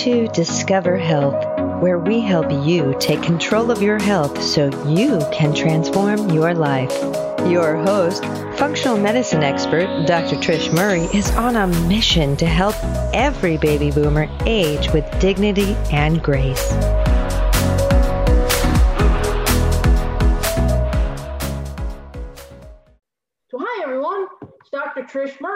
to 0.00 0.28
Discover 0.28 0.96
Health, 0.96 1.44
where 1.82 1.98
we 1.98 2.20
help 2.20 2.50
you 2.50 2.96
take 2.98 3.22
control 3.22 3.70
of 3.70 3.82
your 3.82 3.98
health 3.98 4.42
so 4.42 4.70
you 4.88 5.20
can 5.30 5.54
transform 5.54 6.30
your 6.30 6.54
life. 6.54 6.90
Your 7.46 7.76
host, 7.76 8.24
functional 8.56 8.96
medicine 8.96 9.42
expert 9.42 10.06
Dr. 10.06 10.36
Trish 10.36 10.72
Murray, 10.72 11.02
is 11.14 11.30
on 11.32 11.54
a 11.56 11.66
mission 11.86 12.34
to 12.38 12.46
help 12.46 12.76
every 13.12 13.58
baby 13.58 13.90
boomer 13.90 14.26
age 14.46 14.90
with 14.92 15.04
dignity 15.20 15.74
and 15.92 16.22
grace. 16.22 16.72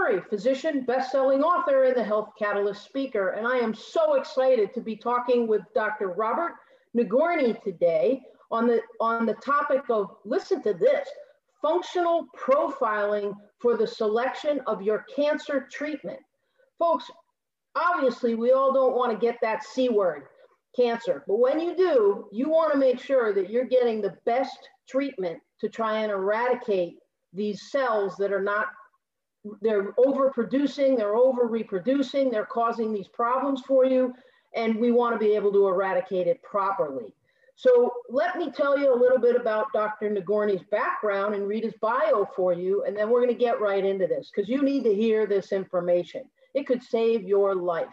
Murray, 0.05 0.21
physician, 0.29 0.85
best-selling 0.85 1.43
author, 1.43 1.85
and 1.85 1.97
the 1.97 2.05
Health 2.05 2.33
Catalyst 2.39 2.85
speaker. 2.85 3.31
And 3.31 3.47
I 3.47 3.57
am 3.57 3.75
so 3.75 4.15
excited 4.15 4.75
to 4.75 4.83
be 4.83 4.97
talking 4.97 5.47
with 5.47 5.63
Dr. 5.75 6.09
Robert 6.09 6.53
Nagourney 6.93 7.55
today 7.65 8.21
on 8.51 8.67
the 8.67 8.83
on 9.01 9.25
the 9.25 9.33
topic 9.35 9.85
of 9.89 10.15
listen 10.27 10.63
to 10.63 10.75
this 10.75 11.09
functional 11.63 12.27
profiling 12.39 13.35
for 13.59 13.79
the 13.79 13.87
selection 13.87 14.61
of 14.67 14.83
your 14.83 15.07
cancer 15.17 15.67
treatment. 15.73 16.21
Folks, 16.79 17.11
obviously, 17.75 18.35
we 18.35 18.53
all 18.53 18.75
don't 18.75 18.95
want 18.95 19.11
to 19.11 19.27
get 19.27 19.39
that 19.41 19.65
C 19.65 19.89
word, 19.89 20.25
cancer. 20.77 21.25
But 21.27 21.39
when 21.39 21.59
you 21.59 21.75
do, 21.75 22.29
you 22.31 22.51
want 22.51 22.75
to 22.75 22.79
make 22.79 23.01
sure 23.01 23.33
that 23.33 23.49
you're 23.49 23.65
getting 23.65 24.03
the 24.03 24.19
best 24.27 24.69
treatment 24.87 25.41
to 25.61 25.71
try 25.71 26.01
and 26.01 26.13
eradicate 26.13 26.99
these 27.33 27.71
cells 27.71 28.17
that 28.19 28.35
are 28.35 28.43
not, 28.43 28.67
they're 29.61 29.93
overproducing, 29.93 30.97
they're 30.97 31.17
over 31.17 31.47
reproducing, 31.47 32.31
they're 32.31 32.47
causing 32.47 32.93
these 32.93 33.09
problems 33.09 33.63
for 33.67 33.85
you. 33.85 34.15
And 34.55 34.77
we 34.77 34.93
want 34.93 35.15
to 35.15 35.19
be 35.19 35.35
able 35.35 35.53
to 35.53 35.67
eradicate 35.67 36.27
it 36.27 36.43
properly. 36.43 37.13
So 37.57 37.93
let 38.09 38.37
me 38.37 38.51
tell 38.51 38.79
you 38.79 38.93
a 38.93 38.99
little 38.99 39.19
bit 39.19 39.37
about 39.37 39.73
Dr. 39.73 40.11
Nagourney's 40.11 40.65
background 40.71 41.35
and 41.35 41.47
read 41.47 41.65
his 41.65 41.75
bio 41.81 42.29
for 42.35 42.53
you, 42.53 42.85
and 42.85 42.97
then 42.97 43.11
we're 43.11 43.21
going 43.21 43.37
to 43.37 43.45
get 43.45 43.61
right 43.61 43.85
into 43.85 44.07
this 44.09 44.31
because 44.35 44.49
you 44.49 44.63
need 44.63 44.83
to 44.85 44.95
hear 44.95 45.27
this 45.27 45.53
information. 45.53 46.25
It 46.55 46.67
could 46.67 46.83
save 46.83 47.23
your 47.23 47.55
life. 47.55 47.87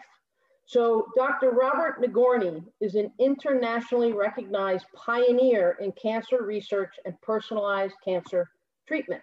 So 0.66 1.06
Dr. 1.16 1.50
Robert 1.50 2.00
Nagourney 2.00 2.62
is 2.80 2.94
an 2.94 3.12
internationally 3.18 4.12
recognized 4.12 4.86
pioneer 4.94 5.76
in 5.80 5.92
cancer 5.92 6.42
research 6.42 6.94
and 7.04 7.20
personalized 7.20 7.94
cancer 8.04 8.48
treatment. 8.86 9.22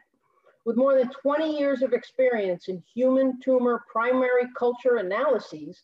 With 0.69 0.77
more 0.77 0.95
than 0.95 1.09
20 1.09 1.57
years 1.57 1.81
of 1.81 1.93
experience 1.93 2.67
in 2.67 2.83
human 2.93 3.39
tumor 3.41 3.83
primary 3.91 4.43
culture 4.55 4.97
analyses, 4.97 5.81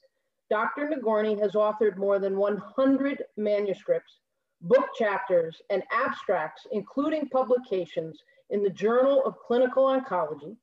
Dr. 0.52 0.88
Nagourney 0.88 1.39
has 1.39 1.53
authored 1.53 1.97
more 1.97 2.19
than 2.19 2.38
100 2.38 3.23
manuscripts 3.36 4.19
book 4.61 4.86
chapters, 4.95 5.59
and 5.72 5.81
abstracts, 5.91 6.67
including 6.72 7.30
publications 7.30 8.22
in 8.52 8.61
the 8.61 8.69
Journal 8.69 9.25
of 9.25 9.39
Clinical 9.39 9.86
Oncology, 9.86 10.56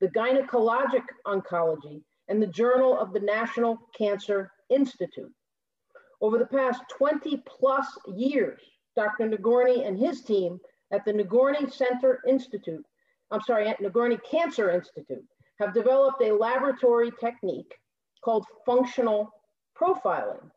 the 0.00 0.08
Gynecologic 0.08 1.04
Oncology, 1.24 2.02
and 2.26 2.42
the 2.42 2.48
Journal 2.48 2.98
of 2.98 3.12
the 3.12 3.20
National 3.20 3.78
Cancer 3.96 4.50
Institute. 4.70 5.32
Over 6.20 6.36
the 6.36 6.46
past 6.46 6.82
20 6.98 7.40
plus 7.46 7.86
years, 8.08 8.60
Dr. 8.96 9.28
Nagourney 9.28 9.84
and 9.84 9.96
his 9.96 10.22
team 10.22 10.58
at 10.90 11.04
the 11.04 11.12
Nagourney 11.12 11.70
Center 11.70 12.18
Institute, 12.26 12.84
I'm 13.32 13.40
sorry, 13.40 13.66
at 13.68 13.80
Nagourney 13.80 14.18
Cancer 14.18 14.70
Institute, 14.70 15.24
have 15.58 15.74
developed 15.74 16.22
a 16.22 16.32
laboratory 16.32 17.10
technique 17.20 17.74
called 18.24 18.46
functional 18.64 19.30
profiling 19.76 20.50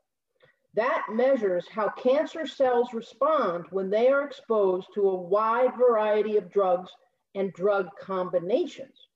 that 0.76 1.06
measures 1.10 1.66
how 1.70 1.90
cancer 1.92 2.46
cells 2.46 2.94
respond 2.94 3.66
when 3.72 3.90
they 3.90 4.10
are 4.10 4.26
exposed 4.26 4.88
to 4.94 5.10
a 5.10 5.16
wide 5.16 5.72
variety 5.78 6.36
of 6.36 6.52
drugs 6.52 6.92
and 7.34 7.54
drug 7.54 7.88
combinations. 8.00 9.08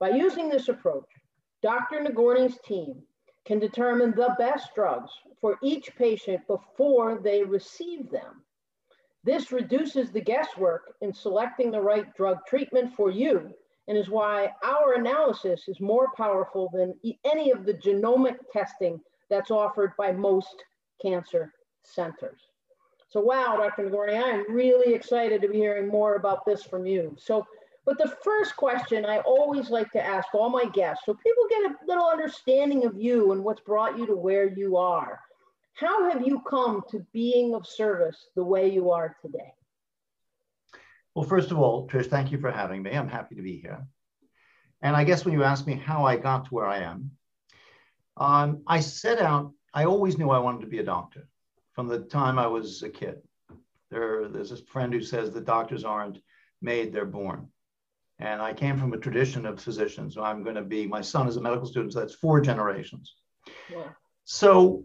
By 0.00 0.10
using 0.10 0.48
this 0.48 0.68
approach, 0.68 1.08
Dr. 1.62 2.02
Nagourney's 2.02 2.58
team 2.64 3.02
can 3.44 3.58
determine 3.58 4.12
the 4.12 4.34
best 4.38 4.74
drugs 4.74 5.10
for 5.40 5.58
each 5.62 5.94
patient 5.96 6.40
before 6.46 7.18
they 7.22 7.42
receive 7.42 8.10
them. 8.10 8.42
This 9.28 9.52
reduces 9.52 10.10
the 10.10 10.22
guesswork 10.22 10.94
in 11.02 11.12
selecting 11.12 11.70
the 11.70 11.82
right 11.82 12.14
drug 12.14 12.38
treatment 12.48 12.94
for 12.94 13.10
you 13.10 13.52
and 13.86 13.98
is 13.98 14.08
why 14.08 14.54
our 14.64 14.94
analysis 14.94 15.68
is 15.68 15.82
more 15.82 16.08
powerful 16.16 16.70
than 16.72 16.94
any 17.26 17.50
of 17.50 17.66
the 17.66 17.74
genomic 17.74 18.36
testing 18.50 18.98
that's 19.28 19.50
offered 19.50 19.92
by 19.98 20.12
most 20.12 20.64
cancer 21.02 21.52
centers. 21.84 22.40
So 23.10 23.20
wow, 23.20 23.58
Dr. 23.58 23.82
Nagourney, 23.82 24.14
I 24.16 24.30
am 24.30 24.50
really 24.50 24.94
excited 24.94 25.42
to 25.42 25.48
be 25.48 25.58
hearing 25.58 25.88
more 25.88 26.14
about 26.14 26.46
this 26.46 26.62
from 26.62 26.86
you. 26.86 27.14
So, 27.18 27.46
but 27.84 27.98
the 27.98 28.16
first 28.24 28.56
question 28.56 29.04
I 29.04 29.18
always 29.18 29.68
like 29.68 29.92
to 29.92 30.02
ask 30.02 30.34
all 30.34 30.48
my 30.48 30.64
guests, 30.64 31.04
so 31.04 31.12
people 31.12 31.44
get 31.50 31.70
a 31.70 31.74
little 31.86 32.08
understanding 32.08 32.86
of 32.86 32.96
you 32.96 33.32
and 33.32 33.44
what's 33.44 33.60
brought 33.60 33.98
you 33.98 34.06
to 34.06 34.16
where 34.16 34.48
you 34.48 34.78
are. 34.78 35.20
How 35.78 36.10
have 36.10 36.26
you 36.26 36.42
come 36.48 36.82
to 36.90 37.06
being 37.12 37.54
of 37.54 37.66
service 37.66 38.26
the 38.34 38.44
way 38.44 38.68
you 38.70 38.90
are 38.90 39.16
today? 39.22 39.52
Well, 41.14 41.26
first 41.26 41.50
of 41.50 41.58
all, 41.58 41.88
Trish, 41.88 42.06
thank 42.06 42.32
you 42.32 42.38
for 42.38 42.50
having 42.50 42.82
me. 42.82 42.92
I'm 42.92 43.08
happy 43.08 43.36
to 43.36 43.42
be 43.42 43.58
here. 43.60 43.86
And 44.82 44.96
I 44.96 45.04
guess 45.04 45.24
when 45.24 45.34
you 45.34 45.44
ask 45.44 45.66
me 45.66 45.74
how 45.74 46.04
I 46.04 46.16
got 46.16 46.46
to 46.46 46.50
where 46.50 46.66
I 46.66 46.78
am, 46.78 47.12
um, 48.16 48.62
I 48.66 48.80
set 48.80 49.20
out 49.20 49.52
I 49.74 49.84
always 49.84 50.18
knew 50.18 50.30
I 50.30 50.38
wanted 50.38 50.62
to 50.62 50.66
be 50.66 50.78
a 50.78 50.84
doctor 50.84 51.28
from 51.72 51.88
the 51.88 52.00
time 52.00 52.38
I 52.38 52.46
was 52.46 52.82
a 52.82 52.88
kid. 52.88 53.22
There, 53.90 54.28
there's 54.28 54.52
a 54.52 54.56
friend 54.56 54.92
who 54.92 55.02
says 55.02 55.30
that 55.30 55.44
doctors 55.44 55.84
aren't 55.84 56.18
made, 56.60 56.92
they're 56.92 57.04
born. 57.04 57.48
And 58.18 58.42
I 58.42 58.52
came 58.52 58.76
from 58.76 58.92
a 58.92 58.98
tradition 58.98 59.46
of 59.46 59.60
physicians. 59.60 60.14
So 60.14 60.22
I'm 60.22 60.42
going 60.42 60.56
to 60.56 60.62
be, 60.62 60.86
my 60.86 61.00
son 61.00 61.28
is 61.28 61.36
a 61.36 61.40
medical 61.40 61.66
student, 61.66 61.92
so 61.92 62.00
that's 62.00 62.14
four 62.14 62.40
generations. 62.40 63.14
Yeah. 63.70 63.90
So 64.24 64.84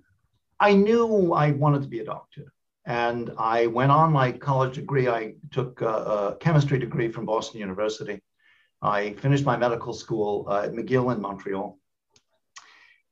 I 0.60 0.74
knew 0.74 1.34
I 1.34 1.52
wanted 1.52 1.82
to 1.84 1.88
be 1.88 2.00
a 2.00 2.06
doctor. 2.06 2.54
And 2.86 3.32
I 3.38 3.68
went 3.68 3.92
on 3.92 4.12
my 4.12 4.32
college 4.32 4.76
degree. 4.76 5.08
I 5.08 5.36
took 5.52 5.82
a, 5.82 5.88
a 5.88 6.38
chemistry 6.40 6.80
degree 6.80 7.10
from 7.10 7.26
Boston 7.26 7.60
University. 7.60 8.22
I 8.82 9.14
finished 9.14 9.46
my 9.46 9.56
medical 9.56 9.94
school 9.94 10.46
uh, 10.50 10.64
at 10.64 10.74
McGill 10.74 11.14
in 11.16 11.22
Montreal. 11.22 11.78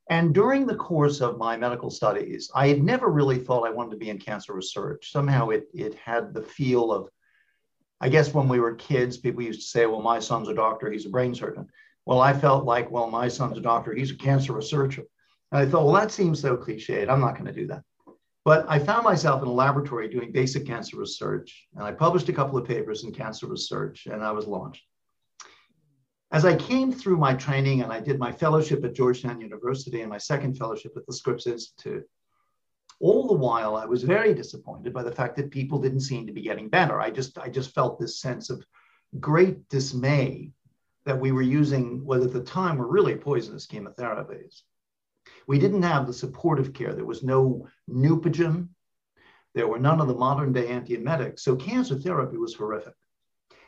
And 0.09 0.33
during 0.33 0.65
the 0.65 0.75
course 0.75 1.21
of 1.21 1.37
my 1.37 1.55
medical 1.55 1.89
studies, 1.89 2.51
I 2.53 2.67
had 2.67 2.83
never 2.83 3.07
really 3.07 3.37
thought 3.37 3.65
I 3.65 3.71
wanted 3.71 3.91
to 3.91 3.97
be 3.97 4.09
in 4.09 4.17
cancer 4.17 4.53
research. 4.53 5.09
Somehow 5.09 5.49
it, 5.49 5.69
it 5.73 5.95
had 5.95 6.33
the 6.33 6.41
feel 6.41 6.91
of, 6.91 7.07
I 8.01 8.09
guess 8.09 8.33
when 8.33 8.49
we 8.49 8.59
were 8.59 8.75
kids, 8.75 9.15
people 9.15 9.43
used 9.43 9.61
to 9.61 9.67
say, 9.67 9.85
well, 9.85 10.01
my 10.01 10.19
son's 10.19 10.49
a 10.49 10.53
doctor, 10.53 10.91
he's 10.91 11.05
a 11.05 11.09
brain 11.09 11.33
surgeon. 11.33 11.69
Well, 12.05 12.19
I 12.19 12.33
felt 12.33 12.65
like, 12.65 12.91
well, 12.91 13.09
my 13.09 13.29
son's 13.29 13.57
a 13.57 13.61
doctor, 13.61 13.93
he's 13.93 14.11
a 14.11 14.17
cancer 14.17 14.51
researcher. 14.51 15.03
And 15.51 15.61
I 15.61 15.69
thought, 15.69 15.85
well, 15.85 15.95
that 15.95 16.11
seems 16.11 16.39
so 16.39 16.55
cliched. 16.55 17.09
I'm 17.09 17.21
not 17.21 17.33
going 17.33 17.45
to 17.45 17.53
do 17.53 17.67
that. 17.67 17.83
But 18.43 18.65
I 18.67 18.79
found 18.79 19.03
myself 19.03 19.41
in 19.41 19.47
a 19.47 19.53
laboratory 19.53 20.07
doing 20.07 20.31
basic 20.31 20.65
cancer 20.65 20.97
research, 20.97 21.67
and 21.75 21.83
I 21.83 21.91
published 21.91 22.29
a 22.29 22.33
couple 22.33 22.57
of 22.57 22.67
papers 22.67 23.03
in 23.03 23.11
cancer 23.11 23.45
research, 23.45 24.07
and 24.07 24.23
I 24.23 24.31
was 24.31 24.47
launched. 24.47 24.83
As 26.31 26.45
I 26.45 26.55
came 26.55 26.91
through 26.91 27.17
my 27.17 27.33
training 27.33 27.81
and 27.81 27.91
I 27.91 27.99
did 27.99 28.17
my 28.17 28.31
fellowship 28.31 28.85
at 28.85 28.95
Georgetown 28.95 29.41
University 29.41 30.01
and 30.01 30.09
my 30.09 30.17
second 30.17 30.57
fellowship 30.57 30.93
at 30.95 31.05
the 31.05 31.13
Scripps 31.13 31.45
Institute, 31.45 32.07
all 33.01 33.27
the 33.27 33.33
while 33.33 33.75
I 33.75 33.85
was 33.85 34.03
very 34.03 34.33
disappointed 34.33 34.93
by 34.93 35.03
the 35.03 35.11
fact 35.11 35.35
that 35.35 35.51
people 35.51 35.79
didn't 35.79 36.01
seem 36.01 36.25
to 36.27 36.33
be 36.33 36.41
getting 36.41 36.69
better. 36.69 37.01
I 37.01 37.09
just 37.09 37.37
I 37.37 37.49
just 37.49 37.73
felt 37.75 37.99
this 37.99 38.21
sense 38.21 38.49
of 38.49 38.63
great 39.19 39.67
dismay 39.69 40.51
that 41.05 41.19
we 41.19 41.31
were 41.31 41.41
using 41.41 42.05
what 42.05 42.21
at 42.21 42.31
the 42.31 42.43
time 42.43 42.77
were 42.77 42.87
really 42.87 43.15
poisonous 43.15 43.67
chemotherapies. 43.67 44.61
We 45.47 45.59
didn't 45.59 45.83
have 45.83 46.07
the 46.07 46.13
supportive 46.13 46.73
care. 46.73 46.93
There 46.93 47.05
was 47.05 47.23
no 47.23 47.67
Neupogen. 47.89 48.69
There 49.53 49.67
were 49.67 49.79
none 49.79 49.99
of 49.99 50.07
the 50.07 50.15
modern 50.15 50.53
day 50.53 50.67
antiemetics. 50.67 51.41
So 51.41 51.55
cancer 51.55 51.95
therapy 51.95 52.37
was 52.37 52.55
horrific. 52.55 52.93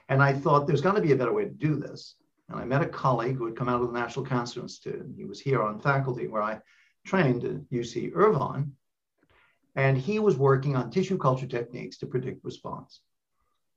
And 0.10 0.22
I 0.22 0.34
thought 0.34 0.68
there's 0.68 0.82
got 0.82 0.96
to 0.96 1.02
be 1.02 1.12
a 1.12 1.18
better 1.18 1.34
way 1.34 1.46
to 1.46 1.50
do 1.50 1.76
this. 1.76 2.16
And 2.50 2.60
I 2.60 2.66
met 2.66 2.82
a 2.82 2.88
colleague 2.88 3.38
who 3.38 3.46
had 3.46 3.56
come 3.56 3.70
out 3.70 3.82
of 3.82 3.88
the 3.88 4.00
National 4.00 4.26
Cancer 4.26 4.62
Institute. 4.62 5.06
He 5.16 5.26
was 5.26 5.40
here 5.40 5.62
on 5.62 5.80
faculty 5.80 6.28
where 6.28 6.42
I 6.42 6.60
trained 7.06 7.44
at 7.46 7.70
UC 7.72 8.12
Irvine. 8.14 8.74
And 9.76 9.98
he 9.98 10.20
was 10.20 10.38
working 10.38 10.76
on 10.76 10.92
tissue 10.92 11.18
culture 11.18 11.48
techniques 11.48 11.98
to 11.98 12.06
predict 12.06 12.46
response. 12.46 13.02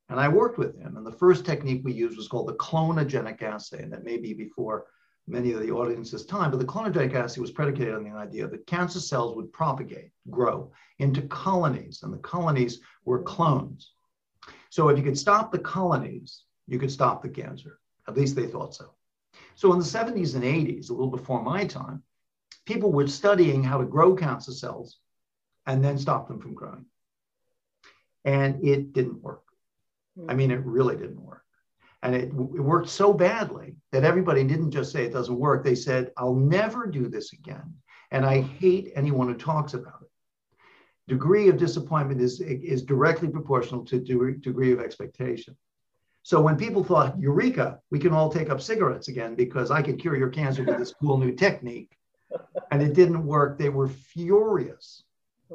And 0.09 0.21
I 0.21 0.29
worked 0.29 0.59
with 0.59 0.77
him. 0.79 0.97
And 0.97 1.07
the 1.07 1.13
first 1.13 1.45
technique 1.45 1.83
we 1.85 1.93
used 1.93 2.17
was 2.17 2.29
called 2.29 2.49
the 2.49 2.55
clonogenic 2.55 3.43
assay. 3.43 3.83
And 3.83 3.93
that 3.93 4.05
may 4.05 4.19
be 4.19 4.35
before 4.35 4.87
many 5.27 5.53
of 5.53 5.61
the 5.61 5.71
audience's 5.71 6.25
time. 6.25 6.51
But 6.51 6.61
the 6.61 6.67
clonogenic 6.67 7.15
assay 7.15 7.41
was 7.41 7.51
predicated 7.51 7.95
on 7.95 8.05
the 8.05 8.17
idea 8.17 8.47
that 8.47 8.67
cancer 8.67 9.01
cells 9.01 9.37
would 9.37 9.53
propagate, 9.53 10.11
grow 10.31 10.71
into 10.99 11.23
colonies. 11.23 12.01
And 12.03 12.13
the 12.13 12.19
colonies 12.19 12.81
were 13.05 13.23
clones. 13.23 13.93
So 14.71 14.89
if 14.89 14.99
you 14.99 15.05
could 15.05 15.19
stop 15.19 15.51
the 15.51 15.59
colonies, 15.59 16.43
you 16.67 16.79
could 16.79 16.93
stop 16.93 17.23
the 17.23 17.29
cancer. 17.29 17.79
At 18.09 18.17
least 18.17 18.37
they 18.37 18.47
thought 18.47 18.75
so. 18.75 18.91
So 19.55 19.73
in 19.73 19.79
the 19.79 19.85
70s 19.85 20.35
and 20.35 20.45
80s, 20.45 20.91
a 20.91 20.93
little 20.93 21.11
before 21.11 21.43
my 21.43 21.65
time, 21.65 22.03
people 22.67 22.93
were 22.93 23.07
studying 23.07 23.63
how 23.65 23.79
to 23.79 23.85
grow 23.85 24.15
cancer 24.15 24.53
cells 24.53 24.99
and 25.67 25.85
then 25.85 25.99
stop 25.99 26.29
them 26.29 26.41
from 26.41 26.55
growing. 26.55 26.87
And 28.25 28.65
it 28.65 28.93
didn't 28.93 29.23
work. 29.23 29.43
I 30.29 30.33
hmm. 30.33 30.39
mean, 30.39 30.51
it 30.51 30.65
really 30.65 30.97
didn't 30.97 31.21
work. 31.21 31.46
And 32.03 32.15
it, 32.15 32.25
it, 32.25 32.33
worked 32.33 32.89
so 32.89 33.13
badly 33.13 33.77
that 33.93 34.05
everybody 34.05 34.45
didn't 34.45 34.71
just 34.71 34.93
say 34.93 35.05
it 35.05 35.13
doesn't 35.13 35.39
work. 35.39 35.65
They 35.65 35.75
said, 35.75 36.13
I'll 36.17 36.35
never 36.35 36.87
do 36.87 37.09
this 37.09 37.33
again. 37.33 37.75
And 38.11 38.25
I 38.25 38.43
hate 38.43 38.93
anyone 38.95 39.29
who 39.29 39.35
talks 39.35 39.75
about 39.75 40.03
it. 40.03 40.11
Degree 41.09 41.49
of 41.49 41.57
disappointment 41.57 42.21
is, 42.21 42.41
is 42.41 42.83
directly 42.83 43.29
proportional 43.29 43.85
to 43.87 43.99
degree, 43.99 44.35
degree 44.35 44.73
of 44.73 44.81
expectation. 44.81 45.57
So 46.23 46.41
when 46.41 46.57
people 46.57 46.83
thought, 46.83 47.19
Eureka, 47.21 47.79
we 47.93 48.01
can 48.01 48.13
all 48.13 48.31
take 48.31 48.51
up 48.51 48.61
cigarettes 48.61 49.07
again 49.07 49.37
because 49.37 49.71
I 49.71 49.81
can 49.81 49.97
cure 49.97 50.17
your 50.17 50.29
cancer 50.29 50.65
with 50.65 50.77
this 50.77 50.93
cool 51.01 51.19
new 51.19 51.33
technique, 51.33 51.97
and 52.73 52.83
it 52.83 52.95
didn't 52.95 53.25
work, 53.25 53.59
they 53.59 53.69
were 53.69 53.87
furious. 53.87 55.05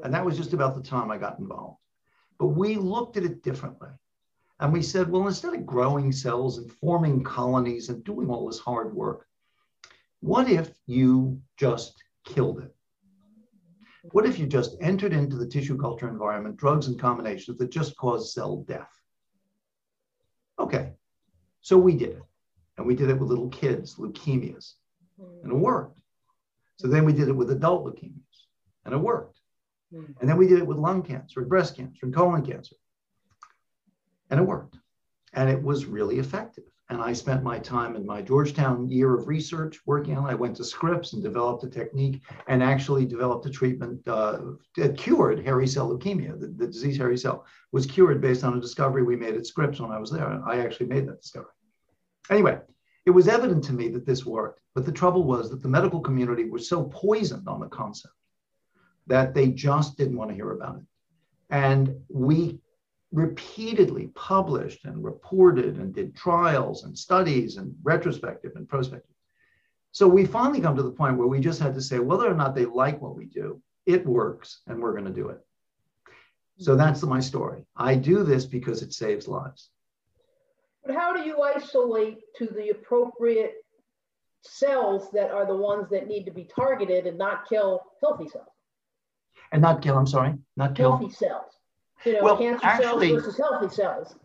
And 0.01 0.13
that 0.13 0.23
was 0.23 0.37
just 0.37 0.53
about 0.53 0.75
the 0.75 0.81
time 0.81 1.11
I 1.11 1.17
got 1.17 1.39
involved. 1.39 1.77
But 2.39 2.47
we 2.47 2.77
looked 2.77 3.17
at 3.17 3.23
it 3.23 3.43
differently. 3.43 3.89
And 4.61 4.71
we 4.71 4.83
said, 4.83 5.09
well, 5.09 5.27
instead 5.27 5.55
of 5.55 5.65
growing 5.65 6.11
cells 6.11 6.59
and 6.59 6.71
forming 6.71 7.23
colonies 7.23 7.89
and 7.89 8.03
doing 8.03 8.29
all 8.29 8.45
this 8.45 8.59
hard 8.59 8.95
work, 8.95 9.25
what 10.19 10.47
if 10.47 10.69
you 10.85 11.41
just 11.57 11.95
killed 12.25 12.59
it? 12.59 12.73
What 14.11 14.27
if 14.27 14.37
you 14.37 14.45
just 14.45 14.77
entered 14.79 15.13
into 15.13 15.35
the 15.35 15.47
tissue 15.47 15.77
culture 15.77 16.07
environment 16.07 16.57
drugs 16.57 16.87
and 16.87 16.99
combinations 16.99 17.57
that 17.57 17.71
just 17.71 17.97
cause 17.97 18.35
cell 18.35 18.63
death? 18.67 18.91
Okay, 20.59 20.93
so 21.61 21.79
we 21.79 21.95
did 21.95 22.09
it. 22.09 22.23
And 22.77 22.85
we 22.85 22.95
did 22.95 23.09
it 23.09 23.19
with 23.19 23.29
little 23.29 23.49
kids, 23.49 23.95
leukemias, 23.95 24.73
hmm. 25.19 25.43
and 25.43 25.51
it 25.53 25.57
worked. 25.57 25.99
So 26.77 26.87
then 26.87 27.03
we 27.03 27.13
did 27.13 27.29
it 27.29 27.35
with 27.35 27.49
adult 27.49 27.85
leukemias, 27.85 28.45
and 28.85 28.93
it 28.93 28.97
worked. 28.97 29.39
Hmm. 29.91 30.05
And 30.19 30.29
then 30.29 30.37
we 30.37 30.47
did 30.47 30.59
it 30.59 30.67
with 30.67 30.77
lung 30.77 31.01
cancer, 31.01 31.39
and 31.39 31.49
breast 31.49 31.75
cancer, 31.75 32.05
and 32.05 32.13
colon 32.13 32.45
cancer 32.45 32.75
and 34.31 34.39
it 34.39 34.43
worked. 34.43 34.77
And 35.33 35.49
it 35.49 35.61
was 35.61 35.85
really 35.85 36.19
effective. 36.19 36.63
And 36.89 37.01
I 37.01 37.13
spent 37.13 37.41
my 37.41 37.57
time 37.57 37.95
in 37.95 38.05
my 38.05 38.21
Georgetown 38.21 38.89
year 38.89 39.15
of 39.15 39.27
research 39.27 39.79
working 39.85 40.17
on 40.17 40.25
it. 40.25 40.31
I 40.31 40.35
went 40.35 40.57
to 40.57 40.63
Scripps 40.65 41.13
and 41.13 41.23
developed 41.23 41.63
a 41.63 41.69
technique 41.69 42.21
and 42.47 42.61
actually 42.61 43.05
developed 43.05 43.45
a 43.45 43.49
treatment 43.49 44.05
uh, 44.07 44.39
that 44.75 44.97
cured 44.97 45.45
hairy 45.45 45.67
cell 45.67 45.89
leukemia. 45.89 46.37
The, 46.37 46.47
the 46.47 46.67
disease 46.67 46.97
hairy 46.97 47.17
cell 47.17 47.45
was 47.71 47.85
cured 47.85 48.19
based 48.19 48.43
on 48.43 48.57
a 48.57 48.61
discovery 48.61 49.03
we 49.03 49.15
made 49.15 49.35
at 49.35 49.45
Scripps 49.45 49.79
when 49.79 49.91
I 49.91 49.99
was 49.99 50.11
there. 50.11 50.41
I 50.45 50.59
actually 50.59 50.87
made 50.87 51.07
that 51.07 51.21
discovery. 51.21 51.51
Anyway, 52.29 52.59
it 53.05 53.11
was 53.11 53.29
evident 53.29 53.63
to 53.65 53.73
me 53.73 53.87
that 53.89 54.05
this 54.05 54.25
worked. 54.25 54.59
But 54.75 54.85
the 54.85 54.91
trouble 54.91 55.23
was 55.23 55.49
that 55.49 55.61
the 55.61 55.69
medical 55.69 56.01
community 56.01 56.49
was 56.49 56.67
so 56.67 56.83
poisoned 56.83 57.47
on 57.47 57.61
the 57.61 57.67
concept 57.67 58.13
that 59.07 59.33
they 59.33 59.47
just 59.47 59.97
didn't 59.97 60.17
want 60.17 60.29
to 60.29 60.35
hear 60.35 60.51
about 60.51 60.77
it. 60.77 60.83
And 61.49 61.95
we 62.09 62.59
repeatedly 63.11 64.07
published 64.15 64.85
and 64.85 65.03
reported 65.03 65.77
and 65.77 65.93
did 65.93 66.15
trials 66.15 66.85
and 66.85 66.97
studies 66.97 67.57
and 67.57 67.75
retrospective 67.83 68.53
and 68.55 68.67
prospective. 68.67 69.15
So 69.91 70.07
we 70.07 70.25
finally 70.25 70.61
come 70.61 70.77
to 70.77 70.83
the 70.83 70.91
point 70.91 71.17
where 71.17 71.27
we 71.27 71.41
just 71.41 71.59
had 71.59 71.73
to 71.73 71.81
say 71.81 71.99
whether 71.99 72.29
or 72.29 72.33
not 72.33 72.55
they 72.55 72.65
like 72.65 73.01
what 73.01 73.17
we 73.17 73.25
do, 73.25 73.61
it 73.85 74.05
works 74.05 74.61
and 74.67 74.81
we're 74.81 74.93
going 74.93 75.05
to 75.05 75.11
do 75.11 75.29
it. 75.29 75.39
So 76.59 76.71
mm-hmm. 76.71 76.79
that's 76.79 77.03
my 77.03 77.19
story. 77.19 77.65
I 77.75 77.95
do 77.95 78.23
this 78.23 78.45
because 78.45 78.81
it 78.81 78.93
saves 78.93 79.27
lives. 79.27 79.69
But 80.85 80.95
how 80.95 81.13
do 81.13 81.21
you 81.21 81.41
isolate 81.41 82.19
to 82.37 82.45
the 82.47 82.69
appropriate 82.69 83.55
cells 84.43 85.11
that 85.11 85.31
are 85.31 85.45
the 85.45 85.55
ones 85.55 85.89
that 85.91 86.07
need 86.07 86.25
to 86.25 86.31
be 86.31 86.45
targeted 86.55 87.05
and 87.05 87.17
not 87.17 87.47
kill 87.47 87.81
healthy 88.01 88.29
cells? 88.29 88.47
And 89.51 89.61
not 89.61 89.81
kill, 89.81 89.97
I'm 89.97 90.07
sorry, 90.07 90.35
not 90.55 90.75
kill 90.75 90.97
healthy 90.97 91.13
cells. 91.13 91.51
You 92.05 92.13
know, 92.13 92.23
well, 92.23 92.37
cancer 92.37 92.65
actually, 92.65 93.09
cells 93.09 93.23
versus 93.23 93.37
healthy 93.37 93.75
cells. 93.75 94.15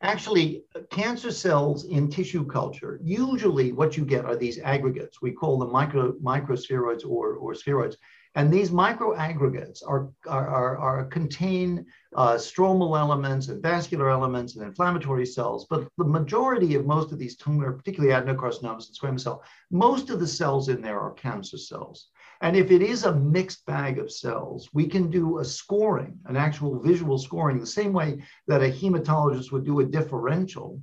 Actually, 0.00 0.64
cancer 0.90 1.30
cells 1.30 1.84
in 1.84 2.08
tissue 2.10 2.44
culture, 2.44 2.98
usually 3.02 3.72
what 3.72 3.96
you 3.96 4.04
get 4.04 4.24
are 4.24 4.36
these 4.36 4.58
aggregates. 4.58 5.22
We 5.22 5.32
call 5.32 5.58
them 5.58 5.70
micro, 5.70 6.12
microspheroids 6.14 7.06
or, 7.06 7.34
or 7.34 7.54
spheroids. 7.54 7.96
And 8.34 8.50
these 8.50 8.70
microaggregates 8.70 9.82
are, 9.86 10.08
are, 10.26 10.48
are, 10.48 10.78
are 10.78 11.04
contain 11.04 11.84
uh, 12.16 12.34
stromal 12.34 12.98
elements 12.98 13.48
and 13.48 13.62
vascular 13.62 14.08
elements 14.08 14.56
and 14.56 14.64
inflammatory 14.64 15.26
cells. 15.26 15.66
But 15.68 15.86
the 15.98 16.04
majority 16.04 16.74
of 16.74 16.86
most 16.86 17.12
of 17.12 17.18
these 17.18 17.36
tumor, 17.36 17.72
particularly 17.72 18.14
adenocarcinomas 18.14 18.88
and 18.88 18.96
squamous 18.98 19.20
cell, 19.20 19.44
most 19.70 20.08
of 20.08 20.18
the 20.18 20.26
cells 20.26 20.70
in 20.70 20.80
there 20.80 20.98
are 20.98 21.12
cancer 21.12 21.58
cells. 21.58 22.08
And 22.42 22.56
if 22.56 22.72
it 22.72 22.82
is 22.82 23.04
a 23.04 23.14
mixed 23.14 23.64
bag 23.66 24.00
of 24.00 24.10
cells, 24.10 24.68
we 24.74 24.88
can 24.88 25.08
do 25.08 25.38
a 25.38 25.44
scoring, 25.44 26.18
an 26.26 26.36
actual 26.36 26.80
visual 26.80 27.16
scoring, 27.16 27.60
the 27.60 27.66
same 27.66 27.92
way 27.92 28.20
that 28.48 28.64
a 28.64 28.66
hematologist 28.66 29.52
would 29.52 29.64
do 29.64 29.78
a 29.78 29.86
differential. 29.86 30.82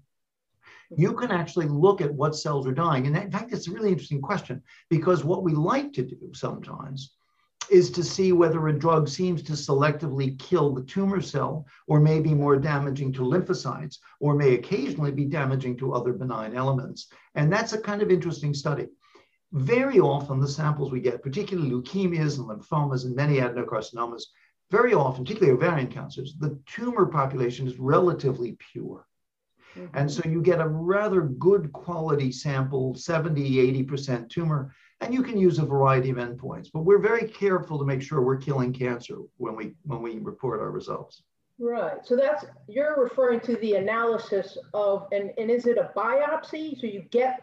You 0.96 1.14
can 1.14 1.32
actually 1.32 1.68
look 1.68 2.00
at 2.00 2.14
what 2.14 2.38
cells 2.38 2.66
are 2.66 2.72
dying. 2.72 3.08
And 3.08 3.18
in 3.18 3.30
fact, 3.30 3.52
it's 3.52 3.68
a 3.68 3.72
really 3.72 3.92
interesting 3.92 4.22
question 4.22 4.64
because 4.90 5.26
what 5.26 5.44
we 5.44 5.52
like 5.52 5.92
to 5.94 6.04
do 6.04 6.32
sometimes 6.34 7.16
is 7.70 7.92
to 7.92 8.06
see 8.06 8.32
whether 8.32 8.70
a 8.70 8.80
drug 8.80 9.10
seems 9.10 9.44
to 9.44 9.52
selectively 9.52 10.40
kill 10.40 10.74
the 10.74 10.84
tumor 10.84 11.20
cell 11.20 11.68
or 11.88 12.00
may 12.00 12.22
be 12.22 12.34
more 12.34 12.56
damaging 12.56 13.12
to 13.14 13.22
lymphocytes 13.22 13.98
or 14.22 14.34
may 14.34 14.54
occasionally 14.54 15.12
be 15.12 15.26
damaging 15.26 15.76
to 15.78 15.94
other 15.94 16.14
benign 16.14 16.56
elements. 16.56 17.08
And 17.36 17.52
that's 17.52 17.74
a 17.74 17.82
kind 17.82 18.02
of 18.02 18.10
interesting 18.10 18.54
study 18.54 18.88
very 19.52 20.00
often 20.00 20.40
the 20.40 20.48
samples 20.48 20.92
we 20.92 21.00
get, 21.00 21.24
particularly 21.24 21.72
leukemias 21.72 22.38
and 22.38 22.48
lymphomas 22.48 23.06
and 23.06 23.16
many 23.16 23.38
adenocarcinomas, 23.38 24.24
very 24.70 24.94
often, 24.94 25.24
particularly 25.24 25.58
ovarian 25.58 25.88
cancers, 25.88 26.36
the 26.40 26.60
tumor 26.68 27.08
population 27.08 27.68
is 27.68 27.80
relatively 27.80 28.56
pure. 28.72 29.08
Mm-hmm. 29.76 29.98
And 29.98 30.12
so 30.12 30.22
you 30.26 30.42
get 30.42 30.62
a 30.62 30.68
rather 30.68 31.22
good 31.22 31.72
quality 31.74 32.32
sample, 32.32 32.96
70, 32.96 33.86
80% 33.86 34.30
tumor, 34.30 34.74
and 35.02 35.14
you 35.14 35.24
can 35.24 35.38
use 35.38 35.60
a 35.60 35.66
variety 35.66 36.10
of 36.10 36.18
endpoints. 36.18 36.70
But 36.72 36.82
we're 36.82 37.00
very 37.00 37.28
careful 37.28 37.80
to 37.80 37.86
make 37.86 38.02
sure 38.02 38.22
we're 38.22 38.38
killing 38.38 38.74
cancer 38.74 39.18
when 39.38 39.56
we 39.56 39.74
when 39.84 40.02
we 40.02 40.20
report 40.20 40.60
our 40.60 40.72
results. 40.72 41.24
Right. 41.60 42.06
So 42.06 42.16
that's 42.16 42.46
you're 42.68 43.02
referring 43.02 43.42
to 43.42 43.56
the 43.58 43.76
analysis 43.76 44.58
of 44.74 45.08
and, 45.12 45.32
and 45.38 45.50
is 45.50 45.68
it 45.68 45.78
a 45.78 45.92
biopsy? 45.96 46.80
So 46.80 46.88
you 46.88 47.04
get 47.12 47.42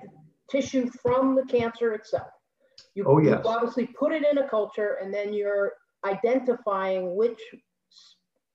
tissue 0.51 0.89
from 1.03 1.35
the 1.35 1.45
cancer 1.45 1.93
itself. 1.93 2.29
You, 2.95 3.05
oh, 3.07 3.19
yes. 3.19 3.41
you 3.45 3.51
obviously 3.51 3.87
put 3.87 4.13
it 4.13 4.25
in 4.31 4.39
a 4.39 4.49
culture 4.49 4.99
and 5.03 5.13
then 5.13 5.33
you're 5.33 5.73
identifying 6.05 7.17
which 7.17 7.41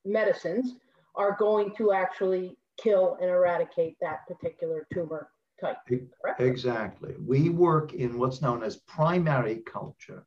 medicines 0.06 0.76
are 1.16 1.36
going 1.38 1.76
to 1.76 1.92
actually 1.92 2.58
kill 2.82 3.18
and 3.22 3.30
eradicate 3.30 3.98
that 4.02 4.26
particular 4.28 4.88
tumor 4.94 5.30
type. 5.60 5.78
Correct? 5.88 6.42
Exactly. 6.42 7.16
We 7.20 7.50
work 7.50 7.94
in 7.94 8.18
what's 8.18 8.42
known 8.42 8.64
as 8.64 8.78
primary 8.78 9.58
culture. 9.58 10.26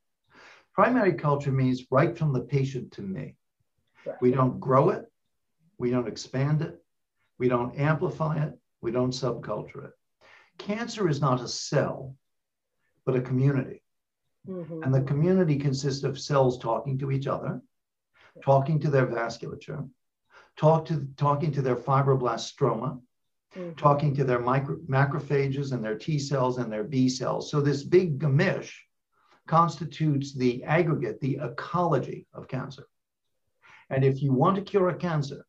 Primary 0.74 1.14
culture 1.14 1.52
means 1.52 1.86
right 1.90 2.16
from 2.16 2.32
the 2.32 2.40
patient 2.40 2.92
to 2.92 3.02
me. 3.02 3.36
Right. 4.06 4.16
We 4.20 4.32
don't 4.32 4.60
grow 4.60 4.90
it, 4.90 5.06
we 5.78 5.90
don't 5.90 6.08
expand 6.08 6.62
it, 6.62 6.78
we 7.38 7.48
don't 7.48 7.76
amplify 7.78 8.42
it, 8.44 8.52
we 8.82 8.90
don't 8.90 9.12
subculture 9.12 9.86
it 9.86 9.92
cancer 10.58 11.08
is 11.08 11.20
not 11.20 11.40
a 11.40 11.48
cell, 11.48 12.14
but 13.04 13.16
a 13.16 13.20
community. 13.20 13.82
Mm-hmm. 14.48 14.82
And 14.82 14.94
the 14.94 15.02
community 15.02 15.56
consists 15.56 16.04
of 16.04 16.18
cells 16.18 16.58
talking 16.58 16.98
to 16.98 17.10
each 17.10 17.26
other, 17.26 17.60
talking 18.42 18.78
to 18.80 18.90
their 18.90 19.06
vasculature, 19.06 19.88
talk 20.56 20.84
to, 20.86 21.06
talking 21.16 21.52
to 21.52 21.62
their 21.62 21.76
fibroblast 21.76 22.54
stroma, 22.54 23.00
mm-hmm. 23.56 23.72
talking 23.76 24.14
to 24.16 24.24
their 24.24 24.40
micro, 24.40 24.76
macrophages 24.88 25.72
and 25.72 25.82
their 25.82 25.96
T 25.96 26.18
cells 26.18 26.58
and 26.58 26.70
their 26.70 26.84
B 26.84 27.08
cells. 27.08 27.50
So 27.50 27.60
this 27.60 27.82
big 27.82 28.18
gamish 28.18 28.72
constitutes 29.46 30.34
the 30.34 30.64
aggregate, 30.64 31.20
the 31.20 31.38
ecology 31.42 32.26
of 32.34 32.48
cancer. 32.48 32.86
And 33.90 34.04
if 34.04 34.22
you 34.22 34.32
want 34.32 34.56
to 34.56 34.62
cure 34.62 34.88
a 34.88 34.94
cancer, 34.94 35.46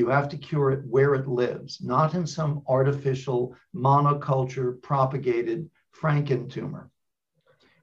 you 0.00 0.08
have 0.08 0.30
to 0.30 0.38
cure 0.38 0.70
it 0.70 0.82
where 0.86 1.14
it 1.14 1.28
lives, 1.28 1.78
not 1.82 2.14
in 2.14 2.26
some 2.26 2.62
artificial 2.66 3.54
monoculture 3.74 4.80
propagated 4.80 5.68
Franken 6.00 6.50
tumor. 6.50 6.90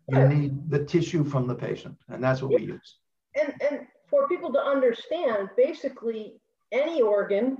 You 0.09 0.27
need 0.27 0.71
the 0.71 0.83
tissue 0.83 1.23
from 1.23 1.47
the 1.47 1.53
patient, 1.53 1.97
and 2.09 2.23
that's 2.23 2.41
what 2.41 2.53
yeah. 2.53 2.57
we 2.57 2.73
use. 2.73 2.97
And, 3.39 3.53
and 3.69 3.87
for 4.09 4.27
people 4.27 4.51
to 4.53 4.59
understand, 4.59 5.49
basically, 5.55 6.39
any 6.71 7.01
organ 7.01 7.57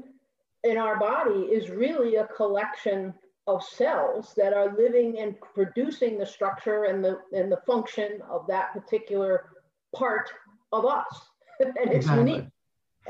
in 0.64 0.78
our 0.78 0.98
body 0.98 1.42
is 1.58 1.70
really 1.70 2.16
a 2.16 2.26
collection 2.26 3.14
of 3.46 3.64
cells 3.64 4.34
that 4.38 4.54
are 4.54 4.76
living 4.76 5.20
and 5.20 5.36
producing 5.54 6.18
the 6.18 6.26
structure 6.26 6.86
and 6.86 7.04
the 7.04 7.20
and 7.32 7.52
the 7.52 7.62
function 7.68 8.20
of 8.30 8.48
that 8.48 8.74
particular 8.74 9.46
part 9.96 10.32
of 10.72 10.86
us. 10.86 11.14
and 11.60 11.76
it's 11.78 12.08
exactly. 12.08 12.32
unique. 12.32 12.50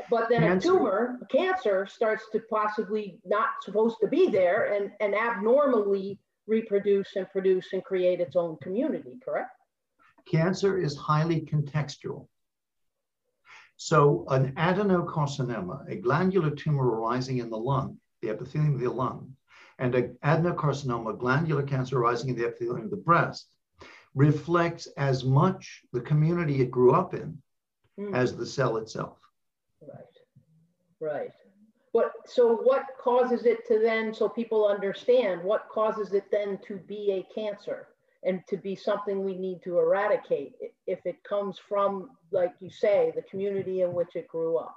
But 0.10 0.30
then 0.30 0.42
cancer. 0.42 0.70
a 0.70 0.78
tumor, 0.78 1.20
cancer, 1.32 1.88
starts 1.88 2.24
to 2.32 2.40
possibly 2.50 3.20
not 3.26 3.50
supposed 3.64 3.98
to 4.02 4.08
be 4.08 4.30
there 4.30 4.74
and, 4.74 4.92
and 5.00 5.16
abnormally 5.16 6.20
reproduce 6.48 7.16
and 7.16 7.30
produce 7.32 7.74
and 7.74 7.84
create 7.84 8.20
its 8.20 8.36
own 8.36 8.58
community, 8.62 9.18
correct? 9.24 9.52
Cancer 10.26 10.78
is 10.78 10.96
highly 10.96 11.42
contextual. 11.42 12.28
So 13.78 14.26
an 14.30 14.54
adenocarcinoma, 14.54 15.90
a 15.90 15.96
glandular 15.96 16.52
tumor 16.52 16.90
arising 16.90 17.38
in 17.38 17.50
the 17.50 17.58
lung, 17.58 17.98
the 18.22 18.30
epithelium 18.30 18.76
of 18.76 18.82
the 18.82 18.90
lung, 18.90 19.36
and 19.78 19.94
an 19.94 20.18
adenocarcinoma, 20.24 21.20
glandular 21.20 21.64
cancer 21.64 22.00
arising 22.00 22.30
in 22.30 22.36
the 22.36 22.48
epithelium 22.48 22.86
of 22.86 22.92
the 22.92 22.98
breast, 22.98 23.48
reflects 24.16 24.88
as 24.98 25.24
much 25.24 25.84
the 25.94 26.02
community 26.02 26.62
it 26.62 26.72
grew 26.72 26.92
up 26.94 27.14
in 27.14 27.38
mm. 28.00 28.16
as 28.16 28.36
the 28.36 28.46
cell 28.46 28.78
itself. 28.78 29.20
Right, 29.82 30.00
right. 31.00 31.32
But 31.94 32.12
so 32.26 32.56
what 32.56 32.84
causes 33.00 33.46
it 33.46 33.66
to 33.68 33.80
then, 33.80 34.14
so 34.14 34.30
people 34.30 34.68
understand, 34.68 35.44
what 35.44 35.68
causes 35.70 36.14
it 36.14 36.26
then 36.32 36.60
to 36.68 36.78
be 36.78 37.12
a 37.12 37.34
cancer 37.34 37.88
and 38.24 38.42
to 38.48 38.58
be 38.58 38.76
something 38.76 39.24
we 39.24 39.36
need 39.36 39.62
to 39.64 39.80
eradicate 39.80 40.54
if 40.86 41.00
it 41.06 41.24
comes 41.24 41.58
from, 41.58 42.12
like 42.32 42.54
you 42.60 42.70
say, 42.70 43.12
the 43.16 43.22
community 43.24 43.82
in 43.82 43.94
which 43.94 44.16
it 44.16 44.28
grew 44.28 44.58
up? 44.58 44.76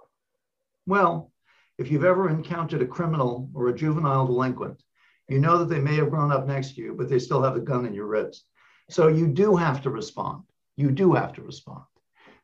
Well, 0.86 1.32
if 1.78 1.90
you've 1.90 2.04
ever 2.04 2.28
encountered 2.28 2.82
a 2.82 2.86
criminal 2.86 3.50
or 3.54 3.68
a 3.68 3.74
juvenile 3.74 4.26
delinquent, 4.26 4.82
you 5.28 5.38
know 5.38 5.58
that 5.58 5.68
they 5.68 5.80
may 5.80 5.96
have 5.96 6.10
grown 6.10 6.32
up 6.32 6.46
next 6.46 6.74
to 6.74 6.82
you, 6.82 6.94
but 6.96 7.08
they 7.08 7.18
still 7.18 7.42
have 7.42 7.56
a 7.56 7.60
gun 7.60 7.86
in 7.86 7.94
your 7.94 8.06
ribs. 8.06 8.44
So 8.88 9.08
you 9.08 9.28
do 9.28 9.56
have 9.56 9.82
to 9.82 9.90
respond. 9.90 10.42
You 10.76 10.90
do 10.90 11.14
have 11.14 11.32
to 11.34 11.42
respond. 11.42 11.84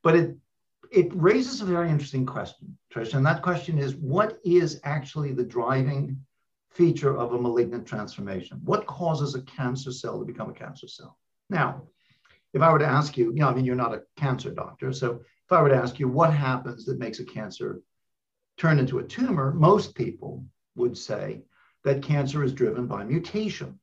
But 0.02 0.16
it 0.16 0.36
it 0.90 1.14
raises 1.14 1.60
a 1.60 1.64
very 1.64 1.90
interesting 1.90 2.26
question, 2.26 2.76
Trish, 2.92 3.14
and 3.14 3.24
that 3.26 3.42
question 3.42 3.78
is 3.78 3.94
what 3.96 4.38
is 4.44 4.80
actually 4.84 5.32
the 5.32 5.44
driving 5.44 6.20
feature 6.70 7.16
of 7.16 7.32
a 7.32 7.40
malignant 7.40 7.86
transformation? 7.86 8.60
What 8.64 8.86
causes 8.86 9.34
a 9.34 9.42
cancer 9.42 9.92
cell 9.92 10.18
to 10.18 10.24
become 10.24 10.50
a 10.50 10.54
cancer 10.54 10.88
cell? 10.88 11.18
Now, 11.48 11.82
if 12.52 12.62
I 12.62 12.72
were 12.72 12.78
to 12.78 12.86
ask 12.86 13.16
you, 13.16 13.32
you 13.32 13.40
know, 13.40 13.48
I 13.48 13.54
mean, 13.54 13.64
you're 13.64 13.74
not 13.74 13.94
a 13.94 14.02
cancer 14.16 14.50
doctor, 14.50 14.92
so 14.92 15.20
if 15.44 15.52
I 15.52 15.62
were 15.62 15.68
to 15.68 15.76
ask 15.76 15.98
you 15.98 16.08
what 16.08 16.32
happens 16.32 16.84
that 16.86 16.98
makes 16.98 17.20
a 17.20 17.24
cancer 17.24 17.82
turn 18.56 18.78
into 18.78 18.98
a 18.98 19.04
tumor, 19.04 19.52
most 19.52 19.94
people 19.94 20.44
would 20.74 20.96
say 20.96 21.42
that 21.84 22.02
cancer 22.02 22.42
is 22.42 22.52
driven 22.52 22.86
by 22.86 23.04
mutation. 23.04 23.78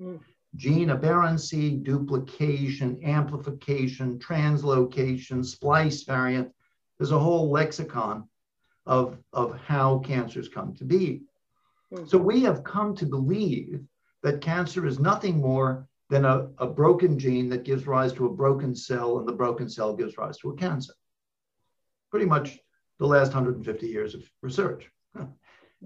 Mm. 0.00 0.20
Gene 0.56 0.90
aberrancy, 0.90 1.70
duplication, 1.70 3.00
amplification, 3.04 4.18
translocation, 4.18 5.44
splice 5.44 6.04
variant. 6.04 6.52
There's 6.98 7.10
a 7.10 7.18
whole 7.18 7.50
lexicon 7.50 8.28
of, 8.86 9.18
of 9.32 9.58
how 9.58 9.98
cancers 9.98 10.48
come 10.48 10.74
to 10.76 10.84
be. 10.84 11.22
Mm. 11.92 12.08
So 12.08 12.18
we 12.18 12.42
have 12.42 12.64
come 12.64 12.94
to 12.96 13.06
believe 13.06 13.82
that 14.22 14.40
cancer 14.40 14.86
is 14.86 14.98
nothing 14.98 15.40
more 15.40 15.88
than 16.10 16.24
a, 16.24 16.48
a 16.58 16.66
broken 16.66 17.18
gene 17.18 17.48
that 17.48 17.64
gives 17.64 17.86
rise 17.86 18.12
to 18.12 18.26
a 18.26 18.32
broken 18.32 18.74
cell, 18.74 19.18
and 19.18 19.26
the 19.26 19.32
broken 19.32 19.68
cell 19.68 19.94
gives 19.94 20.16
rise 20.16 20.38
to 20.38 20.50
a 20.50 20.56
cancer. 20.56 20.94
Pretty 22.10 22.26
much 22.26 22.58
the 22.98 23.06
last 23.06 23.28
150 23.28 23.86
years 23.86 24.14
of 24.14 24.22
research. 24.42 24.90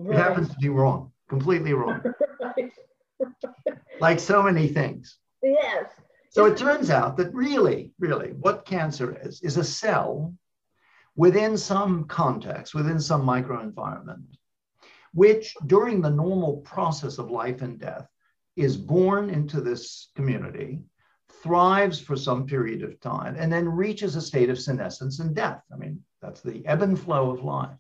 Right. 0.00 0.16
It 0.16 0.22
happens 0.22 0.48
to 0.50 0.56
be 0.60 0.68
wrong, 0.68 1.10
completely 1.28 1.72
wrong. 1.72 2.00
right. 2.40 2.70
Like 4.00 4.20
so 4.20 4.42
many 4.42 4.68
things. 4.68 5.18
Yes. 5.42 5.87
So 6.30 6.44
it 6.46 6.56
turns 6.56 6.90
out 6.90 7.16
that 7.16 7.34
really, 7.34 7.92
really, 7.98 8.32
what 8.32 8.64
cancer 8.64 9.18
is, 9.22 9.40
is 9.42 9.56
a 9.56 9.64
cell 9.64 10.34
within 11.16 11.56
some 11.56 12.04
context, 12.04 12.75
within 12.75 13.00
some 13.00 13.26
microenvironment, 13.26 14.25
which 15.12 15.54
during 15.66 16.00
the 16.00 16.10
normal 16.10 16.58
process 16.58 17.18
of 17.18 17.30
life 17.30 17.62
and 17.62 17.78
death 17.78 18.06
is 18.56 18.76
born 18.76 19.30
into 19.30 19.60
this 19.60 20.10
community, 20.14 20.80
thrives 21.42 22.00
for 22.00 22.16
some 22.16 22.46
period 22.46 22.82
of 22.82 23.00
time, 23.00 23.37
and 23.38 23.52
then 23.52 23.68
reaches 23.68 24.16
a 24.16 24.20
state 24.20 24.50
of 24.50 24.60
senescence 24.60 25.20
and 25.20 25.34
death. 25.34 25.62
I 25.72 25.76
mean, 25.76 26.02
that's 26.20 26.40
the 26.40 26.66
ebb 26.66 26.82
and 26.82 26.98
flow 26.98 27.30
of 27.30 27.42
life. 27.42 27.78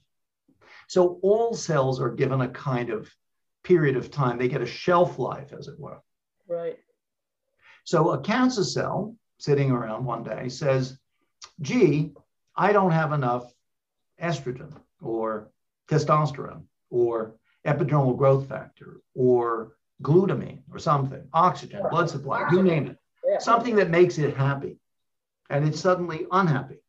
So 0.88 1.18
all 1.22 1.54
cells 1.54 2.00
are 2.00 2.10
given 2.10 2.40
a 2.40 2.48
kind 2.48 2.90
of 2.90 3.10
period 3.68 3.96
of 3.96 4.10
time. 4.10 4.38
They 4.38 4.48
get 4.48 4.62
a 4.62 4.66
shelf 4.66 5.18
life, 5.18 5.52
as 5.52 5.68
it 5.68 5.78
were. 5.78 6.00
Right. 6.48 6.78
So 7.84 8.12
a 8.12 8.20
cancer 8.20 8.64
cell 8.64 9.14
sitting 9.38 9.70
around 9.70 10.06
one 10.06 10.24
day 10.24 10.48
says, 10.48 10.98
gee, 11.60 12.12
I 12.56 12.72
don't 12.72 12.92
have 12.92 13.12
enough 13.12 13.52
estrogen 14.20 14.72
or 15.02 15.50
testosterone 15.86 16.62
or 16.90 17.34
epidermal 17.66 18.16
growth 18.16 18.48
factor 18.48 19.02
or 19.14 19.76
glutamine 20.02 20.62
or 20.72 20.78
something, 20.78 21.22
oxygen, 21.34 21.82
blood 21.90 22.08
supply, 22.08 22.48
you 22.50 22.62
name 22.62 22.86
it. 22.86 22.96
Yeah. 23.28 23.38
Something 23.38 23.76
that 23.76 23.90
makes 23.90 24.16
it 24.16 24.34
happy. 24.34 24.78
And 25.50 25.68
it's 25.68 25.80
suddenly 25.80 26.26
unhappy. 26.32 26.80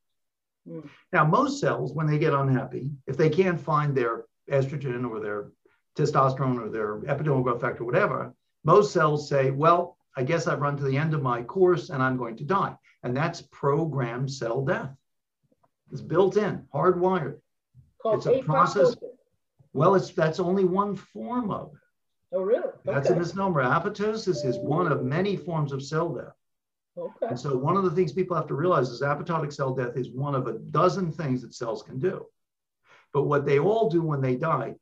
Mm. 0.67 0.87
Now, 1.11 1.25
most 1.25 1.59
cells, 1.59 1.93
when 1.93 2.07
they 2.07 2.17
get 2.17 2.33
unhappy, 2.33 2.91
if 3.05 3.17
they 3.17 3.29
can't 3.29 3.59
find 3.59 3.95
their 3.95 4.25
estrogen 4.49 5.09
or 5.09 5.19
their 5.19 5.51
testosterone 5.99 6.59
or 6.59 6.69
their 6.69 6.99
epidermal 7.01 7.43
growth 7.43 7.61
factor, 7.61 7.83
whatever, 7.83 8.33
most 8.63 8.93
cells 8.93 9.27
say, 9.27 9.51
well, 9.51 9.97
I 10.15 10.23
guess 10.23 10.47
I've 10.47 10.61
run 10.61 10.77
to 10.77 10.83
the 10.83 10.97
end 10.97 11.13
of 11.13 11.21
my 11.21 11.43
course 11.43 11.89
and 11.89 12.01
I'm 12.01 12.17
going 12.17 12.35
to 12.37 12.43
die. 12.43 12.75
And 13.03 13.15
that's 13.15 13.41
programmed 13.51 14.31
cell 14.31 14.63
death. 14.63 14.91
It's 15.91 16.01
built 16.01 16.37
in, 16.37 16.65
hardwired. 16.73 17.39
Called 18.01 18.17
it's 18.17 18.27
a 18.27 18.41
process. 18.43 18.95
Well, 19.73 19.95
it's 19.95 20.11
that's 20.11 20.39
only 20.39 20.65
one 20.65 20.95
form 20.95 21.51
of 21.51 21.73
it. 21.73 21.79
Oh, 22.31 22.41
really? 22.41 22.59
Okay. 22.59 22.73
That's 22.85 23.09
a 23.09 23.15
misnomer. 23.15 23.63
Apoptosis 23.63 24.45
is 24.45 24.57
one 24.57 24.91
of 24.91 25.03
many 25.03 25.35
forms 25.35 25.71
of 25.71 25.83
cell 25.83 26.09
death. 26.09 26.33
Okay. 26.97 27.27
And 27.27 27.39
so 27.39 27.57
one 27.57 27.77
of 27.77 27.83
the 27.83 27.91
things 27.91 28.11
people 28.11 28.35
have 28.35 28.47
to 28.47 28.55
realize 28.55 28.89
is 28.89 29.01
apoptotic 29.01 29.53
cell 29.53 29.73
death 29.73 29.95
is 29.95 30.09
one 30.11 30.35
of 30.35 30.47
a 30.47 30.53
dozen 30.53 31.11
things 31.11 31.41
that 31.41 31.53
cells 31.53 31.81
can 31.81 31.97
do. 31.97 32.25
But 33.13 33.23
what 33.23 33.45
they 33.45 33.59
all 33.59 33.89
do 33.89 34.01
when 34.01 34.21
they 34.21 34.35
die 34.35 34.75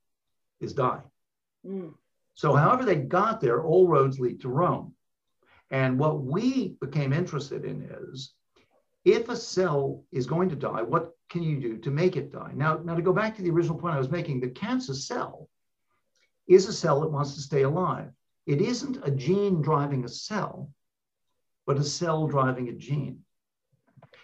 is 0.59 0.73
die. 0.73 1.01
Mm. 1.65 1.93
So, 2.35 2.53
however 2.53 2.85
they 2.85 2.95
got 2.95 3.41
there, 3.41 3.63
all 3.63 3.87
roads 3.87 4.19
lead 4.19 4.41
to 4.41 4.49
Rome. 4.49 4.93
And 5.71 5.99
what 5.99 6.21
we 6.21 6.77
became 6.79 7.11
interested 7.11 7.65
in 7.65 7.89
is 8.11 8.33
if 9.03 9.29
a 9.29 9.35
cell 9.35 10.03
is 10.11 10.27
going 10.27 10.49
to 10.49 10.55
die, 10.55 10.81
what 10.81 11.11
can 11.29 11.43
you 11.43 11.59
do 11.59 11.77
to 11.77 11.91
make 11.91 12.15
it 12.15 12.31
die? 12.31 12.51
Now, 12.53 12.77
now 12.83 12.95
to 12.95 13.01
go 13.01 13.13
back 13.13 13.35
to 13.35 13.41
the 13.41 13.49
original 13.49 13.77
point 13.77 13.95
I 13.95 13.99
was 13.99 14.11
making, 14.11 14.39
the 14.39 14.49
cancer 14.49 14.93
cell 14.93 15.49
is 16.47 16.67
a 16.67 16.73
cell 16.73 17.01
that 17.01 17.11
wants 17.11 17.33
to 17.35 17.41
stay 17.41 17.63
alive. 17.63 18.09
It 18.45 18.61
isn't 18.61 18.99
a 19.03 19.11
gene 19.11 19.61
driving 19.61 20.05
a 20.05 20.09
cell, 20.09 20.69
but 21.65 21.77
a 21.77 21.83
cell 21.83 22.27
driving 22.27 22.69
a 22.69 22.73
gene. 22.73 23.19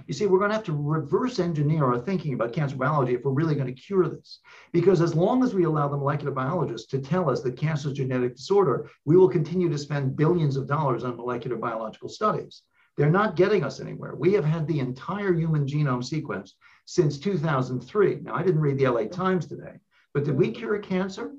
You 0.08 0.14
see, 0.14 0.26
we're 0.26 0.40
going 0.40 0.50
to 0.50 0.56
have 0.56 0.66
to 0.66 0.74
reverse 0.74 1.40
engineer 1.40 1.86
our 1.86 2.00
thinking 2.00 2.34
about 2.34 2.54
cancer 2.54 2.76
biology 2.76 3.14
if 3.14 3.24
we're 3.24 3.32
really 3.32 3.56
going 3.56 3.74
to 3.74 3.82
cure 3.82 4.08
this. 4.08 4.40
Because 4.72 5.02
as 5.02 5.16
long 5.16 5.44
as 5.44 5.54
we 5.54 5.64
allow 5.64 5.88
the 5.88 5.98
molecular 5.98 6.32
biologists 6.32 6.88
to 6.90 7.00
tell 7.00 7.30
us 7.30 7.42
that 7.42 7.58
cancer 7.58 7.88
is 7.88 7.94
a 7.94 7.96
genetic 7.96 8.36
disorder, 8.36 8.90
we 9.06 9.18
will 9.18 9.30
continue 9.30 9.70
to 9.70 9.78
spend 9.78 10.16
billions 10.16 10.58
of 10.58 10.68
dollars 10.68 11.04
on 11.04 11.18
molecular 11.18 11.58
biological 11.58 12.10
studies. 12.10 12.64
They're 12.98 13.10
not 13.10 13.36
getting 13.36 13.64
us 13.64 13.80
anywhere. 13.80 14.16
We 14.16 14.34
have 14.34 14.46
had 14.46 14.68
the 14.68 14.80
entire 14.80 15.34
human 15.34 15.66
genome 15.66 16.04
sequence 16.04 16.56
since 16.86 17.18
2003. 17.18 18.20
Now, 18.22 18.36
I 18.36 18.44
didn't 18.44 18.62
read 18.62 18.78
the 18.78 18.88
LA 18.88 19.06
Times 19.06 19.48
today, 19.48 19.80
but 20.14 20.26
did 20.26 20.36
we 20.36 20.52
cure 20.52 20.78
cancer? 20.80 21.32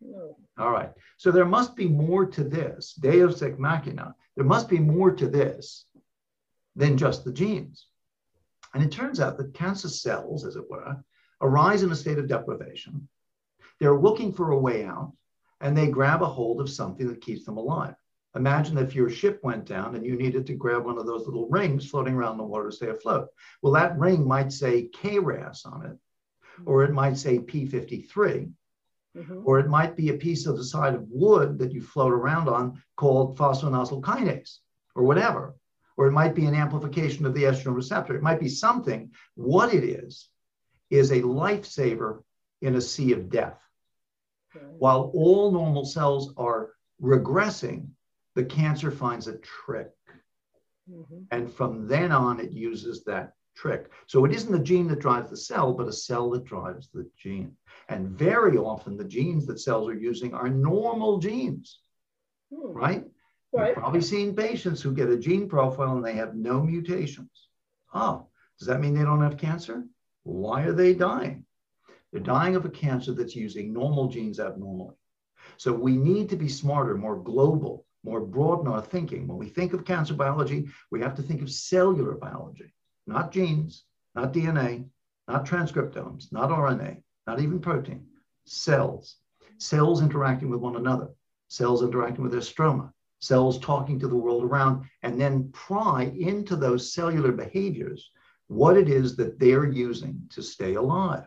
No. 0.00 0.36
All 0.58 0.70
right. 0.70 0.90
So 1.16 1.30
there 1.30 1.44
must 1.44 1.76
be 1.76 1.88
more 1.88 2.26
to 2.26 2.44
this. 2.44 2.94
Deus 2.94 3.42
ex 3.42 3.58
machina. 3.58 4.14
There 4.36 4.44
must 4.44 4.68
be 4.68 4.78
more 4.78 5.12
to 5.12 5.28
this 5.28 5.86
than 6.76 6.96
just 6.96 7.24
the 7.24 7.32
genes. 7.32 7.86
And 8.74 8.82
it 8.82 8.90
turns 8.90 9.20
out 9.20 9.38
that 9.38 9.54
cancer 9.54 9.88
cells, 9.88 10.44
as 10.44 10.56
it 10.56 10.68
were, 10.68 10.96
arise 11.40 11.82
in 11.82 11.92
a 11.92 11.96
state 11.96 12.18
of 12.18 12.28
deprivation. 12.28 13.08
They're 13.78 13.98
looking 13.98 14.32
for 14.32 14.50
a 14.50 14.58
way 14.58 14.84
out 14.84 15.12
and 15.60 15.76
they 15.76 15.86
grab 15.86 16.22
a 16.22 16.26
hold 16.26 16.60
of 16.60 16.70
something 16.70 17.06
that 17.08 17.20
keeps 17.20 17.44
them 17.44 17.56
alive. 17.56 17.94
Imagine 18.36 18.78
if 18.78 18.94
your 18.94 19.08
ship 19.08 19.40
went 19.44 19.64
down 19.64 19.94
and 19.94 20.04
you 20.04 20.16
needed 20.16 20.44
to 20.46 20.54
grab 20.54 20.84
one 20.84 20.98
of 20.98 21.06
those 21.06 21.24
little 21.24 21.48
rings 21.48 21.88
floating 21.88 22.14
around 22.14 22.36
the 22.36 22.44
water 22.44 22.70
to 22.70 22.76
stay 22.76 22.88
afloat. 22.88 23.28
Well, 23.62 23.72
that 23.74 23.96
ring 23.96 24.26
might 24.26 24.52
say 24.52 24.88
KRAS 24.92 25.64
on 25.66 25.86
it, 25.86 25.96
or 26.66 26.82
it 26.82 26.92
might 26.92 27.16
say 27.16 27.38
P53, 27.38 28.50
mm-hmm. 29.16 29.42
or 29.44 29.60
it 29.60 29.68
might 29.68 29.96
be 29.96 30.08
a 30.08 30.14
piece 30.14 30.46
of 30.46 30.56
the 30.56 30.64
side 30.64 30.94
of 30.94 31.06
wood 31.08 31.58
that 31.60 31.72
you 31.72 31.80
float 31.80 32.12
around 32.12 32.48
on 32.48 32.82
called 32.96 33.38
phosphonyl 33.38 34.02
kinase, 34.02 34.58
or 34.96 35.04
whatever 35.04 35.54
or 35.96 36.06
it 36.06 36.12
might 36.12 36.34
be 36.34 36.46
an 36.46 36.54
amplification 36.54 37.26
of 37.26 37.34
the 37.34 37.44
estrogen 37.44 37.74
receptor. 37.74 38.14
It 38.14 38.22
might 38.22 38.40
be 38.40 38.48
something. 38.48 39.10
What 39.34 39.72
it 39.72 39.84
is, 39.84 40.28
is 40.90 41.10
a 41.10 41.22
lifesaver 41.22 42.22
in 42.62 42.76
a 42.76 42.80
sea 42.80 43.12
of 43.12 43.28
death. 43.28 43.60
Okay. 44.54 44.64
While 44.78 45.10
all 45.14 45.50
normal 45.50 45.84
cells 45.84 46.32
are 46.36 46.70
regressing, 47.02 47.88
the 48.34 48.44
cancer 48.44 48.90
finds 48.90 49.26
a 49.26 49.38
trick. 49.38 49.90
Mm-hmm. 50.90 51.22
And 51.30 51.52
from 51.52 51.88
then 51.88 52.12
on, 52.12 52.40
it 52.40 52.52
uses 52.52 53.04
that 53.04 53.32
trick. 53.56 53.90
So 54.06 54.24
it 54.24 54.32
isn't 54.32 54.52
the 54.52 54.58
gene 54.58 54.88
that 54.88 55.00
drives 55.00 55.30
the 55.30 55.36
cell, 55.36 55.72
but 55.72 55.88
a 55.88 55.92
cell 55.92 56.30
that 56.30 56.44
drives 56.44 56.90
the 56.92 57.08
gene. 57.16 57.56
And 57.88 58.08
very 58.08 58.56
often, 58.56 58.96
the 58.96 59.04
genes 59.04 59.46
that 59.46 59.60
cells 59.60 59.88
are 59.88 59.94
using 59.94 60.34
are 60.34 60.48
normal 60.48 61.18
genes, 61.18 61.80
hmm. 62.52 62.72
right? 62.72 63.04
Right. 63.54 63.68
You've 63.68 63.76
probably 63.76 64.00
seen 64.00 64.34
patients 64.34 64.82
who 64.82 64.92
get 64.92 65.10
a 65.10 65.16
gene 65.16 65.48
profile 65.48 65.96
and 65.96 66.04
they 66.04 66.14
have 66.14 66.34
no 66.34 66.60
mutations. 66.60 67.48
Oh, 67.94 68.26
does 68.58 68.66
that 68.66 68.80
mean 68.80 68.94
they 68.94 69.04
don't 69.04 69.22
have 69.22 69.36
cancer? 69.36 69.84
Why 70.24 70.62
are 70.62 70.72
they 70.72 70.92
dying? 70.92 71.44
They're 72.10 72.20
dying 72.20 72.56
of 72.56 72.64
a 72.64 72.70
cancer 72.70 73.12
that's 73.12 73.36
using 73.36 73.72
normal 73.72 74.08
genes 74.08 74.40
abnormally. 74.40 74.96
So 75.56 75.72
we 75.72 75.96
need 75.96 76.28
to 76.30 76.36
be 76.36 76.48
smarter, 76.48 76.96
more 76.96 77.16
global, 77.16 77.86
more 78.02 78.20
broad 78.20 78.62
in 78.62 78.68
our 78.68 78.82
thinking. 78.82 79.28
When 79.28 79.38
we 79.38 79.48
think 79.48 79.72
of 79.72 79.84
cancer 79.84 80.14
biology, 80.14 80.68
we 80.90 81.00
have 81.00 81.14
to 81.16 81.22
think 81.22 81.40
of 81.40 81.50
cellular 81.50 82.14
biology, 82.14 82.72
not 83.06 83.30
genes, 83.30 83.84
not 84.16 84.32
DNA, 84.32 84.86
not 85.28 85.46
transcriptomes, 85.46 86.32
not 86.32 86.50
RNA, 86.50 87.02
not 87.26 87.40
even 87.40 87.60
protein, 87.60 88.06
cells. 88.46 89.16
Cells 89.58 90.02
interacting 90.02 90.50
with 90.50 90.60
one 90.60 90.76
another, 90.76 91.08
cells 91.48 91.82
interacting 91.82 92.22
with 92.22 92.32
their 92.32 92.40
stroma, 92.40 92.90
cells 93.26 93.58
talking 93.58 93.98
to 94.00 94.08
the 94.08 94.16
world 94.16 94.44
around, 94.44 94.84
and 95.02 95.20
then 95.20 95.50
pry 95.52 96.12
into 96.18 96.56
those 96.56 96.92
cellular 96.92 97.32
behaviors 97.32 98.10
what 98.48 98.76
it 98.76 98.88
is 98.88 99.16
that 99.16 99.38
they're 99.38 99.70
using 99.70 100.20
to 100.30 100.42
stay 100.42 100.74
alive. 100.74 101.26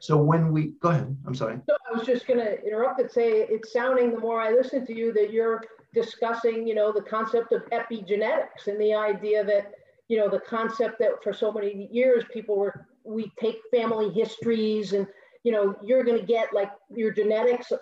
So 0.00 0.16
when 0.16 0.52
we 0.52 0.74
go 0.80 0.90
ahead, 0.90 1.16
I'm 1.26 1.34
sorry. 1.34 1.58
So 1.66 1.76
I 1.90 1.96
was 1.96 2.06
just 2.06 2.26
going 2.26 2.40
to 2.40 2.62
interrupt 2.62 3.00
and 3.00 3.10
say 3.10 3.46
it's 3.48 3.72
sounding 3.72 4.12
the 4.12 4.20
more 4.20 4.40
I 4.40 4.50
listen 4.50 4.86
to 4.86 4.94
you 4.94 5.12
that 5.14 5.32
you're 5.32 5.62
discussing, 5.94 6.66
you 6.66 6.74
know, 6.74 6.92
the 6.92 7.00
concept 7.00 7.52
of 7.52 7.62
epigenetics 7.70 8.66
and 8.66 8.78
the 8.78 8.94
idea 8.94 9.44
that, 9.44 9.72
you 10.08 10.18
know, 10.18 10.28
the 10.28 10.40
concept 10.40 10.98
that 10.98 11.22
for 11.22 11.32
so 11.32 11.50
many 11.50 11.88
years 11.90 12.24
people 12.32 12.56
were 12.56 12.86
we 13.04 13.30
take 13.38 13.60
family 13.70 14.10
histories 14.10 14.92
and 14.92 15.06
you 15.44 15.52
know 15.52 15.76
you're 15.82 16.02
going 16.02 16.18
to 16.18 16.26
get 16.26 16.52
like 16.52 16.70
your 16.94 17.12
genetics 17.12 17.72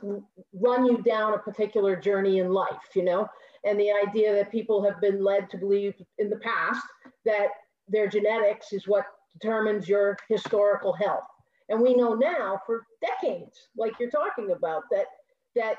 run 0.52 0.84
you 0.84 1.02
down 1.02 1.34
a 1.34 1.38
particular 1.38 1.96
journey 1.96 2.38
in 2.38 2.52
life 2.52 2.90
you 2.94 3.04
know 3.04 3.26
and 3.64 3.78
the 3.78 3.90
idea 3.90 4.34
that 4.34 4.50
people 4.50 4.84
have 4.84 5.00
been 5.00 5.22
led 5.22 5.48
to 5.48 5.56
believe 5.56 5.94
in 6.18 6.28
the 6.28 6.38
past 6.38 6.84
that 7.24 7.48
their 7.88 8.08
genetics 8.08 8.72
is 8.72 8.86
what 8.86 9.06
determines 9.40 9.88
your 9.88 10.18
historical 10.28 10.92
health 10.92 11.24
and 11.72 11.80
we 11.80 11.94
know 11.94 12.14
now 12.14 12.60
for 12.66 12.84
decades, 13.00 13.68
like 13.78 13.94
you're 13.98 14.10
talking 14.10 14.50
about, 14.50 14.82
that 14.90 15.06
that 15.54 15.76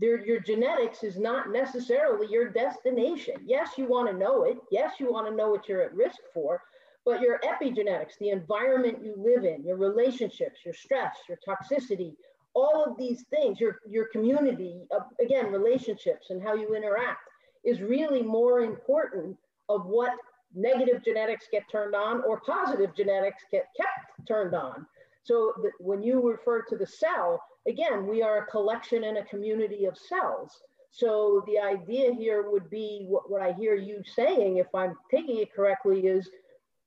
your 0.00 0.40
genetics 0.40 1.02
is 1.02 1.18
not 1.18 1.50
necessarily 1.50 2.28
your 2.30 2.50
destination. 2.50 3.34
Yes, 3.44 3.70
you 3.76 3.86
want 3.86 4.08
to 4.08 4.16
know 4.16 4.44
it. 4.44 4.58
Yes, 4.70 4.92
you 5.00 5.10
want 5.10 5.26
to 5.26 5.34
know 5.34 5.50
what 5.50 5.68
you're 5.68 5.82
at 5.82 5.94
risk 5.94 6.18
for, 6.32 6.62
but 7.04 7.20
your 7.20 7.40
epigenetics, 7.40 8.18
the 8.20 8.30
environment 8.30 8.98
you 9.04 9.14
live 9.16 9.44
in, 9.44 9.64
your 9.64 9.76
relationships, 9.76 10.60
your 10.64 10.74
stress, 10.74 11.16
your 11.28 11.38
toxicity, 11.46 12.14
all 12.54 12.84
of 12.84 12.96
these 12.96 13.24
things, 13.30 13.58
your, 13.58 13.78
your 13.88 14.06
community, 14.08 14.82
uh, 14.94 15.00
again, 15.20 15.50
relationships 15.50 16.30
and 16.30 16.42
how 16.42 16.54
you 16.54 16.74
interact 16.74 17.28
is 17.64 17.80
really 17.80 18.22
more 18.22 18.60
important 18.60 19.36
of 19.68 19.86
what 19.86 20.12
negative 20.54 21.02
genetics 21.04 21.46
get 21.50 21.62
turned 21.70 21.94
on 21.94 22.22
or 22.24 22.40
positive 22.40 22.94
genetics 22.94 23.42
get 23.50 23.66
kept 23.76 24.28
turned 24.28 24.54
on. 24.54 24.86
So 25.24 25.52
when 25.78 26.02
you 26.02 26.20
refer 26.28 26.62
to 26.62 26.76
the 26.76 26.86
cell, 26.86 27.42
again, 27.66 28.06
we 28.06 28.22
are 28.22 28.38
a 28.38 28.46
collection 28.46 29.04
and 29.04 29.18
a 29.18 29.24
community 29.24 29.86
of 29.86 29.96
cells. 29.96 30.62
So 30.90 31.42
the 31.46 31.58
idea 31.58 32.12
here 32.12 32.50
would 32.50 32.68
be 32.68 33.06
what, 33.08 33.30
what 33.30 33.40
I 33.40 33.52
hear 33.52 33.74
you 33.74 34.02
saying, 34.04 34.58
if 34.58 34.66
I'm 34.74 34.94
taking 35.10 35.38
it 35.38 35.54
correctly, 35.54 36.06
is 36.06 36.28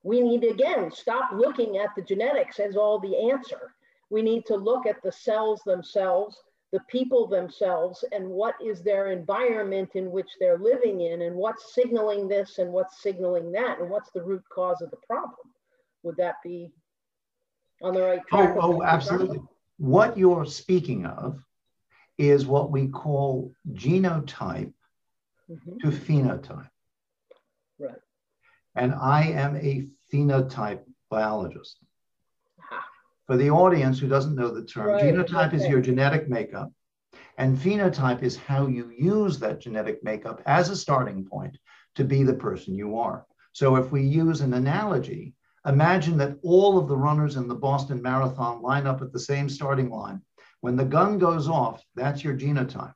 we 0.05 0.21
need 0.21 0.41
to 0.41 0.50
again 0.50 0.91
stop 0.91 1.31
looking 1.33 1.77
at 1.79 1.89
the 1.95 2.01
genetics 2.03 2.59
as 2.59 2.77
all 2.77 3.00
the 3.00 3.17
answer. 3.31 3.74
We 4.12 4.21
need 4.21 4.45
to 4.45 4.55
look 4.55 4.85
at 4.85 5.01
the 5.01 5.12
cells 5.12 5.62
themselves, 5.65 6.38
the 6.71 6.79
people 6.88 7.25
themselves, 7.25 8.05
and 8.12 8.29
what 8.29 8.53
is 8.63 8.83
their 8.83 9.12
environment 9.12 9.89
in 9.95 10.12
which 10.12 10.29
they're 10.39 10.59
living 10.59 11.01
in, 11.01 11.24
and 11.24 11.35
what's 11.35 11.74
signaling 11.74 12.27
this 12.27 12.59
and 12.59 12.72
what's 12.72 13.01
signaling 13.01 13.51
that, 13.53 13.79
and 13.79 13.89
what's 13.89 14.11
the 14.11 14.22
root 14.22 14.44
cause 14.53 14.83
of 14.83 14.91
the 14.91 14.98
problem. 15.07 15.51
Would 16.03 16.18
that 16.18 16.35
be 16.44 16.72
on 17.81 17.96
the 17.96 18.01
right 18.01 18.22
track. 18.27 18.55
Oh, 18.55 18.77
oh 18.77 18.83
absolutely. 18.83 19.41
What 19.77 20.20
you're 20.20 20.46
speaking 20.46 21.07
of 21.07 21.44
is 22.20 22.46
what 22.46 22.72
we 22.72 22.89
call 22.89 23.51
genotype 23.74 24.72
mm-hmm. 25.50 25.77
to 25.79 25.87
phenotype. 25.87 26.70
Right. 27.79 27.96
And 28.75 28.94
I 28.94 29.24
am 29.24 29.55
a 29.55 29.87
phenotype 30.11 30.81
biologist. 31.09 31.77
For 33.27 33.37
the 33.37 33.50
audience 33.50 34.00
who 34.00 34.07
doesn't 34.07 34.35
know 34.35 34.50
the 34.50 34.63
term, 34.63 34.87
right. 34.87 35.03
genotype 35.03 35.48
okay. 35.48 35.57
is 35.57 35.68
your 35.68 35.81
genetic 35.81 36.29
makeup, 36.29 36.72
and 37.37 37.57
phenotype 37.57 38.22
is 38.22 38.37
how 38.37 38.68
you 38.68 38.91
use 38.96 39.39
that 39.39 39.59
genetic 39.59 40.03
makeup 40.03 40.41
as 40.46 40.70
a 40.70 40.75
starting 40.75 41.25
point 41.25 41.57
to 41.96 42.03
be 42.03 42.24
the 42.24 42.33
person 42.33 42.75
you 42.75 42.98
are. 42.98 43.25
So 43.51 43.77
if 43.77 43.91
we 43.91 44.03
use 44.03 44.41
an 44.41 44.53
analogy, 44.53 45.33
Imagine 45.65 46.18
that 46.18 46.37
all 46.44 46.77
of 46.77 46.87
the 46.87 46.98
runners 46.98 47.37
in 47.37 47.48
the 47.48 47.55
Boston 47.55 48.00
Marathon 48.01 48.61
line 48.61 48.85
up 48.85 49.01
at 49.01 49.11
the 49.11 49.20
same 49.20 49.50
starting 49.50 49.89
line. 49.89 50.22
When 50.61 50.75
the 50.75 50.85
gun 50.85 51.18
goes 51.18 51.50
off, 51.50 51.83
that's 51.96 52.24
your 52.24 52.35
genotype. 52.35 52.94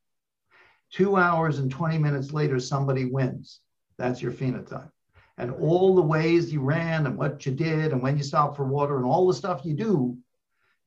Two 0.92 1.18
hours 1.18 1.58
and 1.60 1.72
20 1.72 1.98
minutes 1.98 2.32
later, 2.32 2.60
somebody 2.60 3.06
wins. 3.06 3.60
That's 3.98 4.22
your 4.22 4.32
phenotype. 4.32 4.92
And 5.40 5.52
all 5.52 5.96
the 5.96 6.02
ways 6.02 6.52
you 6.52 6.60
ran 6.62 7.08
and 7.08 7.18
what 7.18 7.46
you 7.46 7.54
did 7.54 7.94
and 7.94 8.02
when 8.02 8.18
you 8.18 8.24
stopped 8.24 8.58
for 8.58 8.66
water 8.66 8.98
and 8.98 9.06
all 9.06 9.26
the 9.26 9.34
stuff 9.34 9.64
you 9.64 9.74
do 9.74 10.18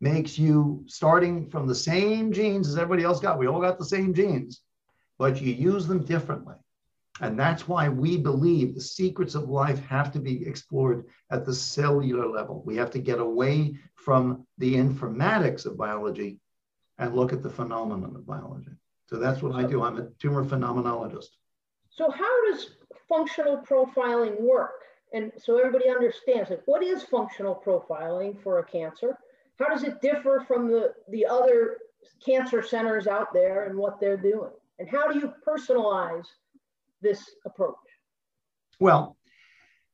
makes 0.00 0.38
you 0.38 0.84
starting 0.86 1.48
from 1.48 1.66
the 1.66 1.74
same 1.74 2.32
genes 2.32 2.68
as 2.68 2.76
everybody 2.76 3.02
else 3.02 3.18
got. 3.18 3.38
We 3.38 3.46
all 3.46 3.62
got 3.62 3.78
the 3.78 3.84
same 3.84 4.12
genes, 4.12 4.60
but 5.18 5.40
you 5.40 5.52
use 5.52 5.86
them 5.86 6.04
differently. 6.04 6.56
And 7.20 7.38
that's 7.38 7.66
why 7.66 7.88
we 7.88 8.18
believe 8.18 8.74
the 8.74 8.80
secrets 8.80 9.34
of 9.34 9.48
life 9.48 9.78
have 9.86 10.12
to 10.12 10.18
be 10.18 10.46
explored 10.46 11.06
at 11.30 11.46
the 11.46 11.54
cellular 11.54 12.26
level. 12.26 12.62
We 12.66 12.76
have 12.76 12.90
to 12.90 12.98
get 12.98 13.20
away 13.20 13.78
from 13.94 14.46
the 14.58 14.74
informatics 14.74 15.64
of 15.64 15.78
biology 15.78 16.40
and 16.98 17.14
look 17.14 17.32
at 17.32 17.42
the 17.42 17.50
phenomenon 17.50 18.16
of 18.16 18.26
biology. 18.26 18.72
So 19.06 19.16
that's 19.16 19.40
what 19.40 19.54
I 19.54 19.64
do. 19.64 19.82
I'm 19.82 19.98
a 19.98 20.08
tumor 20.18 20.44
phenomenologist. 20.44 21.28
So 21.90 22.10
how 22.10 22.50
does 22.50 22.70
functional 23.12 23.58
profiling 23.58 24.40
work? 24.40 24.80
And 25.12 25.30
so 25.36 25.58
everybody 25.58 25.90
understands 25.90 26.50
it. 26.50 26.62
What 26.64 26.82
is 26.82 27.02
functional 27.02 27.62
profiling 27.64 28.42
for 28.42 28.58
a 28.58 28.64
cancer? 28.64 29.18
How 29.58 29.68
does 29.68 29.84
it 29.84 30.00
differ 30.00 30.44
from 30.48 30.68
the, 30.68 30.94
the 31.10 31.26
other 31.26 31.78
cancer 32.24 32.62
centers 32.62 33.06
out 33.06 33.32
there 33.34 33.66
and 33.66 33.76
what 33.76 34.00
they're 34.00 34.16
doing? 34.16 34.50
And 34.78 34.88
how 34.88 35.12
do 35.12 35.18
you 35.18 35.32
personalize 35.46 36.26
this 37.02 37.30
approach? 37.44 37.76
Well, 38.80 39.16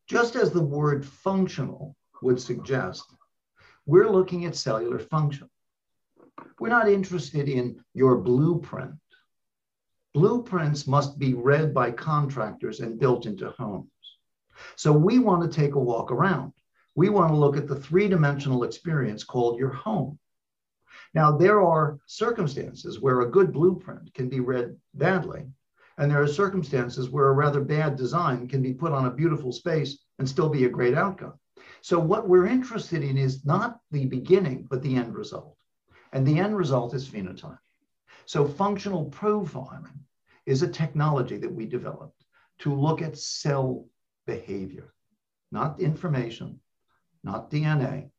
just 0.07 0.37
as 0.37 0.53
the 0.53 0.63
word 0.63 1.05
functional 1.05 1.97
would 2.23 2.41
suggest, 2.41 3.05
we're 3.87 4.09
looking 4.11 4.45
at 4.45 4.55
cellular 4.55 5.01
function. 5.01 5.51
We're 6.61 6.69
not 6.69 6.89
interested 6.89 7.49
in 7.49 7.83
your 7.95 8.17
blueprint. 8.19 8.93
Blueprints 10.15 10.87
must 10.87 11.19
be 11.19 11.35
read 11.35 11.75
by 11.75 11.91
contractors 11.91 12.81
and 12.81 12.99
built 12.99 13.27
into 13.27 13.51
homes. 13.51 13.91
So 14.77 14.93
we 14.93 15.19
want 15.19 15.43
to 15.43 15.61
take 15.61 15.75
a 15.75 15.81
walk 15.81 16.11
around. 16.11 16.53
We 16.95 17.11
want 17.11 17.31
to 17.31 17.37
look 17.37 17.57
at 17.57 17.69
the 17.69 17.79
three 17.79 18.09
dimensional 18.09 18.65
experience 18.65 19.23
called 19.23 19.59
your 19.59 19.71
home. 19.71 20.19
Now, 21.15 21.37
there 21.37 21.63
are 21.63 21.99
circumstances 22.07 23.01
where 23.01 23.21
a 23.21 23.31
good 23.31 23.53
blueprint 23.53 24.13
can 24.15 24.29
be 24.29 24.41
read 24.41 24.77
badly, 24.95 25.47
and 25.97 26.11
there 26.11 26.23
are 26.23 26.27
circumstances 26.27 27.11
where 27.11 27.29
a 27.29 27.35
rather 27.35 27.61
bad 27.61 27.97
design 27.97 28.49
can 28.49 28.63
be 28.63 28.75
put 28.75 28.93
on 28.93 29.07
a 29.07 29.15
beautiful 29.15 29.53
space 29.53 29.99
and 30.19 30.29
still 30.29 30.49
be 30.49 30.65
a 30.65 30.71
great 30.71 30.95
outcome. 30.95 31.35
So, 31.81 31.99
what 31.99 32.29
we're 32.29 32.47
interested 32.47 33.03
in 33.03 33.17
is 33.17 33.45
not 33.45 33.81
the 33.91 34.07
beginning, 34.07 34.67
but 34.69 34.83
the 34.83 34.97
end 34.97 35.15
result. 35.15 35.57
And 36.13 36.27
the 36.27 36.39
end 36.39 36.57
result 36.57 36.95
is 36.95 37.09
phenotype. 37.09 37.59
So, 38.29 38.47
functional 38.47 39.11
profiling 39.11 40.01
is 40.45 40.61
a 40.61 40.69
technology 40.69 41.39
that 41.39 41.51
we 41.51 41.65
developed 41.65 42.27
to 42.59 42.75
look 42.75 43.01
at 43.01 43.17
cell 43.17 43.87
behavior, 44.27 44.93
not 45.51 45.81
information, 45.81 46.61
not 47.25 47.51
DNA, 47.51 48.11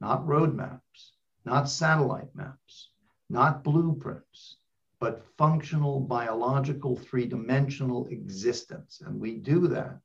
not 0.00 0.26
roadmaps, 0.26 1.12
not 1.44 1.70
satellite 1.70 2.34
maps, 2.34 2.90
not 3.30 3.62
blueprints, 3.62 4.56
but 4.98 5.22
functional, 5.38 6.00
biological, 6.00 6.96
three 6.96 7.26
dimensional 7.26 8.08
existence. 8.08 9.00
And 9.06 9.20
we 9.20 9.36
do 9.36 9.68
that 9.68 10.00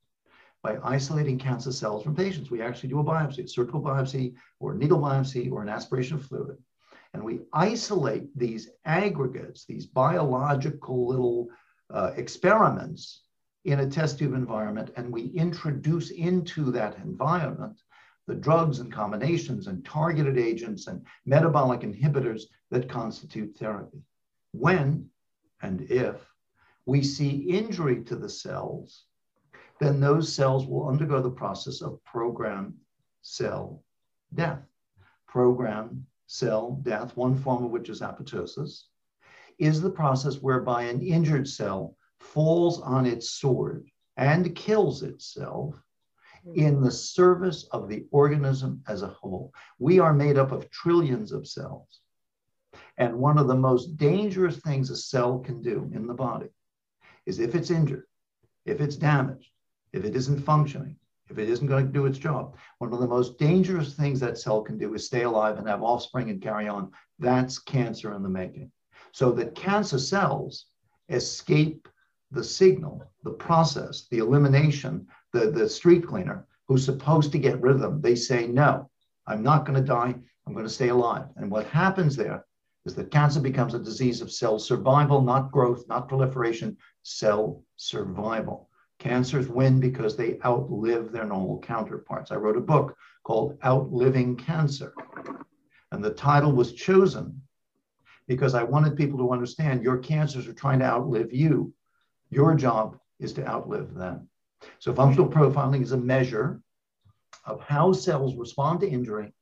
by 0.62 0.78
isolating 0.84 1.40
cancer 1.40 1.72
cells 1.72 2.04
from 2.04 2.16
patients. 2.16 2.52
We 2.52 2.62
actually 2.62 2.90
do 2.90 3.00
a 3.00 3.04
biopsy, 3.04 3.46
a 3.46 3.48
surgical 3.48 3.82
biopsy, 3.82 4.36
or 4.60 4.74
a 4.74 4.78
needle 4.78 5.00
biopsy, 5.00 5.52
or 5.52 5.64
an 5.64 5.70
aspiration 5.70 6.20
fluid. 6.20 6.60
And 7.14 7.24
we 7.24 7.42
isolate 7.54 8.36
these 8.38 8.70
aggregates, 8.86 9.66
these 9.66 9.86
biological 9.86 11.08
little 11.08 11.50
uh, 11.94 12.12
experiments 12.16 13.24
in 13.66 13.82
a 13.82 13.90
test 13.90 14.18
tube 14.18 14.34
environment, 14.34 14.92
and 14.96 15.12
we 15.12 15.26
introduce 15.28 16.10
into 16.12 16.72
that 16.72 16.98
environment 16.98 17.80
the 18.28 18.36
drugs 18.36 18.80
and 18.80 18.92
combinations 18.92 19.68
and 19.68 19.84
targeted 19.84 20.38
agents 20.38 20.88
and 20.88 21.06
metabolic 21.26 21.82
inhibitors 21.82 22.44
that 22.70 22.90
constitute 22.90 23.56
therapy 23.58 24.02
when 24.52 25.10
and 25.62 25.82
if 25.90 26.16
we 26.86 27.04
see 27.04 27.30
injury 27.30 28.04
to 28.04 28.16
the 28.16 28.30
cells, 28.30 29.06
then 29.80 30.00
those 30.00 30.34
cells 30.34 30.66
will 30.66 30.88
undergo 30.88 31.22
the 31.22 31.30
process 31.30 31.82
of 31.82 32.04
programmed 32.04 32.74
cell 33.22 33.84
death. 34.34 34.60
Programmed 35.28 36.06
cell 36.32 36.80
death, 36.84 37.18
one 37.18 37.36
form 37.36 37.66
of 37.66 37.72
which 37.72 37.90
is 37.90 38.00
apoptosis, 38.00 38.84
is 39.60 39.82
the 39.82 39.90
process 39.90 40.42
whereby 40.42 40.84
an 40.84 41.02
injured 41.02 41.46
cell 41.46 41.96
falls 42.22 42.80
on 42.82 43.06
its 43.06 43.32
sword 43.32 43.86
and 44.16 44.56
kills 44.56 45.04
itself 45.04 45.76
in 46.56 46.82
the 46.82 46.90
service 46.90 47.66
of 47.72 47.90
the 47.90 48.08
organism 48.12 48.82
as 48.88 49.02
a 49.02 49.08
whole. 49.08 49.54
We 49.78 50.00
are 50.00 50.14
made 50.14 50.38
up 50.38 50.54
of 50.54 50.72
trillions 50.72 51.34
of 51.34 51.48
cells. 51.48 52.00
And 52.98 53.18
one 53.18 53.38
of 53.38 53.48
the 53.48 53.56
most 53.56 53.98
dangerous 53.98 54.58
things 54.58 54.90
a 54.90 54.96
cell 54.96 55.40
can 55.40 55.62
do 55.62 55.92
in 55.94 56.08
the 56.08 56.14
body 56.14 56.48
is 57.26 57.40
if 57.40 57.56
it's 57.56 57.72
injured, 57.72 58.06
if 58.66 58.80
it's 58.80 58.96
damaged, 58.96 59.50
if 59.92 60.06
it 60.06 60.16
isn't 60.16 60.40
functioning, 60.40 60.96
if 61.32 61.40
it 61.40 61.50
isn't 61.50 61.68
going 61.68 61.88
to 61.88 61.94
do 61.94 62.06
its 62.06 62.18
job, 62.18 62.56
one 62.80 62.92
of 62.92 63.00
the 63.00 63.08
most 63.08 63.38
dangerous 63.38 63.94
things 63.94 64.20
that 64.20 64.38
cell 64.38 64.62
can 64.62 64.78
do 64.78 64.94
is 64.94 65.06
stay 65.06 65.24
alive 65.24 65.58
and 65.58 65.68
have 65.68 65.82
offspring 65.82 66.30
and 66.30 66.42
carry 66.42 66.68
on. 66.68 66.92
That's 67.20 67.58
cancer 67.58 68.14
in 68.14 68.22
the 68.22 68.30
making. 68.30 68.72
So 69.14 69.32
that 69.32 69.56
cancer 69.56 69.98
cells 69.98 70.66
escape 71.10 71.88
the 72.32 72.44
signal, 72.44 73.04
the 73.24 73.32
process, 73.32 74.08
the 74.10 74.20
elimination, 74.20 75.08
the, 75.34 75.52
the 75.52 75.68
street 75.68 76.06
cleaner 76.06 76.46
who's 76.68 76.86
supposed 76.86 77.32
to 77.32 77.40
get 77.40 77.62
rid 77.62 77.76
of 77.76 77.82
them. 77.82 78.02
They 78.02 78.16
say, 78.16 78.48
no, 78.48 78.90
I'm 79.28 79.44
not 79.44 79.66
going 79.66 79.80
to 79.80 79.86
die. 79.86 80.16
I'm 80.46 80.54
going 80.54 80.66
to 80.66 80.70
stay 80.70 80.90
alive. 80.90 81.26
And 81.38 81.50
what 81.50 81.68
happens 81.68 82.16
there 82.16 82.46
is 82.86 82.96
that 82.96 83.12
cancer 83.12 83.40
becomes 83.40 83.74
a 83.74 83.80
disease 83.80 84.22
of 84.22 84.32
cell 84.32 84.58
survival, 84.60 85.22
not 85.22 85.52
growth, 85.52 85.86
not 85.88 86.10
proliferation, 86.10 86.78
cell 87.04 87.64
survival. 87.76 88.70
Cancers 89.02 89.48
win 89.48 89.80
because 89.80 90.16
they 90.16 90.38
outlive 90.46 91.12
their 91.12 91.26
normal 91.26 91.58
counterparts. 91.58 92.32
I 92.32 92.36
wrote 92.36 92.56
a 92.56 92.62
book 92.62 92.96
called 93.24 93.58
Outliving 93.66 94.36
Cancer. 94.36 94.94
And 95.92 96.04
the 96.04 96.12
title 96.14 96.52
was 96.52 96.74
chosen 96.74 97.42
because 98.28 98.54
I 98.54 98.62
wanted 98.62 98.96
people 98.96 99.18
to 99.18 99.32
understand 99.32 99.82
your 99.82 99.98
cancers 99.98 100.48
are 100.48 100.54
trying 100.54 100.78
to 100.80 100.86
outlive 100.86 101.34
you. 101.34 101.74
Your 102.30 102.54
job 102.54 103.00
is 103.20 103.34
to 103.34 103.50
outlive 103.50 103.96
them. 103.96 104.30
So 104.78 104.94
functional 104.94 105.28
profiling 105.28 105.82
is 105.82 105.94
a 105.94 105.98
measure 105.98 106.62
of 107.44 107.60
how 107.60 107.94
cells 107.94 108.36
respond 108.36 108.82
to 108.82 108.88
injury. 108.88 109.34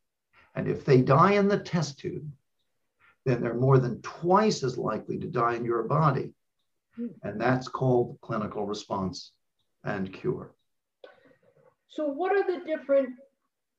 And 0.55 0.69
if 0.69 0.85
they 0.85 1.01
die 1.01 1.33
in 1.33 1.49
the 1.49 1.59
test 1.59 1.99
tube, 1.99 2.31
then 3.25 3.41
they're 3.41 3.55
more 3.55 3.77
than 3.77 4.01
twice 4.03 4.63
as 4.63 4.77
likely 4.77 5.17
to 5.19 5.27
die 5.27 5.55
in 5.55 5.65
your 5.65 5.83
body. 5.83 6.31
Hmm. 6.95 7.07
And 7.23 7.41
that's 7.41 7.67
called 7.67 8.17
clinical 8.21 8.65
response 8.65 9.33
and 9.83 10.13
cure. 10.13 10.51
So, 11.89 12.05
what 12.05 12.31
are 12.31 12.43
the 12.43 12.63
different 12.65 13.09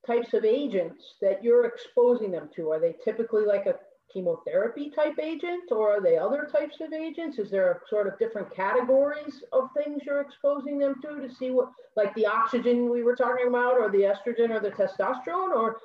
types 0.05 0.33
of 0.33 0.43
agents 0.43 1.15
that 1.21 1.43
you're 1.43 1.65
exposing 1.65 2.31
them 2.31 2.49
to? 2.55 2.71
Are 2.71 2.79
they 2.79 2.95
typically 3.03 3.45
like 3.45 3.65
a 3.65 3.75
chemotherapy 4.13 4.89
type 4.89 5.17
agent 5.21 5.71
or 5.71 5.97
are 5.97 6.01
they 6.01 6.17
other 6.17 6.49
types 6.51 6.81
of 6.81 6.91
agents? 6.93 7.39
Is 7.39 7.49
there 7.49 7.81
sort 7.89 8.07
of 8.07 8.19
different 8.19 8.53
categories 8.53 9.43
of 9.53 9.69
things 9.75 10.01
you're 10.05 10.21
exposing 10.21 10.77
them 10.77 10.95
to 11.01 11.21
to 11.21 11.33
see 11.33 11.51
what, 11.51 11.69
like 11.95 12.13
the 12.15 12.25
oxygen 12.25 12.89
we 12.89 13.03
were 13.03 13.15
talking 13.15 13.47
about, 13.47 13.77
or 13.77 13.89
the 13.89 13.99
estrogen 13.99 14.49
or 14.49 14.59
the 14.59 14.71
testosterone? 14.71 15.55
Or 15.55 15.77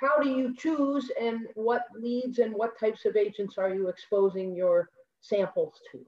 how 0.00 0.18
do 0.22 0.30
you 0.30 0.54
choose 0.56 1.10
and 1.20 1.46
what 1.54 1.84
leads 1.94 2.38
and 2.38 2.54
what 2.54 2.78
types 2.78 3.04
of 3.04 3.16
agents 3.16 3.58
are 3.58 3.74
you 3.74 3.88
exposing 3.88 4.54
your 4.54 4.88
samples 5.20 5.74
to? 5.92 6.04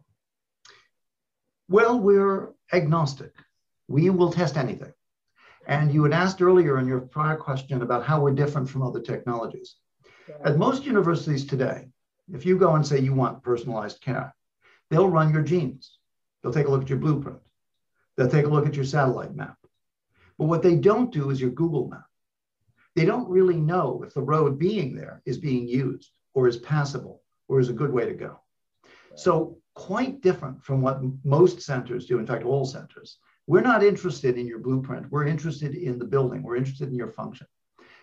Well, 1.69 1.99
we're 1.99 2.53
agnostic. 2.73 3.33
We 3.89 4.11
will 4.11 4.33
test 4.33 4.57
anything. 4.57 4.93
And 5.67 5.93
you 5.93 6.05
had 6.05 6.13
asked 6.13 6.43
earlier 6.43 6.79
in 6.79 6.87
your 6.87 7.01
prior 7.01 7.37
question 7.37 7.83
about 7.83 8.05
how 8.05 8.21
we're 8.21 8.35
different 8.35 8.69
from 8.69 8.83
other 8.83 9.01
technologies. 9.01 9.77
At 10.45 10.59
most 10.59 10.85
universities 10.85 11.47
today, 11.47 11.89
if 12.33 12.45
you 12.45 12.59
go 12.59 12.75
and 12.75 12.87
say 12.87 12.99
you 12.99 13.15
want 13.15 13.43
personalized 13.43 14.01
care, 14.01 14.35
they'll 14.91 15.09
run 15.09 15.33
your 15.33 15.43
genes. 15.43 15.99
They'll 16.43 16.53
take 16.53 16.67
a 16.67 16.71
look 16.71 16.83
at 16.83 16.91
your 16.91 16.99
blueprint. 16.99 17.39
They'll 18.17 18.29
take 18.29 18.47
a 18.47 18.51
look 18.51 18.67
at 18.67 18.77
your 18.77 18.85
satellite 18.85 19.35
map. 19.35 19.57
But 20.39 20.47
what 20.47 20.63
they 20.63 20.77
don't 20.77 21.13
do 21.13 21.31
is 21.31 21.41
your 21.41 21.51
Google 21.51 21.89
map. 21.89 22.05
They 22.95 23.05
don't 23.05 23.29
really 23.29 23.57
know 23.57 24.03
if 24.07 24.15
the 24.15 24.23
road 24.23 24.59
being 24.59 24.95
there 24.95 25.23
is 25.25 25.39
being 25.39 25.67
used 25.67 26.11
or 26.35 26.47
is 26.47 26.59
passable 26.59 27.23
or 27.49 27.61
is 27.61 27.69
a 27.69 27.75
good 27.75 27.93
way 27.93 28.07
to 28.07 28.15
go. 28.15 28.41
So, 29.17 29.59
quite 29.75 30.21
different 30.21 30.63
from 30.65 30.81
what 30.81 31.03
most 31.25 31.61
centers 31.61 32.07
do, 32.07 32.19
in 32.19 32.27
fact, 32.27 32.45
all 32.45 32.65
centers. 32.65 33.19
We're 33.47 33.61
not 33.61 33.83
interested 33.83 34.39
in 34.39 34.47
your 34.47 34.61
blueprint. 34.61 35.11
We're 35.11 35.27
interested 35.27 35.75
in 35.75 35.99
the 35.99 36.05
building. 36.05 36.43
We're 36.43 36.57
interested 36.57 36.89
in 36.89 36.95
your 36.95 37.11
function. 37.11 37.47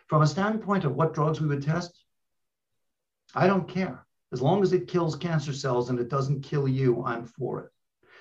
From 0.08 0.22
a 0.22 0.28
standpoint 0.28 0.84
of 0.84 0.96
what 0.96 1.14
drugs 1.14 1.42
we 1.42 1.48
would 1.48 1.64
test, 1.64 2.04
I 3.34 3.48
don't 3.48 3.68
care. 3.68 4.06
As 4.34 4.42
long 4.42 4.62
as 4.62 4.74
it 4.74 4.88
kills 4.88 5.16
cancer 5.16 5.54
cells 5.54 5.90
and 5.90 6.00
it 6.00 6.10
doesn't 6.10 6.44
kill 6.44 6.68
you, 6.68 7.04
I'm 7.06 7.26
for 7.26 7.62
it. 7.62 7.72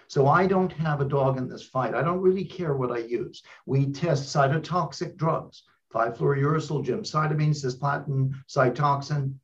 So 0.08 0.26
I 0.26 0.46
don't 0.46 0.72
have 0.72 1.00
a 1.00 1.04
dog 1.04 1.36
in 1.36 1.48
this 1.48 1.62
fight. 1.64 1.94
I 1.94 2.02
don't 2.02 2.20
really 2.20 2.44
care 2.44 2.74
what 2.74 2.90
I 2.90 2.98
use. 2.98 3.42
We 3.66 3.86
test 3.92 4.34
cytotoxic 4.34 5.16
drugs, 5.16 5.62
5-fluorouracil, 5.94 6.84
gemcitabine, 6.84 7.50
cisplatin, 7.50 8.32
Cytoxan. 8.48 9.34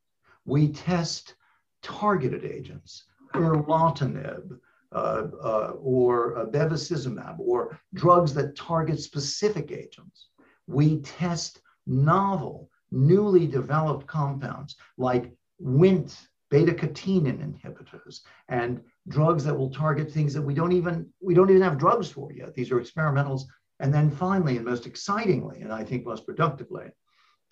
We 0.44 0.68
test 0.72 1.34
targeted 1.82 2.44
agents, 2.44 3.04
erlotinib, 3.36 4.58
uh, 4.92 5.26
uh, 5.42 5.72
or 5.78 6.38
uh, 6.38 6.46
bevacizumab, 6.46 7.38
or 7.38 7.78
drugs 7.94 8.32
that 8.34 8.56
target 8.56 9.00
specific 9.00 9.70
agents. 9.72 10.28
We 10.66 11.00
test 11.00 11.60
novel, 11.86 12.70
newly 12.90 13.46
developed 13.46 14.06
compounds 14.06 14.76
like 14.96 15.32
Wnt 15.62 16.16
beta 16.50 16.72
catenin 16.72 17.38
inhibitors 17.42 18.20
and 18.48 18.80
drugs 19.08 19.44
that 19.44 19.56
will 19.56 19.70
target 19.70 20.10
things 20.10 20.32
that 20.32 20.42
we 20.42 20.54
don't 20.54 20.72
even 20.72 21.08
we 21.20 21.34
don't 21.34 21.50
even 21.50 21.62
have 21.62 21.78
drugs 21.78 22.08
for 22.08 22.32
yet. 22.32 22.54
These 22.54 22.70
are 22.70 22.80
experimentals. 22.80 23.42
And 23.80 23.92
then 23.92 24.10
finally, 24.10 24.56
and 24.56 24.64
most 24.64 24.86
excitingly, 24.86 25.60
and 25.60 25.72
I 25.72 25.84
think 25.84 26.06
most 26.06 26.24
productively, 26.24 26.86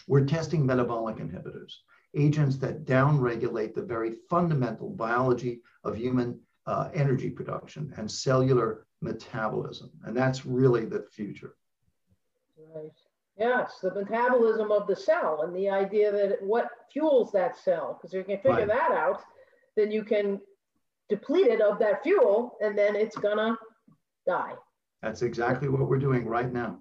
we're 0.09 0.25
testing 0.25 0.65
metabolic 0.65 1.17
inhibitors, 1.17 1.73
agents 2.15 2.57
that 2.59 2.85
downregulate 2.85 3.75
the 3.75 3.83
very 3.83 4.15
fundamental 4.29 4.91
biology 4.91 5.61
of 5.85 5.97
human 5.97 6.41
uh, 6.67 6.89
energy 6.95 7.31
production 7.31 7.93
and 7.97 8.11
cellular 8.11 8.87
metabolism. 9.03 9.91
And 10.05 10.17
that's 10.17 10.47
really 10.47 10.85
the 10.85 11.07
future. 11.11 11.57
Right. 12.75 12.91
Yes, 13.39 13.79
the 13.83 13.93
metabolism 13.93 14.71
of 14.71 14.87
the 14.87 14.97
cell 14.97 15.43
and 15.43 15.55
the 15.55 15.69
idea 15.69 16.13
that 16.13 16.43
what 16.43 16.69
fuels 16.93 17.33
that 17.33 17.59
cell. 17.59 17.99
Because 17.99 18.15
if 18.15 18.19
you 18.19 18.25
can 18.25 18.37
figure 18.37 18.67
right. 18.67 18.69
that 18.69 18.93
out, 18.93 19.21
then 19.77 19.91
you 19.91 20.05
can 20.05 20.41
deplete 21.09 21.49
it 21.49 21.61
of 21.61 21.79
that 21.81 22.03
fuel 22.03 22.57
and 22.61 22.79
then 22.79 22.95
it's 22.95 23.17
gonna 23.17 23.57
die. 24.27 24.55
That's 25.03 25.23
exactly 25.23 25.69
what 25.69 25.89
we're 25.89 25.99
doing 25.99 26.27
right 26.27 26.51
now. 26.51 26.79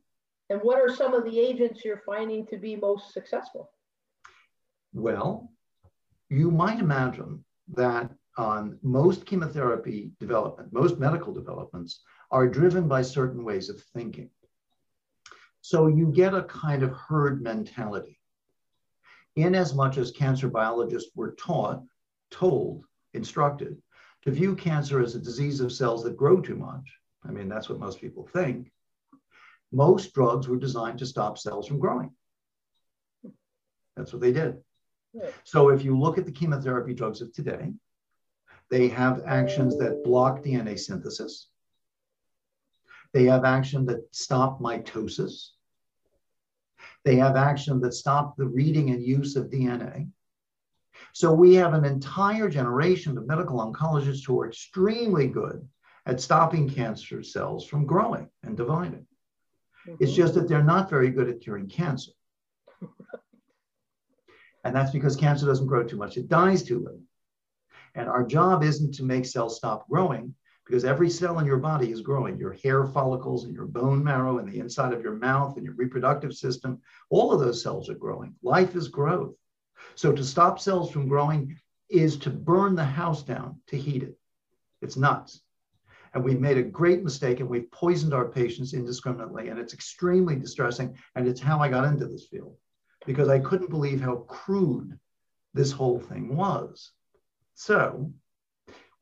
And 0.50 0.62
what 0.62 0.80
are 0.80 0.94
some 0.94 1.14
of 1.14 1.26
the 1.26 1.40
agents 1.40 1.84
you're 1.84 2.04
finding 2.06 2.46
to 2.48 2.58
be 2.58 2.76
most 2.76 3.14
successful? 3.14 3.72
Well, 4.94 5.52
you 6.30 6.52
might 6.52 6.80
imagine 6.80 7.44
that 7.74 8.12
most 8.82 9.26
chemotherapy 9.26 10.12
development, 10.20 10.72
most 10.72 11.00
medical 11.00 11.34
developments 11.34 12.02
are 12.32 12.48
driven 12.48 12.88
by 12.88 13.02
certain 13.02 13.44
ways 13.44 13.70
of 13.70 13.82
thinking. 13.94 14.30
So 15.62 15.88
you 15.88 16.08
get 16.08 16.34
a 16.34 16.44
kind 16.44 16.84
of 16.84 16.92
herd 16.92 17.42
mentality. 17.42 18.20
In 19.36 19.56
as 19.56 19.74
much 19.74 19.98
as 19.98 20.12
cancer 20.12 20.48
biologists 20.48 21.12
were 21.16 21.32
taught, 21.34 21.84
told, 22.30 22.86
instructed 23.14 23.82
to 24.24 24.32
view 24.32 24.56
cancer 24.56 25.02
as 25.02 25.16
a 25.16 25.20
disease 25.20 25.60
of 25.60 25.72
cells 25.72 26.04
that 26.04 26.18
grow 26.18 26.40
too 26.40 26.56
much, 26.56 26.98
I 27.26 27.32
mean, 27.32 27.50
that's 27.50 27.70
what 27.70 27.80
most 27.80 28.00
people 28.00 28.28
think, 28.28 28.72
most 29.72 30.14
drugs 30.14 30.48
were 30.48 30.58
designed 30.58 31.00
to 31.00 31.06
stop 31.06 31.38
cells 31.38 31.68
from 31.68 31.80
growing. 31.80 32.12
That's 33.96 34.14
what 34.14 34.22
they 34.22 34.34
did. 34.34 34.58
So 35.44 35.70
if 35.70 35.84
you 35.84 35.98
look 35.98 36.18
at 36.18 36.26
the 36.26 36.32
chemotherapy 36.32 36.94
drugs 36.94 37.22
of 37.22 37.34
today, 37.34 37.74
they 38.70 38.88
have 38.88 39.24
actions 39.26 39.78
that 39.78 40.04
block 40.04 40.44
DNA 40.44 40.80
synthesis. 40.80 41.50
They 43.14 43.26
have 43.26 43.46
action 43.46 43.86
that 43.86 44.08
stop 44.12 44.60
mitosis. 44.60 45.50
They 47.06 47.18
have 47.18 47.36
action 47.36 47.80
that 47.82 47.94
stop 47.94 48.36
the 48.38 48.48
reading 48.48 48.90
and 48.90 49.04
use 49.04 49.36
of 49.36 49.50
DNA. 49.52 50.10
So 51.14 51.32
we 51.32 51.54
have 51.56 51.74
an 51.74 51.86
entire 51.86 52.50
generation 52.50 53.18
of 53.18 53.28
medical 53.28 53.60
oncologists 53.60 54.26
who 54.26 54.40
are 54.40 54.48
extremely 54.48 55.28
good 55.28 55.68
at 56.06 56.20
stopping 56.20 56.70
cancer 56.70 57.22
cells 57.22 57.68
from 57.68 57.86
growing 57.86 58.30
and 58.44 58.58
dividing. 58.58 59.06
Mm-hmm. 59.88 60.04
It's 60.04 60.14
just 60.14 60.34
that 60.34 60.48
they're 60.48 60.64
not 60.64 60.90
very 60.90 61.10
good 61.10 61.30
at 61.30 61.42
curing 61.42 61.68
cancer. 61.68 62.12
And 64.64 64.76
that's 64.76 64.92
because 64.92 65.16
cancer 65.16 65.46
doesn't 65.46 65.68
grow 65.68 65.84
too 65.84 65.98
much, 65.98 66.18
it 66.18 66.30
dies 66.30 66.64
too 66.64 66.80
little. 66.80 67.02
And 67.96 68.10
our 68.10 68.26
job 68.26 68.64
isn't 68.64 68.94
to 68.96 69.04
make 69.04 69.26
cells 69.26 69.58
stop 69.58 69.88
growing. 69.90 70.36
because 70.66 70.86
every 70.86 71.10
cell 71.10 71.40
in 71.40 71.46
your 71.46 71.58
body 71.58 71.92
is 71.92 72.00
growing. 72.00 72.38
Your 72.38 72.54
hair 72.54 72.86
follicles 72.86 73.44
and 73.44 73.54
your 73.54 73.66
bone 73.66 74.02
marrow 74.02 74.38
and 74.38 74.50
the 74.50 74.60
inside 74.60 74.94
of 74.94 75.02
your 75.02 75.16
mouth 75.16 75.58
and 75.58 75.66
your 75.66 75.76
reproductive 75.76 76.34
system 76.34 76.82
all 77.10 77.34
of 77.34 77.42
those 77.42 77.62
cells 77.62 77.90
are 77.90 77.96
growing. 77.96 78.34
Life 78.42 78.74
is 78.76 78.88
growth. 78.88 79.36
So 79.96 80.14
to 80.14 80.24
stop 80.24 80.60
cells 80.60 80.90
from 80.90 81.10
growing 81.10 81.60
is 81.90 82.18
to 82.20 82.30
burn 82.30 82.76
the 82.76 82.86
house 82.86 83.24
down 83.24 83.60
to 83.68 83.78
heat 83.78 84.04
it. 84.04 84.18
It's 84.82 84.96
nuts. 84.96 85.42
And 86.14 86.24
we've 86.24 86.40
made 86.40 86.58
a 86.58 86.64
great 86.64 87.04
mistake 87.04 87.40
and 87.40 87.50
we've 87.50 87.72
poisoned 87.72 88.14
our 88.14 88.30
patients 88.30 88.74
indiscriminately 88.74 89.50
and 89.50 89.60
it's 89.60 89.74
extremely 89.74 90.36
distressing 90.38 90.96
and 91.16 91.28
it's 91.28 91.42
how 91.42 91.60
i 91.60 91.68
got 91.68 91.86
into 91.86 92.06
this 92.06 92.28
field 92.28 92.56
because 93.06 93.30
i 93.30 93.40
couldn't 93.40 93.70
believe 93.70 94.02
how 94.02 94.16
crude 94.28 94.98
this 95.54 95.72
whole 95.72 96.00
thing 96.00 96.36
was 96.36 96.92
so 97.56 98.12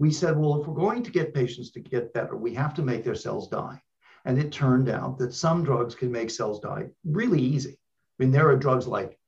we 0.02 0.12
said, 0.12 0.36
well, 0.36 0.60
if 0.60 0.68
we're 0.68 0.74
going 0.74 1.04
to 1.04 1.12
get 1.12 1.32
patients 1.32 1.70
to 1.70 1.80
get 1.80 2.12
better, 2.12 2.36
we 2.36 2.56
have 2.56 2.74
to 2.74 2.82
make 2.82 3.04
their 3.04 3.14
cells 3.14 3.48
die. 3.50 3.80
And 4.26 4.40
it 4.40 4.52
turned 4.52 4.90
out 4.90 5.20
that 5.20 5.32
some 5.32 5.64
drugs 5.64 5.94
can 5.94 6.12
make 6.12 6.32
cells 6.32 6.60
die 6.60 6.88
really 7.06 7.40
easy. 7.40 7.74
I 7.74 8.24
mean, 8.24 8.32
there 8.32 8.50
are 8.50 8.58
drugs 8.58 8.88
like 8.88 9.20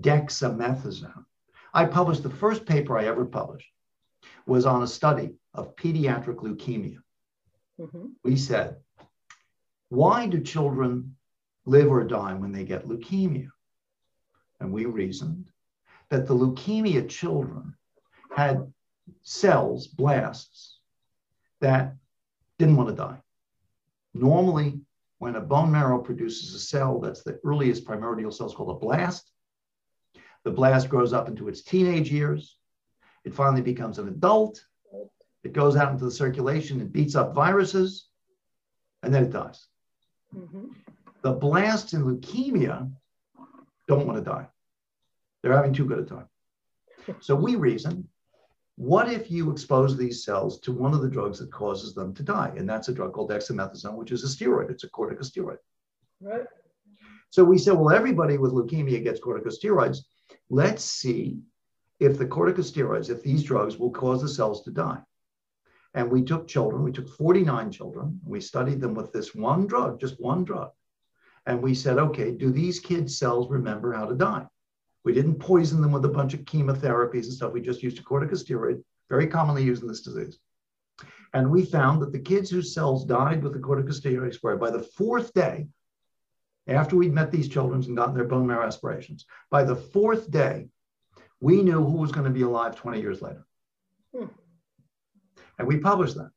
dexamethasone. 0.00 1.26
I 1.74 1.84
published 1.84 2.22
the 2.22 2.30
first 2.30 2.64
paper 2.64 2.96
I 2.96 3.04
ever 3.04 3.26
published 3.26 3.68
was 4.46 4.64
on 4.64 4.82
a 4.82 4.86
study 4.86 5.34
of 5.52 5.76
pediatric 5.76 6.36
leukemia. 6.36 7.02
Mm-hmm. 7.78 8.06
We 8.24 8.36
said, 8.36 8.76
why 9.90 10.28
do 10.28 10.40
children 10.40 11.14
live 11.66 11.90
or 11.90 12.04
die 12.04 12.32
when 12.32 12.52
they 12.52 12.64
get 12.64 12.88
leukemia? 12.88 13.50
And 14.62 14.72
we 14.72 14.84
reasoned 14.84 15.50
that 16.08 16.28
the 16.28 16.34
leukemia 16.34 17.08
children 17.08 17.74
had 18.34 18.72
cells, 19.22 19.88
blasts, 19.88 20.78
that 21.60 21.96
didn't 22.60 22.76
want 22.76 22.88
to 22.88 22.94
die. 22.94 23.18
Normally, 24.14 24.80
when 25.18 25.34
a 25.34 25.40
bone 25.40 25.72
marrow 25.72 25.98
produces 25.98 26.54
a 26.54 26.60
cell 26.60 27.00
that's 27.00 27.24
the 27.24 27.40
earliest 27.44 27.84
primordial 27.84 28.30
cell, 28.30 28.46
it's 28.46 28.54
called 28.54 28.76
a 28.76 28.78
blast. 28.78 29.32
The 30.44 30.52
blast 30.52 30.88
grows 30.88 31.12
up 31.12 31.26
into 31.26 31.48
its 31.48 31.62
teenage 31.62 32.10
years. 32.12 32.56
It 33.24 33.34
finally 33.34 33.62
becomes 33.62 33.98
an 33.98 34.06
adult. 34.06 34.64
It 35.42 35.52
goes 35.52 35.74
out 35.74 35.90
into 35.90 36.04
the 36.04 36.10
circulation 36.10 36.80
and 36.80 36.92
beats 36.92 37.16
up 37.16 37.34
viruses, 37.34 38.08
and 39.02 39.12
then 39.12 39.24
it 39.24 39.32
dies. 39.32 39.66
Mm-hmm. 40.32 40.66
The 41.22 41.32
blasts 41.32 41.94
in 41.94 42.04
leukemia 42.04 42.92
don't 43.88 44.06
want 44.06 44.18
to 44.18 44.24
die. 44.24 44.46
They're 45.42 45.56
having 45.56 45.72
too 45.72 45.84
good 45.84 45.98
a 45.98 46.04
time. 46.04 46.28
So 47.20 47.34
we 47.34 47.56
reason 47.56 48.08
what 48.76 49.12
if 49.12 49.30
you 49.30 49.50
expose 49.50 49.96
these 49.96 50.24
cells 50.24 50.58
to 50.60 50.72
one 50.72 50.94
of 50.94 51.02
the 51.02 51.08
drugs 51.08 51.38
that 51.38 51.52
causes 51.52 51.94
them 51.94 52.14
to 52.14 52.22
die? 52.22 52.52
And 52.56 52.68
that's 52.68 52.88
a 52.88 52.92
drug 52.92 53.12
called 53.12 53.30
dexamethasone, 53.30 53.94
which 53.94 54.12
is 54.12 54.24
a 54.24 54.26
steroid. 54.26 54.70
It's 54.70 54.84
a 54.84 54.88
corticosteroid. 54.88 55.58
Right. 56.20 56.46
So 57.30 57.44
we 57.44 57.58
said, 57.58 57.74
well, 57.74 57.94
everybody 57.94 58.38
with 58.38 58.52
leukemia 58.52 59.02
gets 59.02 59.20
corticosteroids. 59.20 59.98
Let's 60.48 60.84
see 60.84 61.40
if 62.00 62.18
the 62.18 62.26
corticosteroids, 62.26 63.10
if 63.10 63.22
these 63.22 63.42
drugs 63.42 63.78
will 63.78 63.90
cause 63.90 64.22
the 64.22 64.28
cells 64.28 64.62
to 64.64 64.70
die. 64.70 64.98
And 65.94 66.10
we 66.10 66.22
took 66.22 66.48
children, 66.48 66.82
we 66.82 66.92
took 66.92 67.08
49 67.08 67.70
children, 67.70 68.20
we 68.24 68.40
studied 68.40 68.80
them 68.80 68.94
with 68.94 69.12
this 69.12 69.34
one 69.34 69.66
drug, 69.66 70.00
just 70.00 70.20
one 70.20 70.44
drug. 70.44 70.70
And 71.46 71.62
we 71.62 71.74
said, 71.74 71.98
okay, 71.98 72.30
do 72.30 72.50
these 72.50 72.80
kids' 72.80 73.18
cells 73.18 73.50
remember 73.50 73.92
how 73.92 74.06
to 74.06 74.14
die? 74.14 74.46
We 75.04 75.12
didn't 75.12 75.36
poison 75.36 75.80
them 75.80 75.92
with 75.92 76.04
a 76.04 76.08
bunch 76.08 76.34
of 76.34 76.40
chemotherapies 76.40 77.24
and 77.24 77.32
stuff. 77.32 77.52
We 77.52 77.60
just 77.60 77.82
used 77.82 77.98
a 77.98 78.02
corticosteroid, 78.02 78.82
very 79.10 79.26
commonly 79.26 79.64
used 79.64 79.82
in 79.82 79.88
this 79.88 80.02
disease. 80.02 80.38
And 81.34 81.50
we 81.50 81.64
found 81.64 82.02
that 82.02 82.12
the 82.12 82.18
kids 82.18 82.50
whose 82.50 82.74
cells 82.74 83.04
died 83.04 83.42
with 83.42 83.52
the 83.52 83.58
corticosteroid 83.58 84.34
spray 84.34 84.56
by 84.56 84.70
the 84.70 84.82
fourth 84.82 85.32
day, 85.32 85.66
after 86.68 86.94
we'd 86.94 87.12
met 87.12 87.32
these 87.32 87.48
children 87.48 87.82
and 87.82 87.96
gotten 87.96 88.14
their 88.14 88.24
bone 88.24 88.46
marrow 88.46 88.66
aspirations, 88.66 89.26
by 89.50 89.64
the 89.64 89.74
fourth 89.74 90.30
day, 90.30 90.68
we 91.40 91.62
knew 91.62 91.82
who 91.82 91.96
was 91.96 92.12
going 92.12 92.26
to 92.26 92.30
be 92.30 92.42
alive 92.42 92.76
20 92.76 93.00
years 93.00 93.20
later. 93.20 93.44
Hmm. 94.16 94.26
And 95.58 95.66
we 95.66 95.78
published 95.78 96.14
that. 96.16 96.30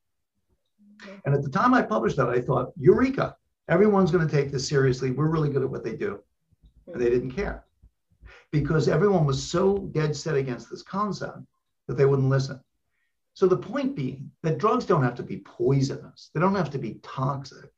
And 1.25 1.35
at 1.35 1.43
the 1.43 1.49
time 1.49 1.73
I 1.73 1.83
published 1.83 2.17
that, 2.17 2.29
I 2.29 2.41
thought, 2.41 2.71
Eureka, 2.77 3.35
everyone's 3.67 4.11
going 4.11 4.27
to 4.27 4.33
take 4.33 4.51
this 4.51 4.67
seriously. 4.67 5.11
We're 5.11 5.29
really 5.29 5.49
good 5.49 5.61
at 5.61 5.69
what 5.69 5.83
they 5.83 5.95
do. 5.95 6.21
And 6.87 6.99
they 6.99 7.09
didn't 7.09 7.31
care 7.31 7.64
because 8.51 8.87
everyone 8.87 9.25
was 9.25 9.41
so 9.41 9.77
dead 9.91 10.15
set 10.15 10.35
against 10.35 10.69
this 10.69 10.83
concept 10.83 11.39
that 11.87 11.97
they 11.97 12.05
wouldn't 12.05 12.29
listen. 12.29 12.59
So 13.33 13.47
the 13.47 13.57
point 13.57 13.95
being 13.95 14.31
that 14.43 14.57
drugs 14.57 14.85
don't 14.85 15.03
have 15.03 15.15
to 15.15 15.23
be 15.23 15.37
poisonous, 15.37 16.31
they 16.33 16.39
don't 16.39 16.55
have 16.55 16.69
to 16.71 16.79
be 16.79 16.99
toxic, 17.03 17.69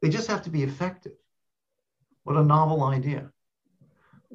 they 0.00 0.08
just 0.08 0.28
have 0.28 0.42
to 0.42 0.50
be 0.50 0.64
effective. 0.64 1.12
What 2.24 2.36
a 2.36 2.42
novel 2.42 2.82
idea. 2.84 3.30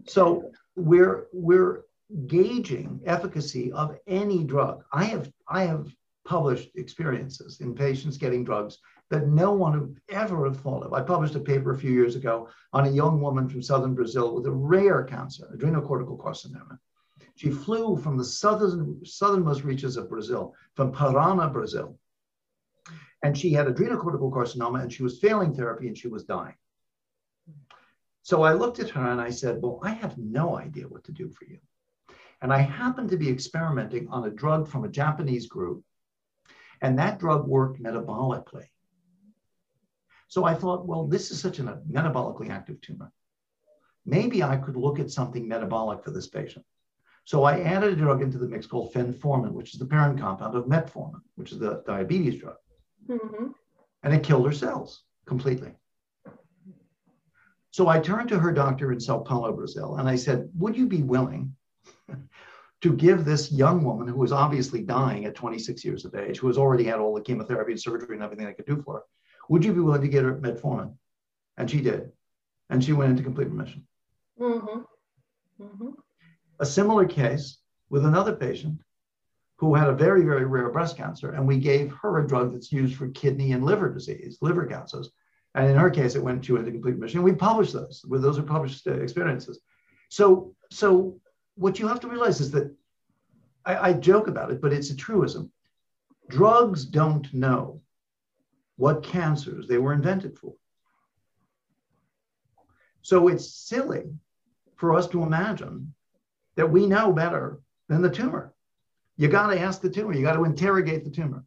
So 0.05 0.51
we're 0.75 1.27
we're 1.33 1.83
gauging 2.27 3.01
efficacy 3.05 3.71
of 3.71 3.97
any 4.07 4.43
drug. 4.43 4.83
I 4.93 5.03
have 5.05 5.31
I 5.47 5.63
have 5.63 5.93
published 6.25 6.71
experiences 6.75 7.59
in 7.61 7.73
patients 7.73 8.17
getting 8.17 8.43
drugs 8.43 8.79
that 9.09 9.27
no 9.27 9.53
one 9.53 9.79
would 9.79 10.01
ever 10.09 10.45
have 10.45 10.59
thought 10.59 10.83
of. 10.83 10.93
I 10.93 11.01
published 11.01 11.35
a 11.35 11.39
paper 11.39 11.71
a 11.71 11.77
few 11.77 11.91
years 11.91 12.15
ago 12.15 12.49
on 12.73 12.85
a 12.85 12.91
young 12.91 13.21
woman 13.21 13.47
from 13.47 13.61
southern 13.61 13.95
Brazil 13.95 14.35
with 14.35 14.45
a 14.45 14.51
rare 14.51 15.03
cancer, 15.03 15.47
adrenocortical 15.55 16.17
carcinoma. 16.17 16.77
She 17.35 17.51
flew 17.51 17.97
from 17.97 18.17
the 18.17 18.25
southern, 18.25 19.05
southernmost 19.05 19.63
reaches 19.63 19.95
of 19.95 20.09
Brazil, 20.09 20.55
from 20.75 20.91
Parana, 20.91 21.51
Brazil. 21.51 21.97
And 23.23 23.37
she 23.37 23.51
had 23.53 23.67
adrenocortical 23.67 24.31
carcinoma 24.31 24.81
and 24.81 24.91
she 24.91 25.03
was 25.03 25.19
failing 25.19 25.53
therapy 25.53 25.87
and 25.87 25.97
she 25.97 26.07
was 26.07 26.23
dying. 26.23 26.55
So 28.23 28.43
I 28.43 28.53
looked 28.53 28.79
at 28.79 28.89
her 28.89 29.09
and 29.09 29.21
I 29.21 29.29
said, 29.29 29.61
Well, 29.61 29.79
I 29.83 29.91
have 29.91 30.17
no 30.17 30.57
idea 30.57 30.87
what 30.87 31.05
to 31.05 31.13
do 31.13 31.29
for 31.29 31.45
you. 31.45 31.59
And 32.41 32.51
I 32.51 32.57
happened 32.57 33.09
to 33.11 33.17
be 33.17 33.29
experimenting 33.29 34.09
on 34.09 34.25
a 34.25 34.31
drug 34.31 34.67
from 34.67 34.83
a 34.83 34.89
Japanese 34.89 35.47
group, 35.47 35.83
and 36.81 36.99
that 36.99 37.19
drug 37.19 37.47
worked 37.47 37.81
metabolically. 37.81 38.67
So 40.27 40.43
I 40.43 40.53
thought, 40.53 40.85
well, 40.85 41.07
this 41.07 41.31
is 41.31 41.39
such 41.39 41.59
a 41.59 41.63
metabolically 41.63 42.49
active 42.49 42.81
tumor. 42.81 43.11
Maybe 44.05 44.43
I 44.43 44.57
could 44.57 44.75
look 44.75 44.99
at 44.99 45.11
something 45.11 45.47
metabolic 45.47 46.03
for 46.03 46.11
this 46.11 46.27
patient. 46.27 46.65
So 47.25 47.43
I 47.43 47.59
added 47.59 47.93
a 47.93 47.95
drug 47.95 48.21
into 48.21 48.37
the 48.37 48.47
mix 48.47 48.65
called 48.65 48.93
phenformin, 48.93 49.51
which 49.51 49.73
is 49.73 49.79
the 49.79 49.85
parent 49.85 50.19
compound 50.19 50.55
of 50.55 50.65
metformin, 50.65 51.21
which 51.35 51.51
is 51.51 51.59
the 51.59 51.83
diabetes 51.85 52.39
drug. 52.39 52.55
Mm-hmm. 53.09 53.47
And 54.03 54.13
it 54.13 54.23
killed 54.23 54.45
her 54.45 54.53
cells 54.53 55.03
completely. 55.25 55.73
So 57.71 57.89
I 57.89 57.99
turned 57.99 58.29
to 58.29 58.39
her 58.39 58.51
doctor 58.51 58.91
in 58.91 58.99
Sao 58.99 59.19
Paulo, 59.19 59.53
Brazil, 59.53 59.97
and 59.97 60.07
I 60.07 60.15
said, 60.15 60.49
Would 60.57 60.77
you 60.77 60.87
be 60.87 61.03
willing 61.03 61.53
to 62.81 62.93
give 62.93 63.25
this 63.25 63.51
young 63.51 63.83
woman 63.83 64.07
who 64.07 64.17
was 64.17 64.31
obviously 64.31 64.81
dying 64.81 65.25
at 65.25 65.35
26 65.35 65.83
years 65.83 66.05
of 66.05 66.15
age, 66.15 66.39
who 66.39 66.47
has 66.47 66.57
already 66.57 66.85
had 66.85 66.99
all 66.99 67.13
the 67.13 67.21
chemotherapy 67.21 67.73
and 67.73 67.81
surgery 67.81 68.15
and 68.15 68.23
everything 68.23 68.47
I 68.47 68.53
could 68.53 68.65
do 68.65 68.81
for 68.81 68.95
her, 68.95 69.03
would 69.49 69.63
you 69.63 69.73
be 69.73 69.79
willing 69.79 70.01
to 70.01 70.07
get 70.07 70.23
her 70.23 70.35
metformin? 70.35 70.95
And 71.57 71.69
she 71.69 71.81
did. 71.81 72.11
And 72.69 72.83
she 72.83 72.93
went 72.93 73.11
into 73.11 73.23
complete 73.23 73.49
remission. 73.49 73.87
Mm-hmm. 74.39 75.63
Mm-hmm. 75.63 75.89
A 76.59 76.65
similar 76.65 77.05
case 77.05 77.57
with 77.89 78.05
another 78.05 78.35
patient 78.35 78.79
who 79.57 79.73
had 79.73 79.87
a 79.87 79.93
very, 79.93 80.23
very 80.23 80.45
rare 80.45 80.69
breast 80.69 80.97
cancer. 80.97 81.31
And 81.31 81.47
we 81.47 81.57
gave 81.57 81.91
her 82.01 82.19
a 82.19 82.27
drug 82.27 82.53
that's 82.53 82.71
used 82.71 82.95
for 82.95 83.07
kidney 83.09 83.53
and 83.53 83.65
liver 83.65 83.91
disease, 83.91 84.37
liver 84.41 84.65
cancers. 84.65 85.09
And 85.55 85.71
in 85.71 85.77
her 85.77 85.89
case, 85.89 86.15
it 86.15 86.23
went, 86.23 86.45
she 86.45 86.51
went 86.51 86.67
into 86.67 86.77
complete 86.77 86.95
remission. 86.95 87.23
We 87.23 87.33
published 87.33 87.73
those, 87.73 88.05
those 88.07 88.37
are 88.37 88.43
published 88.43 88.85
uh, 88.85 88.93
experiences. 88.93 89.59
So, 90.09 90.53
so 90.71 91.19
what 91.55 91.79
you 91.79 91.87
have 91.87 91.99
to 92.01 92.07
realize 92.07 92.39
is 92.39 92.51
that 92.51 92.75
I, 93.65 93.89
I 93.89 93.93
joke 93.93 94.27
about 94.27 94.51
it, 94.51 94.61
but 94.61 94.73
it's 94.73 94.91
a 94.91 94.95
truism. 94.95 95.51
Drugs 96.29 96.85
don't 96.85 97.33
know 97.33 97.81
what 98.77 99.03
cancers 99.03 99.67
they 99.67 99.77
were 99.77 99.93
invented 99.93 100.37
for. 100.37 100.53
So 103.01 103.27
it's 103.27 103.49
silly 103.49 104.05
for 104.77 104.95
us 104.95 105.07
to 105.07 105.23
imagine 105.23 105.93
that 106.55 106.69
we 106.69 106.85
know 106.87 107.11
better 107.11 107.59
than 107.89 108.01
the 108.01 108.09
tumor. 108.09 108.53
You 109.17 109.27
got 109.27 109.47
to 109.47 109.59
ask 109.59 109.81
the 109.81 109.89
tumor, 109.89 110.13
you 110.13 110.23
got 110.23 110.33
to 110.33 110.45
interrogate 110.45 111.03
the 111.03 111.09
tumor. 111.09 111.43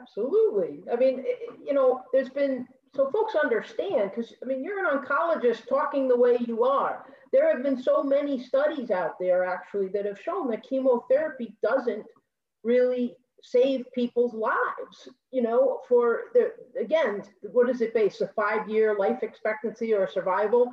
Absolutely. 0.00 0.82
I 0.92 0.96
mean, 0.96 1.24
you 1.64 1.74
know, 1.74 2.02
there's 2.12 2.30
been, 2.30 2.66
so 2.94 3.10
folks 3.10 3.34
understand, 3.34 4.10
because 4.10 4.32
I 4.42 4.46
mean, 4.46 4.64
you're 4.64 4.84
an 4.84 4.98
oncologist 4.98 5.68
talking 5.68 6.08
the 6.08 6.16
way 6.16 6.38
you 6.46 6.64
are. 6.64 7.04
There 7.32 7.52
have 7.52 7.62
been 7.62 7.80
so 7.80 8.02
many 8.02 8.42
studies 8.42 8.90
out 8.90 9.18
there 9.20 9.44
actually 9.44 9.88
that 9.88 10.06
have 10.06 10.20
shown 10.20 10.48
that 10.50 10.62
chemotherapy 10.62 11.54
doesn't 11.62 12.04
really 12.64 13.16
save 13.42 13.84
people's 13.92 14.34
lives, 14.34 15.08
you 15.30 15.42
know, 15.42 15.80
for 15.88 16.24
the, 16.34 16.52
again, 16.80 17.22
what 17.42 17.70
is 17.70 17.80
it 17.80 17.94
based, 17.94 18.20
a 18.20 18.28
five 18.28 18.68
year 18.68 18.96
life 18.98 19.22
expectancy 19.22 19.94
or 19.94 20.08
survival? 20.08 20.72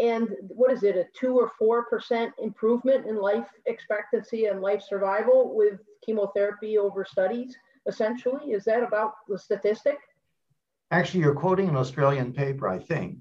And 0.00 0.28
what 0.48 0.72
is 0.72 0.82
it, 0.82 0.96
a 0.96 1.06
two 1.14 1.38
or 1.38 1.52
4% 1.60 2.30
improvement 2.38 3.06
in 3.06 3.16
life 3.16 3.46
expectancy 3.66 4.46
and 4.46 4.60
life 4.60 4.82
survival 4.82 5.54
with 5.54 5.80
chemotherapy 6.04 6.78
over 6.78 7.04
studies? 7.04 7.56
essentially? 7.86 8.52
Is 8.52 8.64
that 8.64 8.82
about 8.82 9.14
the 9.28 9.38
statistic? 9.38 9.98
Actually, 10.90 11.20
you're 11.20 11.34
quoting 11.34 11.68
an 11.68 11.76
Australian 11.76 12.32
paper, 12.32 12.68
I 12.68 12.78
think, 12.78 13.18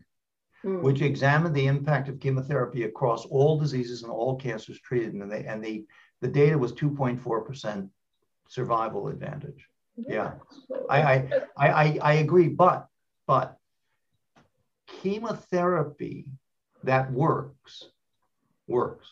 mm. 0.66 0.82
which 0.82 1.02
examined 1.02 1.56
the 1.56 1.68
impact 1.68 2.10
of 2.10 2.20
chemotherapy 2.20 2.84
across 2.84 3.26
all 3.26 3.60
diseases 3.60 4.04
and 4.04 4.12
all 4.12 4.36
cancers 4.36 4.80
treated, 4.80 5.14
and, 5.14 5.32
they, 5.32 5.46
and 5.46 5.64
the, 5.64 5.86
the 6.22 6.28
data 6.28 6.58
was 6.58 6.74
2.4% 6.74 7.90
survival 8.48 9.08
advantage. 9.08 9.68
Yeah, 9.96 10.34
yeah. 10.70 10.78
I, 10.90 11.02
I, 11.02 11.42
I, 11.58 12.00
I 12.02 12.14
agree, 12.14 12.48
but, 12.48 12.88
but 13.28 13.58
chemotherapy 14.88 16.26
that 16.84 17.12
works, 17.12 17.86
works. 18.68 19.08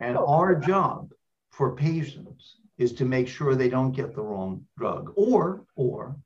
And 0.00 0.16
oh. 0.16 0.26
our 0.26 0.54
job 0.54 1.12
for 1.50 1.74
patients 1.74 2.56
is 2.78 2.92
to 2.94 3.04
make 3.04 3.28
sure 3.28 3.54
they 3.54 3.68
don't 3.68 3.92
get 3.92 4.14
the 4.14 4.22
wrong 4.22 4.66
drug 4.76 5.12
or, 5.16 5.64
or 5.76 6.16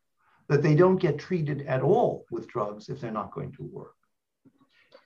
that 0.49 0.63
they 0.63 0.75
don't 0.75 0.97
get 0.97 1.19
treated 1.19 1.67
at 1.67 1.83
all 1.83 2.25
with 2.31 2.49
drugs 2.49 2.89
if 2.89 3.01
they're 3.01 3.11
not 3.11 3.33
going 3.33 3.53
to 3.53 3.63
work. 3.65 3.95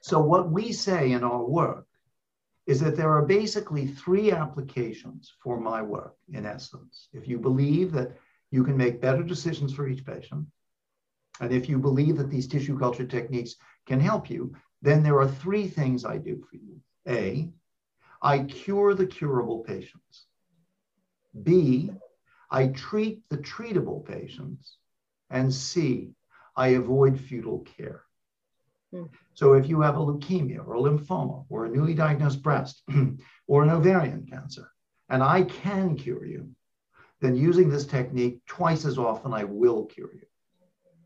So, 0.01 0.19
what 0.19 0.51
we 0.51 0.71
say 0.71 1.11
in 1.11 1.23
our 1.23 1.43
work 1.43 1.87
is 2.65 2.79
that 2.79 2.95
there 2.95 3.11
are 3.11 3.25
basically 3.25 3.87
three 3.87 4.31
applications 4.31 5.33
for 5.43 5.59
my 5.59 5.81
work, 5.81 6.15
in 6.31 6.45
essence. 6.45 7.09
If 7.13 7.27
you 7.27 7.37
believe 7.37 7.91
that 7.91 8.17
you 8.51 8.63
can 8.63 8.77
make 8.77 9.01
better 9.01 9.23
decisions 9.23 9.73
for 9.73 9.87
each 9.87 10.05
patient, 10.05 10.47
and 11.41 11.51
if 11.51 11.67
you 11.67 11.77
believe 11.79 12.17
that 12.17 12.29
these 12.29 12.47
tissue 12.47 12.77
culture 12.77 13.05
techniques 13.05 13.55
can 13.85 13.99
help 13.99 14.29
you, 14.29 14.55
then 14.81 15.03
there 15.03 15.19
are 15.19 15.27
three 15.27 15.67
things 15.67 16.05
I 16.05 16.17
do 16.17 16.43
for 16.49 16.57
you. 16.57 16.79
A, 17.07 17.49
I 18.21 18.39
cure 18.39 18.93
the 18.93 19.07
curable 19.07 19.59
patients. 19.59 20.27
B, 21.41 21.91
I 22.51 22.67
treat 22.67 23.27
the 23.29 23.37
treatable 23.37 24.05
patients. 24.05 24.77
And 25.29 25.51
C, 25.51 26.11
I 26.55 26.69
avoid 26.69 27.19
futile 27.19 27.65
care. 27.77 28.03
Hmm. 28.93 29.05
So 29.33 29.53
if 29.53 29.67
you 29.67 29.81
have 29.81 29.97
a 29.97 29.99
leukemia 29.99 30.65
or 30.67 30.75
a 30.75 30.79
lymphoma 30.79 31.45
or 31.49 31.65
a 31.65 31.69
newly 31.69 31.95
diagnosed 31.95 32.43
breast 32.43 32.83
or 33.47 33.63
an 33.63 33.71
ovarian 33.71 34.27
cancer, 34.27 34.69
and 35.09 35.23
I 35.23 35.43
can 35.43 35.95
cure 35.95 36.25
you, 36.25 36.51
then 37.19 37.35
using 37.35 37.69
this 37.69 37.87
technique 37.87 38.41
twice 38.45 38.85
as 38.85 38.99
often, 38.99 39.33
I 39.33 39.45
will 39.45 39.85
cure 39.85 40.13
you. 40.13 40.27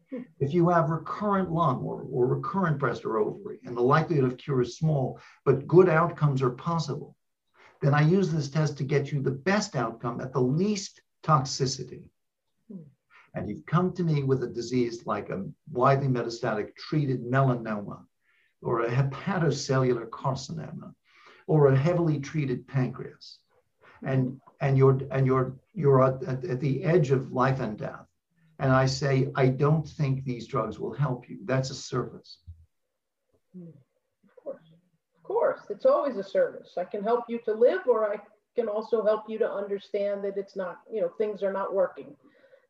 Hmm. 0.10 0.23
If 0.39 0.54
you 0.54 0.67
have 0.69 0.89
recurrent 0.89 1.50
lung 1.50 1.82
or, 1.84 2.02
or 2.12 2.28
recurrent 2.28 2.78
breast 2.78 3.06
or 3.06 3.19
ovary, 3.19 3.60
and 3.63 3.76
the 3.76 3.82
likelihood 3.82 4.26
of 4.26 4.38
cure 4.38 4.62
is 4.62 4.78
small, 4.78 5.21
but 5.45 5.65
good 5.65 5.88
outcomes 5.88 6.41
are 6.41 6.50
possible, 6.50 7.15
then 7.82 7.93
I 7.93 8.02
use 8.02 8.32
this 8.32 8.50
test 8.50 8.78
to 8.78 8.84
get 8.84 9.13
you 9.13 9.21
the 9.21 9.32
best 9.32 9.78
outcome 9.78 10.19
at 10.19 10.34
the 10.34 10.41
least 10.41 11.02
toxicity 11.23 12.04
and 13.34 13.50
you've 13.50 13.66
come 13.66 13.94
to 13.94 14.04
me 14.04 14.24
with 14.24 14.44
a 14.44 14.48
disease 14.48 15.06
like 15.06 15.30
a 15.30 15.46
widely 15.72 16.08
metastatic 16.08 16.76
treated 16.76 17.24
melanoma 17.24 18.00
or 18.62 18.82
a 18.82 18.90
hepatocellular 18.90 20.10
carcinoma 20.10 20.94
or 21.46 21.68
a 21.68 21.78
heavily 21.78 22.20
treated 22.20 22.68
pancreas. 22.68 23.40
And 24.04 24.40
and 24.62 24.78
you're 24.78 25.00
and 25.12 25.26
you're 25.26 25.56
you're 25.74 26.04
at, 26.04 26.24
at 26.24 26.60
the 26.60 26.84
edge 26.84 27.12
of 27.12 27.32
life 27.32 27.60
and 27.60 27.78
death. 27.78 28.06
And 28.60 28.72
i 28.72 28.86
say 28.86 29.30
i 29.36 29.48
don't 29.48 29.88
think 29.88 30.24
these 30.24 30.48
drugs 30.48 30.80
will 30.80 30.94
help 30.94 31.30
you. 31.30 31.40
That's 31.46 31.70
a 31.70 31.76
service. 31.76 32.40
Hmm. 33.56 33.70
Of 34.24 34.36
course. 34.44 34.72
Of 35.16 35.24
course. 35.24 35.62
It's 35.70 35.86
always 35.86 36.18
a 36.18 36.24
service. 36.24 36.74
I 36.78 36.84
can 36.84 37.04
help 37.04 37.26
you 37.28 37.40
to 37.46 37.54
live 37.54 37.82
or 37.88 38.12
i 38.13 38.18
can 38.56 38.68
also 38.68 39.06
help 39.06 39.30
you 39.30 39.38
to 39.38 39.50
understand 39.50 40.24
that 40.24 40.36
it's 40.36 40.56
not 40.56 40.80
you 40.92 41.00
know 41.02 41.10
things 41.20 41.44
are 41.44 41.54
not 41.54 41.74
working 41.74 42.16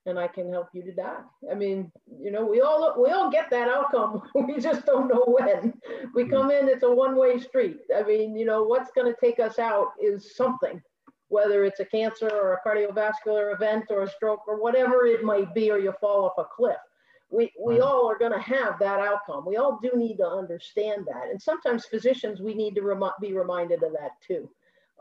and 0.08 0.17
I 0.17 0.28
can 0.28 0.52
help 0.52 0.70
you 0.74 0.84
to 0.84 0.91
die. 0.93 1.20
I 1.52 1.54
mean, 1.54 1.91
you 2.20 2.32
know, 2.32 2.46
we 2.46 2.62
all 2.62 2.96
we 3.02 3.12
all 3.12 3.30
get 3.30 3.50
that 3.50 3.67
outcome. 3.67 4.24
we 4.36 4.60
just 4.60 4.86
don't 4.86 5.10
know 5.10 5.24
when. 5.28 5.74
We 6.15 6.24
hmm. 6.24 6.30
come 6.32 6.52
in, 6.52 6.67
it's 6.67 6.84
a 6.84 6.91
one-way 6.91 7.39
street. 7.39 7.78
I 7.96 8.04
mean, 8.04 8.36
you 8.36 8.46
know, 8.46 8.63
what's 8.63 8.91
going 8.91 9.13
to 9.13 9.20
take 9.20 9.39
us 9.39 9.60
out 9.60 9.89
is 10.02 10.36
something, 10.36 10.82
whether 11.28 11.65
it's 11.65 11.82
a 11.82 11.86
cancer 11.86 12.30
or 12.30 12.54
a 12.54 12.67
cardiovascular 12.67 13.54
event 13.54 13.86
or 13.89 14.04
a 14.04 14.10
stroke 14.10 14.48
or 14.48 14.62
whatever 14.62 15.06
it 15.06 15.24
might 15.24 15.54
be, 15.54 15.70
or 15.70 15.78
you 15.78 15.93
fall 16.00 16.26
off 16.26 16.38
a 16.38 16.46
cliff. 16.46 16.78
We, 17.30 17.52
we 17.62 17.82
all 17.82 18.10
are 18.10 18.17
going 18.17 18.32
to 18.32 18.39
have 18.39 18.80
that 18.80 19.02
outcome. 19.02 19.46
We 19.46 19.58
all 19.58 19.80
do 19.84 19.91
need 19.96 20.15
to 20.17 20.28
understand 20.28 21.06
that. 21.08 21.30
And 21.30 21.41
sometimes 21.41 21.84
physicians, 21.84 22.39
we 22.39 22.54
need 22.54 22.74
to 22.76 22.82
rem- 22.82 23.12
be 23.20 23.34
reminded 23.34 23.84
of 23.84 23.91
that 23.91 24.12
too. 24.26 24.50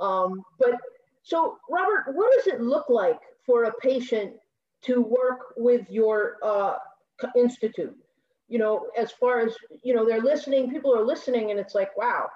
Um, 0.00 0.42
but 0.58 0.74
so, 1.22 1.58
Robert, 1.70 2.06
what 2.14 2.32
does 2.34 2.48
it 2.48 2.60
look 2.60 2.86
like 2.88 3.20
for 3.46 3.64
a 3.64 3.72
patient 3.74 4.32
to 4.82 5.00
work 5.00 5.54
with 5.56 5.88
your 5.90 6.36
uh, 6.42 6.76
institute. 7.36 7.96
You 8.48 8.58
know 8.58 8.86
as 8.96 9.10
far 9.10 9.40
as 9.40 9.56
you 9.82 9.94
know 9.94 10.06
they're 10.06 10.20
listening 10.20 10.70
people 10.70 10.96
are 10.96 11.04
listening 11.04 11.50
and 11.50 11.58
it's 11.58 11.74
like 11.74 11.96
wow 11.96 12.28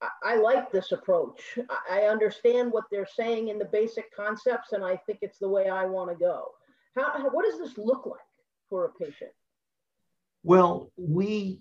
I, 0.00 0.08
I 0.22 0.36
like 0.36 0.72
this 0.72 0.92
approach. 0.92 1.58
I, 1.68 2.00
I 2.00 2.06
understand 2.06 2.72
what 2.72 2.84
they're 2.90 3.06
saying 3.06 3.48
in 3.48 3.58
the 3.58 3.66
basic 3.66 4.14
concepts 4.14 4.72
and 4.72 4.82
i 4.82 4.96
think 4.96 5.18
it's 5.20 5.38
the 5.38 5.48
way 5.48 5.68
i 5.68 5.84
want 5.84 6.10
to 6.10 6.16
go. 6.16 6.52
How, 6.96 7.12
how 7.18 7.28
what 7.30 7.44
does 7.44 7.58
this 7.58 7.76
look 7.76 8.06
like 8.06 8.20
for 8.70 8.86
a 8.86 8.92
patient? 8.92 9.32
Well 10.42 10.90
we 10.96 11.60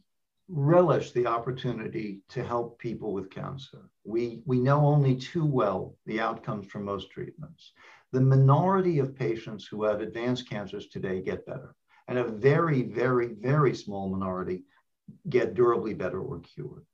relish 0.49 1.11
the 1.11 1.27
opportunity 1.27 2.21
to 2.29 2.43
help 2.43 2.79
people 2.79 3.11
with 3.11 3.29
cancer. 3.29 3.89
We 4.05 4.41
we 4.45 4.59
know 4.59 4.85
only 4.85 5.15
too 5.15 5.45
well 5.45 5.97
the 6.05 6.21
outcomes 6.21 6.67
from 6.67 6.85
most 6.85 7.11
treatments 7.11 7.73
the 8.11 8.21
minority 8.21 8.99
of 8.99 9.15
patients 9.15 9.67
who 9.67 9.83
have 9.83 10.01
advanced 10.01 10.49
cancers 10.49 10.87
today 10.87 11.21
get 11.21 11.45
better, 11.45 11.75
and 12.07 12.17
a 12.17 12.23
very, 12.23 12.83
very, 12.83 13.33
very 13.33 13.75
small 13.75 14.09
minority 14.09 14.63
get 15.29 15.53
durably 15.53 15.93
better 15.93 16.21
or 16.21 16.39
cured. 16.39 16.85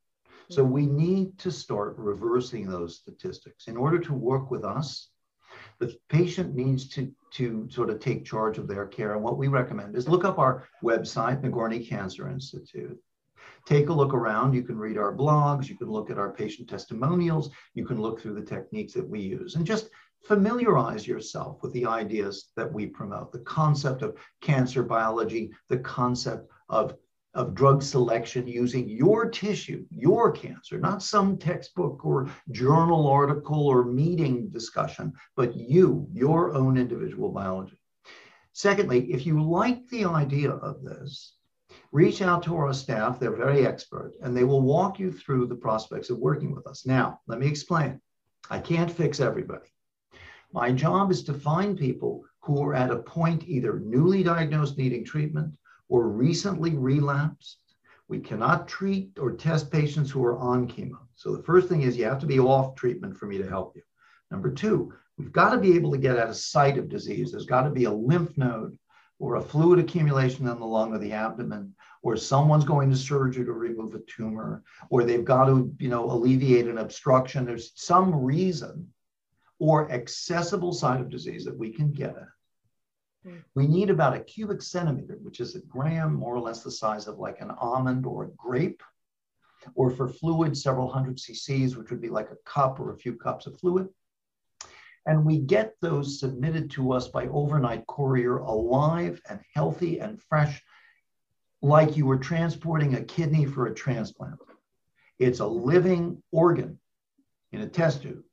So 0.50 0.64
mm-hmm. 0.64 0.74
we 0.74 0.86
need 0.86 1.38
to 1.40 1.52
start 1.52 1.98
reversing 1.98 2.68
those 2.68 2.98
statistics. 2.98 3.68
In 3.68 3.78
order 3.78 4.00
to 4.00 4.14
work 4.14 4.52
with 4.52 4.64
us, 4.64 5.10
the 5.80 5.96
patient 6.10 6.56
needs 6.56 6.90
to, 6.90 7.12
to 7.34 7.68
sort 7.70 7.90
of 7.90 8.00
take 8.00 8.26
charge 8.26 8.58
of 8.58 8.68
their 8.68 8.86
care. 8.86 9.14
And 9.14 9.24
what 9.24 9.38
we 9.38 9.48
recommend 9.48 9.96
is 9.96 10.08
look 10.08 10.26
up 10.26 10.40
our 10.40 10.68
website, 10.84 11.42
Nagourney 11.42 11.86
Cancer 11.86 12.30
Institute. 12.30 12.98
Take 13.66 13.90
a 13.90 13.94
look 13.94 14.14
around. 14.14 14.54
You 14.54 14.64
can 14.64 14.78
read 14.78 14.98
our 14.98 15.16
blogs. 15.16 15.70
You 15.70 15.78
can 15.78 15.90
look 15.90 16.10
at 16.10 16.18
our 16.18 16.32
patient 16.32 16.70
testimonials. 16.70 17.50
You 17.74 17.86
can 17.86 18.02
look 18.02 18.20
through 18.20 18.36
the 18.36 18.46
techniques 18.46 18.94
that 18.94 19.08
we 19.08 19.22
use. 19.22 19.56
And 19.56 19.66
just 19.66 19.90
familiarize 20.24 21.06
yourself 21.06 21.62
with 21.62 21.74
the 21.74 21.86
ideas 21.86 22.52
that 22.56 22.72
we 22.72 22.88
promote 22.88 23.32
the 23.32 23.40
concept 23.40 24.02
of 24.02 24.18
cancer 24.42 24.82
biology, 24.82 25.52
the 25.68 25.80
concept 25.80 26.50
of, 26.70 26.96
of 27.34 27.54
drug 27.54 27.84
selection 27.84 28.48
using 28.48 28.88
your 28.88 29.30
tissue, 29.30 29.86
your 29.90 30.32
cancer, 30.32 30.80
not 30.80 31.04
some 31.04 31.38
textbook 31.38 32.06
or 32.06 32.30
journal 32.52 33.08
article 33.08 33.68
or 33.68 33.84
meeting 33.84 34.50
discussion, 34.50 35.12
but 35.36 35.56
you, 35.56 36.08
your 36.12 36.54
own 36.54 36.78
individual 36.78 37.30
biology. 37.30 37.78
Secondly, 38.54 39.12
if 39.12 39.26
you 39.26 39.44
like 39.44 39.88
the 39.90 40.06
idea 40.06 40.52
of 40.52 40.84
this, 40.84 41.36
reach 41.92 42.22
out 42.22 42.44
to 42.44 42.56
our 42.56 42.74
staff. 42.74 43.20
They're 43.20 43.36
very 43.36 43.66
expert 43.66 44.14
and 44.22 44.38
they 44.38 44.44
will 44.44 44.62
walk 44.62 45.00
you 45.00 45.12
through 45.12 45.48
the 45.48 45.56
prospects 45.56 46.10
of 46.10 46.20
working 46.20 46.56
with 46.56 46.66
us. 46.68 46.86
Now, 46.86 47.20
let 47.28 47.40
me 47.40 47.48
explain. 47.48 48.00
I 48.50 48.60
can't 48.60 48.92
fix 48.92 49.20
everybody. 49.20 49.73
My 50.54 50.72
job 50.72 51.10
is 51.10 51.24
to 51.24 51.34
find 51.34 51.76
people 51.76 52.24
who 52.42 52.62
are 52.64 52.76
at 52.76 52.92
a 52.92 52.98
point 52.98 53.44
either 53.48 53.80
newly 53.80 54.22
diagnosed 54.22 54.78
needing 54.78 55.04
treatment 55.04 55.52
or 55.90 56.10
recently 56.10 56.76
relapsed. 56.76 57.58
We 58.08 58.20
cannot 58.20 58.68
treat 58.68 59.18
or 59.20 59.32
test 59.32 59.72
patients 59.72 60.12
who 60.12 60.24
are 60.24 60.38
on 60.38 60.68
chemo. 60.68 61.00
So 61.16 61.36
the 61.36 61.42
first 61.42 61.70
thing 61.70 61.82
is 61.82 61.98
you 61.98 62.06
have 62.06 62.20
to 62.20 62.28
be 62.28 62.40
off 62.40 62.76
treatment 62.76 63.18
for 63.18 63.26
me 63.26 63.40
to 63.40 63.50
help 63.50 63.76
you. 63.76 63.82
Number 64.30 64.52
two, 64.52 64.94
we've 65.18 65.32
got 65.32 65.50
to 65.56 65.58
be 65.58 65.76
able 65.76 65.92
to 65.92 65.98
get 65.98 66.18
at 66.18 66.30
a 66.30 66.36
site 66.36 66.78
of 66.78 66.88
disease. 66.88 67.32
There's 67.32 67.48
got 67.48 67.64
to 67.64 67.72
be 67.72 67.86
a 67.86 67.92
lymph 67.92 68.38
node 68.38 68.78
or 69.18 69.38
a 69.38 69.42
fluid 69.42 69.80
accumulation 69.80 70.48
in 70.48 70.60
the 70.60 70.66
lung 70.66 70.94
or 70.94 71.00
the 71.00 71.14
abdomen, 71.14 71.74
or 72.04 72.16
someone's 72.16 72.66
going 72.66 72.92
to 72.92 72.96
surgery 72.96 73.46
to 73.46 73.54
remove 73.54 73.96
a 73.96 74.00
tumor, 74.02 74.62
or 74.90 75.04
they've 75.04 75.26
got 75.26 75.46
to, 75.46 75.74
you 75.80 75.90
know, 75.90 76.12
alleviate 76.12 76.68
an 76.68 76.78
obstruction. 76.78 77.46
There's 77.46 77.72
some 77.76 78.14
reason 78.14 78.88
or 79.60 79.92
accessible 79.92 80.74
site 80.74 81.02
of 81.02 81.10
disease 81.10 81.46
that 81.46 81.58
we 81.58 81.72
can 81.72 81.92
get 81.92 82.16
at. 82.16 82.28
Hmm. 83.24 83.38
We 83.56 83.68
need 83.68 83.90
about 83.90 84.16
a 84.16 84.20
cubic 84.20 84.62
centimeter, 84.62 85.18
which 85.22 85.40
is 85.40 85.56
a 85.56 85.62
gram, 85.62 86.16
more 86.16 86.36
or 86.36 86.42
less 86.42 86.64
the 86.64 86.72
size 86.72 87.08
of 87.08 87.20
like 87.20 87.42
an 87.42 87.52
almond 87.52 88.06
or 88.06 88.26
a 88.26 88.32
grape, 88.32 88.84
or 89.76 89.90
for 89.90 90.08
fluid, 90.08 90.58
several 90.58 90.92
hundred 90.92 91.18
cc's, 91.18 91.76
which 91.76 91.90
would 91.90 92.02
be 92.02 92.10
like 92.10 92.32
a 92.32 92.50
cup 92.50 92.80
or 92.80 92.92
a 92.92 92.98
few 92.98 93.16
cups 93.16 93.48
of 93.48 93.58
fluid. 93.60 93.88
And 95.06 95.26
we 95.26 95.40
get 95.40 95.76
those 95.82 96.20
submitted 96.20 96.72
to 96.72 96.94
us 96.94 97.10
by 97.10 97.28
overnight 97.28 97.86
courier 97.88 98.38
alive 98.38 99.22
and 99.30 99.40
healthy 99.54 100.00
and 100.00 100.22
fresh, 100.22 100.62
like 101.62 101.98
you 101.98 102.06
were 102.06 102.18
transporting 102.18 102.96
a 102.96 103.04
kidney 103.04 103.46
for 103.46 103.68
a 103.68 103.74
transplant. 103.76 104.40
It's 105.20 105.40
a 105.40 105.48
living 105.48 106.22
organ 106.32 106.80
in 107.52 107.62
a 107.62 107.68
test 107.68 108.02
tube 108.02 108.24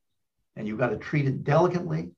and 0.60 0.68
you've 0.68 0.78
got 0.78 0.90
to 0.90 0.98
treat 0.98 1.26
it 1.26 1.42
delicately 1.42 2.10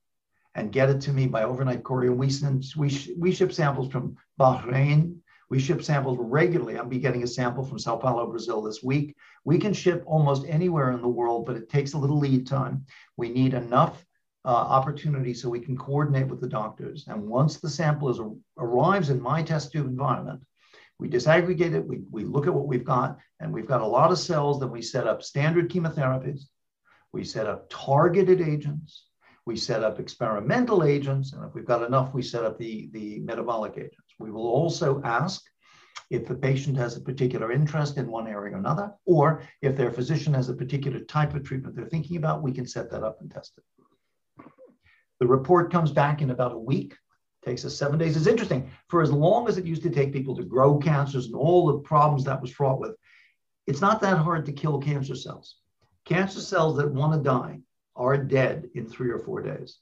and 0.57 0.72
get 0.72 0.90
it 0.90 1.01
to 1.03 1.12
me 1.12 1.28
by 1.28 1.45
overnight 1.45 1.84
courier. 1.84 2.12
We 2.12 2.28
send 2.28 2.64
we 2.76 3.14
we 3.16 3.32
ship 3.32 3.53
samples 3.53 3.90
from 3.90 4.16
Bahrain. 4.38 5.18
We 5.49 5.61
ship 5.61 5.82
samples 5.82 6.18
regularly. 6.20 6.76
I'll 6.76 6.86
be 6.86 6.99
getting 6.99 7.22
a 7.22 7.26
sample 7.26 7.64
from 7.64 7.78
Sao 7.78 7.97
Paulo, 7.97 8.26
Brazil 8.26 8.61
this 8.61 8.82
week. 8.82 9.14
We 9.45 9.59
can 9.59 9.72
ship 9.72 10.03
almost 10.07 10.45
anywhere 10.49 10.90
in 10.90 11.03
the 11.03 11.09
world, 11.09 11.47
but 11.47 11.57
it 11.57 11.68
takes 11.68 11.93
a 11.93 11.99
little 11.99 12.18
lead 12.18 12.47
time. 12.47 12.84
We 13.16 13.28
need 13.28 13.55
enough 13.55 14.05
uh, 14.45 14.49
opportunity 14.49 15.34
so 15.34 15.49
we 15.49 15.61
can 15.61 15.76
coordinate 15.76 16.26
with 16.26 16.40
the 16.40 16.49
doctors. 16.49 17.05
And 17.07 17.22
once 17.28 17.59
the 17.59 17.70
sample 17.70 18.09
is, 18.09 18.18
arrives 18.59 19.11
in 19.11 19.20
my 19.20 19.43
test 19.43 19.70
tube 19.70 19.86
environment, 19.86 20.43
we 20.99 21.09
disaggregate 21.09 21.74
it, 21.74 21.86
we, 21.86 22.01
we 22.11 22.24
look 22.24 22.47
at 22.47 22.55
what 22.55 22.66
we've 22.66 22.84
got, 22.84 23.18
and 23.38 23.53
we've 23.53 23.68
got 23.68 23.82
a 23.82 23.86
lot 23.86 24.11
of 24.11 24.18
cells, 24.18 24.59
then 24.59 24.70
we 24.70 24.82
set 24.82 25.07
up 25.07 25.22
standard 25.22 25.70
chemotherapies, 25.70 26.47
we 27.13 27.25
set 27.25 27.47
up 27.47 27.69
targeted 27.71 28.41
agents, 28.41 29.07
we 29.45 29.57
set 29.57 29.83
up 29.83 29.99
experimental 29.99 30.85
agents, 30.85 31.33
and 31.33 31.45
if 31.45 31.55
we've 31.55 31.67
got 31.67 31.83
enough, 31.83 32.15
we 32.15 32.23
set 32.23 32.45
up 32.45 32.59
the, 32.59 32.89
the 32.93 33.21
metabolic 33.21 33.75
agents. 33.77 34.15
We 34.19 34.31
will 34.31 34.47
also 34.47 35.03
ask 35.05 35.43
if 36.11 36.27
the 36.27 36.35
patient 36.35 36.77
has 36.77 36.97
a 36.97 37.01
particular 37.01 37.53
interest 37.53 37.99
in 37.99 38.11
one 38.11 38.29
area 38.29 38.55
or 38.55 38.59
another, 38.59 38.93
or 39.05 39.43
if 39.61 39.77
their 39.77 39.91
physician 39.91 40.35
has 40.35 40.49
a 40.49 40.55
particular 40.55 41.01
type 41.01 41.35
of 41.35 41.43
treatment 41.43 41.75
they're 41.75 41.87
thinking 41.87 42.17
about, 42.17 42.43
we 42.43 42.53
can 42.53 42.67
set 42.67 42.91
that 42.91 43.03
up 43.03 43.21
and 43.21 43.31
test 43.31 43.59
it. 43.59 43.65
The 45.21 45.27
report 45.27 45.71
comes 45.71 45.91
back 45.91 46.23
in 46.23 46.31
about 46.31 46.53
a 46.53 46.59
week, 46.59 46.95
takes 47.45 47.65
us 47.65 47.77
seven 47.77 47.99
days. 47.99 48.17
It's 48.17 48.27
interesting, 48.27 48.71
for 48.89 49.03
as 49.03 49.13
long 49.13 49.49
as 49.49 49.59
it 49.59 49.67
used 49.67 49.83
to 49.83 49.91
take 49.91 50.13
people 50.13 50.37
to 50.37 50.45
grow 50.45 50.79
cancers 50.79 51.27
and 51.27 51.35
all 51.35 51.67
the 51.67 51.79
problems 51.81 52.25
that 52.25 52.41
was 52.41 52.51
fraught 52.51 52.81
with, 52.81 52.93
it's 53.67 53.81
not 53.81 54.01
that 54.01 54.19
hard 54.19 54.47
to 54.47 54.53
kill 54.53 54.81
cancer 54.81 55.15
cells. 55.15 55.57
Cancer 56.05 56.40
cells 56.40 56.76
that 56.76 56.90
want 56.90 57.12
to 57.12 57.28
die 57.28 57.61
are 57.94 58.16
dead 58.16 58.68
in 58.74 58.86
three 58.88 59.11
or 59.11 59.18
four 59.18 59.40
days. 59.40 59.78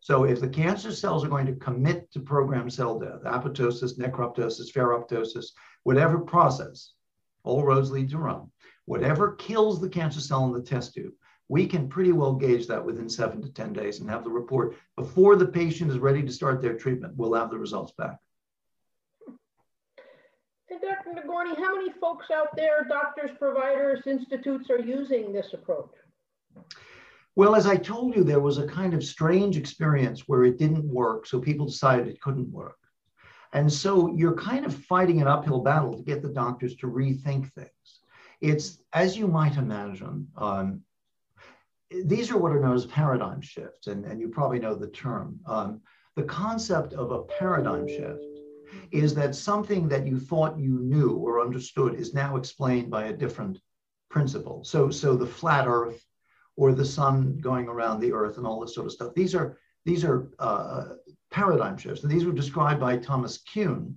So 0.00 0.24
if 0.24 0.40
the 0.40 0.48
cancer 0.48 0.92
cells 0.92 1.24
are 1.24 1.28
going 1.28 1.46
to 1.46 1.54
commit 1.54 2.10
to 2.12 2.20
programmed 2.20 2.72
cell 2.72 2.98
death, 2.98 3.22
apoptosis, 3.24 3.98
necroptosis, 3.98 4.72
ferroptosis, 4.72 5.46
whatever 5.82 6.18
process, 6.18 6.92
all 7.44 7.64
roads 7.64 7.90
lead 7.90 8.10
to 8.10 8.18
Rome, 8.18 8.50
whatever 8.84 9.34
kills 9.34 9.80
the 9.80 9.88
cancer 9.88 10.20
cell 10.20 10.44
in 10.46 10.52
the 10.52 10.62
test 10.62 10.94
tube, 10.94 11.12
we 11.48 11.66
can 11.66 11.88
pretty 11.88 12.12
well 12.12 12.34
gauge 12.34 12.66
that 12.66 12.84
within 12.84 13.08
seven 13.08 13.40
to 13.42 13.52
10 13.52 13.72
days 13.72 14.00
and 14.00 14.10
have 14.10 14.24
the 14.24 14.30
report 14.30 14.76
before 14.96 15.36
the 15.36 15.46
patient 15.46 15.90
is 15.90 15.98
ready 15.98 16.22
to 16.22 16.32
start 16.32 16.60
their 16.60 16.76
treatment. 16.76 17.16
We'll 17.16 17.34
have 17.34 17.50
the 17.50 17.58
results 17.58 17.92
back. 17.92 18.18
And 20.76 20.82
Dr. 20.82 21.14
Nagourney, 21.14 21.54
how 21.56 21.74
many 21.74 21.90
folks 21.92 22.30
out 22.30 22.54
there, 22.54 22.84
doctors, 22.86 23.30
providers, 23.38 24.00
institutes 24.06 24.68
are 24.68 24.78
using 24.78 25.32
this 25.32 25.54
approach? 25.54 25.90
Well, 27.34 27.54
as 27.54 27.66
I 27.66 27.76
told 27.76 28.14
you, 28.14 28.22
there 28.22 28.40
was 28.40 28.58
a 28.58 28.66
kind 28.66 28.92
of 28.92 29.02
strange 29.02 29.56
experience 29.56 30.24
where 30.26 30.44
it 30.44 30.58
didn't 30.58 30.84
work, 30.84 31.26
so 31.26 31.40
people 31.40 31.66
decided 31.66 32.08
it 32.08 32.20
couldn't 32.20 32.50
work. 32.50 32.76
And 33.54 33.72
so 33.72 34.14
you're 34.14 34.34
kind 34.34 34.66
of 34.66 34.74
fighting 34.74 35.22
an 35.22 35.28
uphill 35.28 35.60
battle 35.60 35.96
to 35.96 36.02
get 36.02 36.20
the 36.20 36.28
doctors 36.28 36.76
to 36.76 36.88
rethink 36.88 37.50
things. 37.52 38.00
It's, 38.42 38.82
as 38.92 39.16
you 39.16 39.28
might 39.28 39.56
imagine, 39.56 40.28
um, 40.36 40.82
these 41.90 42.30
are 42.30 42.36
what 42.36 42.52
are 42.52 42.60
known 42.60 42.74
as 42.74 42.84
paradigm 42.84 43.40
shifts, 43.40 43.86
and, 43.86 44.04
and 44.04 44.20
you 44.20 44.28
probably 44.28 44.58
know 44.58 44.74
the 44.74 44.88
term. 44.88 45.40
Um, 45.46 45.80
the 46.16 46.24
concept 46.24 46.92
of 46.92 47.12
a 47.12 47.22
paradigm 47.22 47.88
shift 47.88 48.35
is 48.90 49.14
that 49.14 49.34
something 49.34 49.88
that 49.88 50.06
you 50.06 50.18
thought 50.18 50.58
you 50.58 50.80
knew 50.80 51.12
or 51.12 51.40
understood 51.40 51.94
is 51.94 52.14
now 52.14 52.36
explained 52.36 52.90
by 52.90 53.06
a 53.06 53.12
different 53.12 53.58
principle. 54.10 54.64
So, 54.64 54.90
so 54.90 55.16
the 55.16 55.26
flat 55.26 55.66
Earth 55.66 56.04
or 56.56 56.72
the 56.72 56.84
sun 56.84 57.38
going 57.38 57.68
around 57.68 58.00
the 58.00 58.12
Earth 58.12 58.38
and 58.38 58.46
all 58.46 58.60
this 58.60 58.74
sort 58.74 58.86
of 58.86 58.92
stuff. 58.92 59.14
These 59.14 59.34
are 59.34 59.58
these 59.84 60.04
are 60.04 60.32
uh, 60.40 60.84
paradigm 61.30 61.76
shifts, 61.76 62.02
and 62.02 62.10
these 62.10 62.24
were 62.24 62.32
described 62.32 62.80
by 62.80 62.96
Thomas 62.96 63.38
Kuhn, 63.38 63.96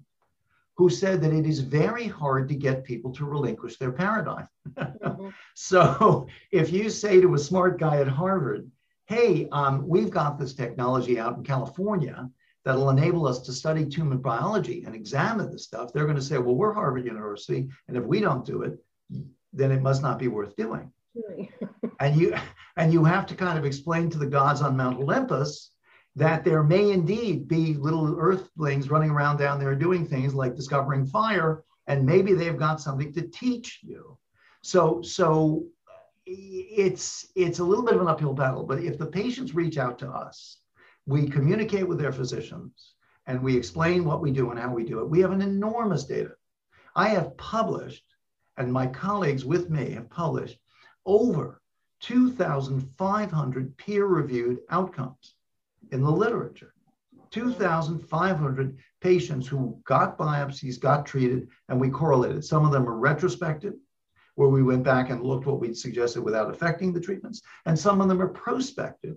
who 0.78 0.88
said 0.88 1.20
that 1.22 1.34
it 1.34 1.48
is 1.48 1.62
very 1.62 2.06
hard 2.06 2.48
to 2.50 2.56
get 2.56 2.84
people 2.84 3.12
to 3.14 3.26
relinquish 3.26 3.78
their 3.78 3.92
paradigm. 3.92 4.48
Mm-hmm. 4.70 5.30
so 5.56 6.28
if 6.52 6.72
you 6.72 6.92
say 6.92 7.20
to 7.22 7.34
a 7.34 7.40
smart 7.40 7.80
guy 7.80 7.98
at 7.98 8.08
Harvard, 8.08 8.70
hey, 9.08 9.50
um, 9.52 9.88
we've 9.88 10.12
got 10.12 10.38
this 10.38 10.54
technology 10.54 11.20
out 11.20 11.38
in 11.38 11.44
California 11.44 12.30
that'll 12.70 12.92
enable 12.92 13.26
us 13.26 13.40
to 13.40 13.52
study 13.52 13.84
tumor 13.84 14.16
biology 14.16 14.84
and 14.86 14.94
examine 14.94 15.50
the 15.50 15.58
stuff, 15.58 15.92
they're 15.92 16.06
going 16.06 16.16
to 16.16 16.22
say, 16.22 16.38
well, 16.38 16.54
we're 16.54 16.72
Harvard 16.72 17.04
University, 17.04 17.68
and 17.88 17.98
if 17.98 18.04
we 18.04 18.20
don't 18.20 18.46
do 18.46 18.62
it, 18.62 18.78
then 19.52 19.72
it 19.72 19.82
must 19.82 20.04
not 20.04 20.20
be 20.20 20.28
worth 20.28 20.56
doing. 20.56 20.92
and 22.00 22.16
you 22.16 22.36
and 22.78 22.94
you 22.94 23.04
have 23.04 23.26
to 23.26 23.34
kind 23.34 23.58
of 23.58 23.66
explain 23.66 24.08
to 24.12 24.20
the 24.20 24.28
gods 24.28 24.62
on 24.62 24.78
Mount 24.78 25.00
Olympus 25.00 25.72
that 26.16 26.44
there 26.44 26.62
may 26.62 26.92
indeed 26.92 27.48
be 27.48 27.74
little 27.74 28.16
earthlings 28.20 28.92
running 28.92 29.10
around 29.10 29.38
down 29.38 29.60
there 29.60 29.74
doing 29.74 30.06
things 30.06 30.36
like 30.36 30.56
discovering 30.56 31.08
fire, 31.08 31.64
and 31.88 32.06
maybe 32.06 32.34
they've 32.34 32.60
got 32.60 32.80
something 32.80 33.12
to 33.14 33.24
teach 33.30 33.80
you. 33.82 34.16
So, 34.62 35.02
so 35.02 35.66
it's 36.28 37.26
it's 37.36 37.58
a 37.58 37.64
little 37.64 37.84
bit 37.84 37.96
of 37.96 38.02
an 38.02 38.08
uphill 38.08 38.34
battle. 38.34 38.64
But 38.64 38.84
if 38.84 39.00
the 39.00 39.08
patients 39.08 39.56
reach 39.56 39.80
out 39.80 39.98
to 40.00 40.08
us, 40.08 40.60
we 41.10 41.28
communicate 41.28 41.88
with 41.88 41.98
their 41.98 42.12
physicians 42.12 42.94
and 43.26 43.42
we 43.42 43.58
explain 43.58 44.06
what 44.06 44.22
we 44.22 44.32
do 44.32 44.52
and 44.52 44.60
how 44.60 44.72
we 44.72 44.84
do 44.84 45.00
it. 45.00 45.10
We 45.10 45.22
have 45.22 45.32
an 45.32 45.42
enormous 45.42 46.04
data. 46.04 46.34
I 46.96 47.10
have 47.10 47.36
published, 47.36 48.04
and 48.58 48.72
my 48.72 48.86
colleagues 48.86 49.44
with 49.44 49.72
me 49.72 49.92
have 49.92 50.08
published 50.12 50.60
over 51.08 51.62
2,500 52.02 53.78
peer-reviewed 53.78 54.60
outcomes 54.70 55.34
in 55.92 56.04
the 56.04 56.12
literature. 56.12 56.76
2,500 57.32 58.78
patients 59.02 59.48
who 59.48 59.82
got 59.86 60.18
biopsies, 60.18 60.80
got 60.80 61.08
treated, 61.08 61.48
and 61.70 61.82
we 61.82 61.90
correlated. 61.90 62.46
Some 62.46 62.66
of 62.66 62.72
them 62.72 62.88
are 62.88 62.98
retrospective, 62.98 63.74
where 64.36 64.50
we 64.50 64.62
went 64.62 64.84
back 64.84 65.10
and 65.10 65.24
looked 65.24 65.48
what 65.48 65.60
we'd 65.60 65.76
suggested 65.76 66.22
without 66.22 66.52
affecting 66.52 66.94
the 66.94 67.02
treatments, 67.02 67.42
and 67.66 67.78
some 67.78 68.00
of 68.00 68.10
them 68.10 68.22
are 68.22 68.30
prospective, 68.30 69.16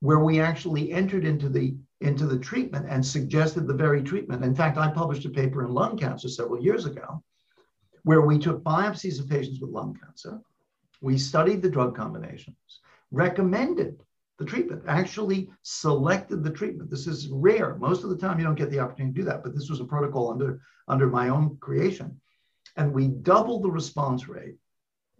where 0.00 0.18
we 0.18 0.40
actually 0.40 0.92
entered 0.92 1.24
into 1.24 1.48
the 1.48 1.76
into 2.00 2.26
the 2.26 2.38
treatment 2.38 2.86
and 2.88 3.04
suggested 3.04 3.66
the 3.66 3.74
very 3.74 4.02
treatment. 4.02 4.42
In 4.44 4.54
fact, 4.54 4.78
I 4.78 4.90
published 4.90 5.26
a 5.26 5.30
paper 5.30 5.64
in 5.64 5.72
lung 5.72 5.98
cancer 5.98 6.28
several 6.28 6.62
years 6.62 6.86
ago, 6.86 7.22
where 8.04 8.22
we 8.22 8.38
took 8.38 8.64
biopsies 8.64 9.20
of 9.20 9.28
patients 9.28 9.60
with 9.60 9.70
lung 9.70 9.98
cancer. 10.02 10.40
We 11.02 11.18
studied 11.18 11.60
the 11.60 11.70
drug 11.70 11.94
combinations, 11.94 12.80
recommended 13.10 14.02
the 14.38 14.46
treatment, 14.46 14.82
actually 14.88 15.50
selected 15.62 16.42
the 16.42 16.50
treatment. 16.50 16.90
This 16.90 17.06
is 17.06 17.28
rare. 17.28 17.76
Most 17.76 18.02
of 18.02 18.10
the 18.10 18.16
time, 18.16 18.38
you 18.38 18.44
don't 18.46 18.54
get 18.54 18.70
the 18.70 18.80
opportunity 18.80 19.14
to 19.14 19.20
do 19.20 19.24
that, 19.26 19.42
but 19.42 19.54
this 19.54 19.68
was 19.68 19.80
a 19.80 19.84
protocol 19.84 20.30
under, 20.30 20.62
under 20.88 21.08
my 21.08 21.28
own 21.28 21.58
creation. 21.60 22.18
And 22.76 22.94
we 22.94 23.08
doubled 23.08 23.62
the 23.62 23.70
response 23.70 24.28
rate, 24.28 24.56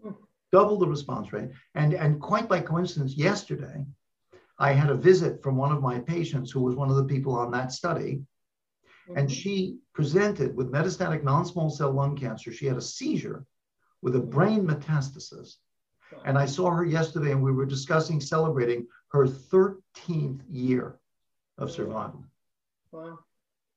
hmm. 0.01 0.13
doubled 0.51 0.81
the 0.81 0.87
response 0.87 1.31
rate. 1.31 1.49
And, 1.75 1.93
and 1.93 2.19
quite 2.19 2.49
by 2.49 2.61
coincidence, 2.61 3.15
yesterday, 3.15 3.85
I 4.61 4.71
had 4.73 4.89
a 4.89 4.95
visit 4.95 5.43
from 5.43 5.57
one 5.57 5.71
of 5.71 5.81
my 5.81 5.99
patients 5.99 6.51
who 6.51 6.61
was 6.61 6.75
one 6.75 6.89
of 6.89 6.95
the 6.95 7.05
people 7.13 7.35
on 7.35 7.51
that 7.51 7.71
study. 7.71 8.21
And 9.07 9.27
mm-hmm. 9.27 9.27
she 9.27 9.79
presented 9.93 10.55
with 10.55 10.71
metastatic 10.71 11.23
non 11.23 11.45
small 11.45 11.69
cell 11.69 11.91
lung 11.91 12.15
cancer. 12.15 12.53
She 12.53 12.67
had 12.67 12.77
a 12.77 12.81
seizure 12.81 13.45
with 14.01 14.15
a 14.15 14.19
brain 14.19 14.65
metastasis 14.65 15.55
and 16.25 16.37
I 16.37 16.45
saw 16.45 16.69
her 16.71 16.85
yesterday 16.85 17.31
and 17.31 17.41
we 17.41 17.51
were 17.51 17.65
discussing 17.65 18.19
celebrating 18.19 18.87
her 19.11 19.25
13th 19.25 20.41
year 20.49 20.99
of 21.57 21.71
survival. 21.71 22.23
Wow. 22.91 23.19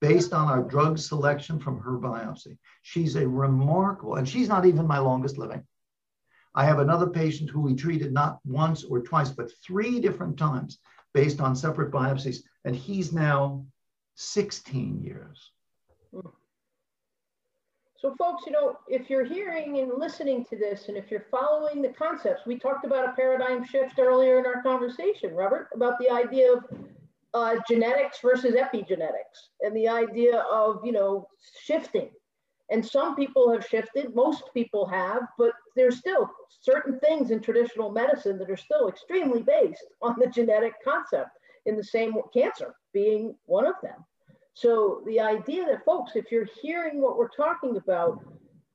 Based 0.00 0.32
on 0.32 0.48
our 0.48 0.62
drug 0.62 0.98
selection 0.98 1.58
from 1.58 1.80
her 1.80 1.98
biopsy. 1.98 2.58
She's 2.82 3.16
a 3.16 3.26
remarkable, 3.26 4.16
and 4.16 4.28
she's 4.28 4.48
not 4.48 4.66
even 4.66 4.86
my 4.86 4.98
longest 4.98 5.38
living. 5.38 5.64
I 6.54 6.64
have 6.64 6.78
another 6.78 7.08
patient 7.08 7.50
who 7.50 7.60
we 7.60 7.74
treated 7.74 8.12
not 8.12 8.38
once 8.44 8.84
or 8.84 9.00
twice, 9.00 9.30
but 9.30 9.50
three 9.62 10.00
different 10.00 10.38
times 10.38 10.78
based 11.12 11.40
on 11.40 11.56
separate 11.56 11.92
biopsies. 11.92 12.38
And 12.64 12.76
he's 12.76 13.12
now 13.12 13.64
16 14.16 15.02
years. 15.02 15.50
Hmm. 16.12 16.28
So 17.96 18.14
folks, 18.16 18.44
you 18.46 18.52
know, 18.52 18.76
if 18.86 19.08
you're 19.08 19.24
hearing 19.24 19.78
and 19.78 19.92
listening 19.96 20.44
to 20.50 20.56
this, 20.56 20.88
and 20.88 20.96
if 20.96 21.10
you're 21.10 21.24
following 21.30 21.80
the 21.80 21.88
concepts, 21.88 22.42
we 22.44 22.58
talked 22.58 22.84
about 22.84 23.08
a 23.08 23.12
paradigm 23.12 23.64
shift 23.64 23.98
earlier 23.98 24.38
in 24.38 24.44
our 24.44 24.62
conversation, 24.62 25.34
Robert, 25.34 25.70
about 25.74 25.98
the 25.98 26.10
idea 26.10 26.52
of 26.52 26.64
uh, 27.32 27.56
genetics 27.66 28.18
versus 28.20 28.54
epigenetics 28.54 29.48
and 29.62 29.74
the 29.74 29.88
idea 29.88 30.40
of, 30.52 30.80
you 30.84 30.92
know, 30.92 31.26
shifting. 31.62 32.10
And 32.70 32.84
some 32.84 33.14
people 33.14 33.52
have 33.52 33.66
shifted, 33.66 34.14
most 34.14 34.44
people 34.54 34.86
have, 34.86 35.22
but 35.38 35.52
there's 35.76 35.98
still 35.98 36.30
certain 36.60 36.98
things 37.00 37.30
in 37.30 37.40
traditional 37.40 37.90
medicine 37.90 38.38
that 38.38 38.50
are 38.50 38.56
still 38.56 38.88
extremely 38.88 39.42
based 39.42 39.84
on 40.02 40.16
the 40.18 40.26
genetic 40.28 40.74
concept 40.82 41.30
in 41.66 41.76
the 41.76 41.84
same 41.84 42.14
cancer 42.32 42.74
being 42.92 43.34
one 43.46 43.66
of 43.66 43.74
them. 43.82 44.04
So 44.54 45.02
the 45.06 45.20
idea 45.20 45.66
that 45.66 45.84
folks, 45.84 46.12
if 46.14 46.30
you're 46.30 46.48
hearing 46.62 47.00
what 47.00 47.18
we're 47.18 47.28
talking 47.28 47.76
about, 47.76 48.20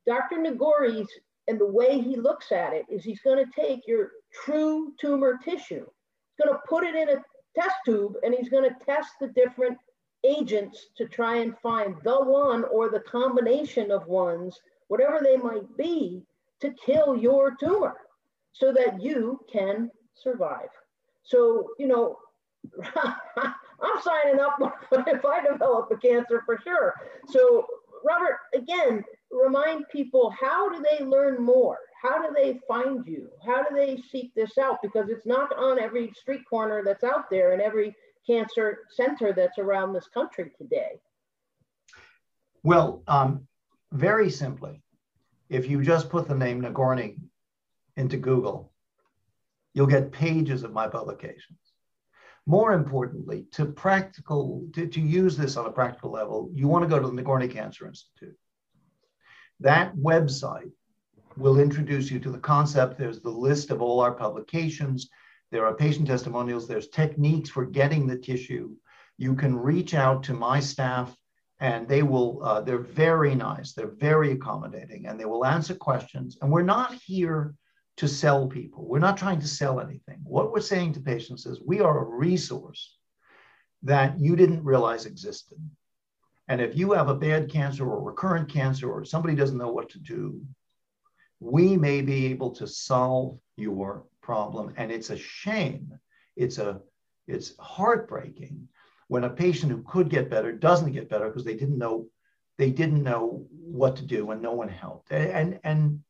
Dr. 0.06 0.40
Nagourney's 0.40 1.08
and 1.48 1.58
the 1.58 1.66
way 1.66 2.00
he 2.00 2.16
looks 2.16 2.52
at 2.52 2.72
it 2.72 2.84
is 2.88 3.02
he's 3.02 3.20
going 3.20 3.44
to 3.44 3.60
take 3.60 3.86
your 3.86 4.10
true 4.44 4.92
tumor 5.00 5.38
tissue, 5.42 5.86
he's 5.86 6.46
going 6.46 6.54
to 6.54 6.60
put 6.68 6.84
it 6.84 6.94
in 6.94 7.08
a 7.08 7.22
test 7.58 7.76
tube 7.84 8.14
and 8.22 8.34
he's 8.34 8.48
going 8.48 8.68
to 8.68 8.84
test 8.84 9.12
the 9.20 9.28
different 9.28 9.78
agents 10.24 10.88
to 10.96 11.06
try 11.06 11.36
and 11.36 11.58
find 11.58 11.96
the 12.04 12.20
one 12.22 12.64
or 12.64 12.90
the 12.90 13.00
combination 13.00 13.90
of 13.90 14.06
ones, 14.06 14.58
whatever 14.88 15.20
they 15.22 15.36
might 15.36 15.76
be, 15.76 16.22
to 16.60 16.74
kill 16.84 17.16
your 17.16 17.56
tumor 17.58 17.96
so 18.52 18.72
that 18.72 19.00
you 19.00 19.40
can 19.50 19.90
survive. 20.14 20.68
So, 21.22 21.68
you 21.78 21.86
know, 21.86 22.18
I'm 22.96 24.00
signing 24.02 24.40
up 24.40 24.58
if 25.06 25.24
I 25.24 25.40
develop 25.50 25.90
a 25.90 25.96
cancer 25.96 26.42
for 26.44 26.58
sure. 26.62 26.94
So, 27.28 27.66
Robert, 28.04 28.38
again, 28.54 29.04
remind 29.30 29.88
people 29.90 30.30
how 30.38 30.68
do 30.68 30.84
they 30.90 31.04
learn 31.04 31.42
more? 31.42 31.78
How 32.02 32.20
do 32.20 32.34
they 32.34 32.58
find 32.66 33.06
you? 33.06 33.28
How 33.44 33.62
do 33.62 33.74
they 33.74 34.02
seek 34.10 34.34
this 34.34 34.58
out? 34.58 34.78
Because 34.82 35.08
it's 35.10 35.26
not 35.26 35.56
on 35.56 35.78
every 35.78 36.12
street 36.18 36.42
corner 36.48 36.82
that's 36.84 37.04
out 37.04 37.30
there 37.30 37.52
and 37.52 37.60
every 37.60 37.94
cancer 38.30 38.80
center 38.90 39.32
that's 39.32 39.58
around 39.58 39.92
this 39.92 40.08
country 40.14 40.52
today. 40.56 41.00
Well, 42.62 43.02
um, 43.08 43.48
very 43.92 44.30
simply, 44.30 44.82
if 45.48 45.68
you 45.68 45.82
just 45.82 46.10
put 46.10 46.28
the 46.28 46.34
name 46.34 46.60
Nagourney 46.60 47.16
into 47.96 48.16
Google, 48.16 48.72
you'll 49.74 49.86
get 49.86 50.12
pages 50.12 50.62
of 50.62 50.72
my 50.72 50.86
publications. 50.86 51.58
More 52.46 52.72
importantly, 52.72 53.46
to 53.52 53.66
practical, 53.66 54.66
to, 54.74 54.86
to 54.86 55.00
use 55.00 55.36
this 55.36 55.56
on 55.56 55.66
a 55.66 55.72
practical 55.72 56.10
level, 56.10 56.50
you 56.52 56.68
want 56.68 56.84
to 56.84 56.88
go 56.88 57.00
to 57.00 57.06
the 57.06 57.12
Nagourney 57.12 57.48
Cancer 57.48 57.86
Institute. 57.86 58.36
That 59.60 59.94
website 59.96 60.70
will 61.36 61.58
introduce 61.58 62.10
you 62.10 62.18
to 62.20 62.30
the 62.30 62.38
concept. 62.38 62.96
There's 62.96 63.20
the 63.20 63.30
list 63.30 63.70
of 63.70 63.82
all 63.82 64.00
our 64.00 64.12
publications. 64.12 65.08
There 65.50 65.66
are 65.66 65.74
patient 65.74 66.06
testimonials. 66.06 66.68
There's 66.68 66.88
techniques 66.88 67.50
for 67.50 67.64
getting 67.64 68.06
the 68.06 68.16
tissue. 68.16 68.74
You 69.18 69.34
can 69.34 69.56
reach 69.56 69.94
out 69.94 70.22
to 70.24 70.32
my 70.32 70.60
staff 70.60 71.14
and 71.60 71.86
they 71.86 72.02
will, 72.02 72.42
uh, 72.42 72.60
they're 72.62 72.78
very 72.78 73.34
nice. 73.34 73.72
They're 73.72 73.94
very 73.98 74.32
accommodating 74.32 75.06
and 75.06 75.18
they 75.18 75.26
will 75.26 75.44
answer 75.44 75.74
questions. 75.74 76.38
And 76.40 76.50
we're 76.50 76.62
not 76.62 76.94
here 76.94 77.54
to 77.98 78.08
sell 78.08 78.46
people. 78.46 78.86
We're 78.88 78.98
not 78.98 79.18
trying 79.18 79.40
to 79.40 79.48
sell 79.48 79.80
anything. 79.80 80.20
What 80.24 80.52
we're 80.52 80.60
saying 80.60 80.94
to 80.94 81.00
patients 81.00 81.44
is 81.44 81.60
we 81.60 81.80
are 81.80 81.98
a 81.98 82.16
resource 82.16 82.96
that 83.82 84.18
you 84.18 84.36
didn't 84.36 84.64
realize 84.64 85.04
existed. 85.04 85.58
And 86.48 86.60
if 86.60 86.76
you 86.76 86.92
have 86.92 87.08
a 87.08 87.14
bad 87.14 87.50
cancer 87.50 87.88
or 87.88 88.02
recurrent 88.02 88.48
cancer 88.48 88.90
or 88.90 89.04
somebody 89.04 89.34
doesn't 89.34 89.58
know 89.58 89.72
what 89.72 89.90
to 89.90 89.98
do, 89.98 90.40
we 91.40 91.76
may 91.76 92.00
be 92.02 92.26
able 92.26 92.50
to 92.52 92.66
solve 92.66 93.38
your 93.56 94.04
problem. 94.30 94.72
And 94.76 94.92
it's 94.92 95.10
a 95.10 95.18
shame. 95.18 95.98
It's 96.36 96.58
a 96.58 96.80
it's 97.26 97.48
heartbreaking 97.58 98.68
when 99.08 99.24
a 99.24 99.36
patient 99.44 99.72
who 99.72 99.82
could 99.82 100.08
get 100.08 100.30
better 100.30 100.52
doesn't 100.52 100.92
get 100.92 101.10
better 101.10 101.26
because 101.28 101.44
they 101.44 101.58
didn't 101.62 101.78
know 101.84 102.06
they 102.56 102.70
didn't 102.70 103.02
know 103.02 103.44
what 103.50 103.96
to 103.96 104.04
do 104.16 104.30
and 104.30 104.40
no 104.40 104.52
one 104.52 104.68
helped. 104.68 105.10
And 105.10 105.58
and 105.64 106.00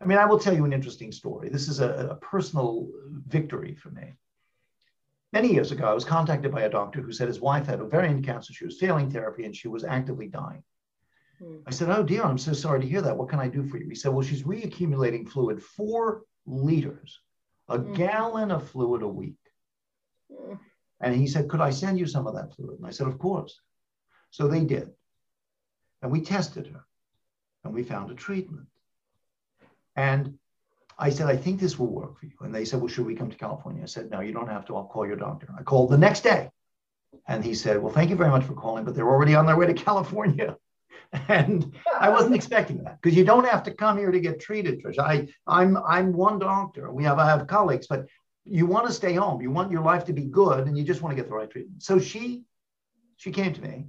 I 0.00 0.04
mean, 0.06 0.18
I 0.18 0.26
will 0.26 0.38
tell 0.38 0.54
you 0.54 0.64
an 0.64 0.72
interesting 0.72 1.10
story. 1.10 1.48
This 1.48 1.66
is 1.66 1.80
a, 1.80 1.90
a 2.14 2.16
personal 2.32 2.88
victory 3.36 3.74
for 3.74 3.90
me. 3.90 4.06
Many 5.32 5.52
years 5.52 5.72
ago, 5.72 5.86
I 5.88 5.94
was 5.94 6.04
contacted 6.04 6.52
by 6.52 6.62
a 6.62 6.76
doctor 6.78 7.00
who 7.00 7.12
said 7.12 7.26
his 7.26 7.40
wife 7.40 7.66
had 7.66 7.80
ovarian 7.80 8.22
cancer. 8.22 8.52
She 8.52 8.66
was 8.66 8.78
failing 8.78 9.10
therapy 9.10 9.46
and 9.46 9.56
she 9.56 9.66
was 9.66 9.82
actively 9.82 10.28
dying. 10.28 10.62
Hmm. 11.40 11.56
I 11.66 11.72
said, 11.72 11.90
Oh, 11.90 12.04
dear, 12.04 12.22
I'm 12.22 12.38
so 12.38 12.52
sorry 12.52 12.80
to 12.82 12.92
hear 12.92 13.02
that. 13.02 13.16
What 13.18 13.30
can 13.30 13.40
I 13.40 13.48
do 13.48 13.66
for 13.66 13.78
you? 13.78 13.88
He 13.88 13.96
said, 13.96 14.12
Well, 14.12 14.28
she's 14.28 14.44
reaccumulating 14.44 15.28
fluid, 15.28 15.60
four 15.60 16.22
liters, 16.46 17.18
a 17.68 17.78
hmm. 17.78 17.94
gallon 17.94 18.50
of 18.50 18.68
fluid 18.68 19.02
a 19.02 19.08
week. 19.08 19.38
Hmm. 20.32 20.54
And 21.00 21.14
he 21.14 21.26
said, 21.26 21.48
Could 21.48 21.60
I 21.60 21.70
send 21.70 21.98
you 21.98 22.06
some 22.06 22.26
of 22.26 22.34
that 22.34 22.54
fluid? 22.54 22.78
And 22.78 22.86
I 22.86 22.90
said, 22.90 23.06
Of 23.06 23.18
course. 23.18 23.60
So 24.30 24.48
they 24.48 24.64
did. 24.64 24.90
And 26.02 26.10
we 26.10 26.20
tested 26.20 26.66
her 26.68 26.84
and 27.64 27.72
we 27.72 27.82
found 27.82 28.10
a 28.10 28.14
treatment. 28.14 28.66
And 29.96 30.38
I 30.98 31.10
said, 31.10 31.28
I 31.28 31.36
think 31.36 31.60
this 31.60 31.78
will 31.78 31.92
work 31.92 32.18
for 32.18 32.26
you. 32.26 32.32
And 32.40 32.54
they 32.54 32.64
said, 32.64 32.80
Well, 32.80 32.88
should 32.88 33.06
we 33.06 33.14
come 33.14 33.30
to 33.30 33.36
California? 33.36 33.82
I 33.82 33.86
said, 33.86 34.10
No, 34.10 34.20
you 34.20 34.32
don't 34.32 34.48
have 34.48 34.66
to. 34.66 34.76
I'll 34.76 34.84
call 34.84 35.06
your 35.06 35.16
doctor. 35.16 35.48
I 35.58 35.62
called 35.62 35.90
the 35.90 35.98
next 35.98 36.20
day. 36.20 36.50
And 37.26 37.44
he 37.44 37.54
said, 37.54 37.82
Well, 37.82 37.92
thank 37.92 38.10
you 38.10 38.16
very 38.16 38.30
much 38.30 38.44
for 38.44 38.54
calling, 38.54 38.84
but 38.84 38.94
they're 38.94 39.08
already 39.08 39.34
on 39.34 39.46
their 39.46 39.56
way 39.56 39.66
to 39.66 39.74
California. 39.88 40.56
And 41.28 41.74
I 42.00 42.08
wasn't 42.08 42.34
expecting 42.34 42.82
that 42.84 43.00
because 43.00 43.16
you 43.16 43.24
don't 43.24 43.46
have 43.46 43.62
to 43.64 43.70
come 43.70 43.98
here 43.98 44.10
to 44.10 44.20
get 44.20 44.40
treated, 44.40 44.82
Trish. 44.82 44.98
I, 44.98 45.28
I'm 45.46 45.76
I'm 45.76 46.12
one 46.12 46.38
doctor. 46.38 46.90
We 46.90 47.04
have 47.04 47.18
I 47.18 47.26
have 47.26 47.46
colleagues, 47.46 47.86
but 47.86 48.06
you 48.44 48.66
want 48.66 48.86
to 48.88 48.92
stay 48.92 49.14
home. 49.14 49.40
You 49.40 49.50
want 49.50 49.70
your 49.70 49.82
life 49.82 50.04
to 50.06 50.12
be 50.12 50.24
good, 50.24 50.66
and 50.66 50.76
you 50.76 50.82
just 50.84 51.02
want 51.02 51.16
to 51.16 51.22
get 51.22 51.28
the 51.28 51.34
right 51.34 51.48
treatment. 51.48 51.82
So 51.82 51.98
she 51.98 52.44
she 53.16 53.30
came 53.30 53.52
to 53.52 53.62
me 53.62 53.86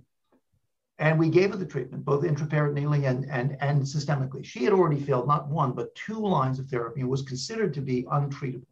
and 0.97 1.19
we 1.19 1.30
gave 1.30 1.51
her 1.51 1.57
the 1.57 1.65
treatment, 1.65 2.05
both 2.05 2.23
intraperitoneally 2.23 3.09
and, 3.09 3.30
and, 3.30 3.57
and 3.59 3.82
systemically. 3.82 4.45
She 4.45 4.63
had 4.63 4.71
already 4.71 5.01
failed 5.01 5.28
not 5.28 5.49
one, 5.49 5.73
but 5.73 5.93
two 5.95 6.19
lines 6.19 6.57
of 6.57 6.69
therapy 6.69 7.01
and 7.01 7.09
was 7.09 7.21
considered 7.21 7.73
to 7.73 7.82
be 7.82 8.03
untreatable. 8.03 8.65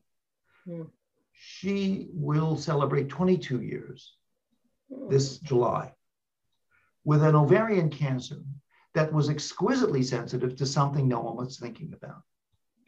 Mm. 0.68 0.88
She 1.34 2.08
will 2.14 2.56
celebrate 2.56 3.10
22 3.10 3.62
years 3.62 4.16
this 5.10 5.40
July 5.40 5.92
with 7.06 7.24
an 7.24 7.36
ovarian 7.36 7.90
cancer 7.90 8.42
that 8.94 9.12
was 9.12 9.30
exquisitely 9.30 10.04
sensitive 10.04 10.56
to 10.56 10.66
something 10.66 11.08
no 11.08 11.20
one 11.20 11.36
was 11.36 11.58
thinking 11.58 11.94
about. 11.94 12.22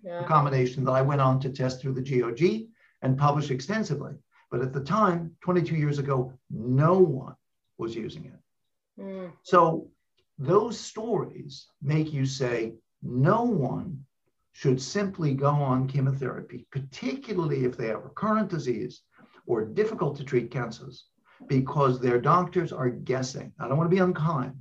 Yeah. 0.03 0.22
A 0.22 0.28
combination 0.28 0.84
that 0.86 0.91
I 0.91 1.01
went 1.01 1.22
on 1.22 1.39
to 1.41 1.49
test 1.49 1.82
through 1.82 1.93
the 1.93 2.01
GOG 2.01 2.70
and 3.01 3.18
publish 3.18 3.49
extensively. 3.49 4.13
But 4.51 4.61
at 4.61 4.72
the 4.72 4.84
time, 4.84 5.36
22 5.41 5.76
years 5.76 5.97
ago, 5.97 6.32
no 6.49 6.99
one 6.99 7.36
was 7.78 7.95
using 7.95 8.26
it. 8.26 9.01
Mm. 9.01 9.32
So 9.43 9.89
those 10.38 10.80
stories 10.80 11.68
make 11.82 12.13
you 12.13 12.26
say, 12.26 12.74
no 13.01 13.43
one 13.43 14.05
should 14.53 14.82
simply 14.82 15.34
go 15.34 15.49
on 15.49 15.88
chemotherapy, 15.88 16.66
particularly 16.72 17.66
if 17.66 17.76
they 17.76 17.88
have 17.88 18.03
recurrent 18.03 18.49
disease 18.49 19.01
or 19.47 19.66
difficult 19.66 20.16
to 20.18 20.24
treat 20.24 20.51
cancers, 20.51 21.05
because 21.48 22.00
their 22.00 22.20
doctors 22.20 22.72
are 22.72 22.90
guessing. 22.90 23.52
I 23.60 23.68
don't 23.68 23.78
want 23.78 23.90
to 23.90 23.96
be 23.96 24.02
unkind, 24.02 24.54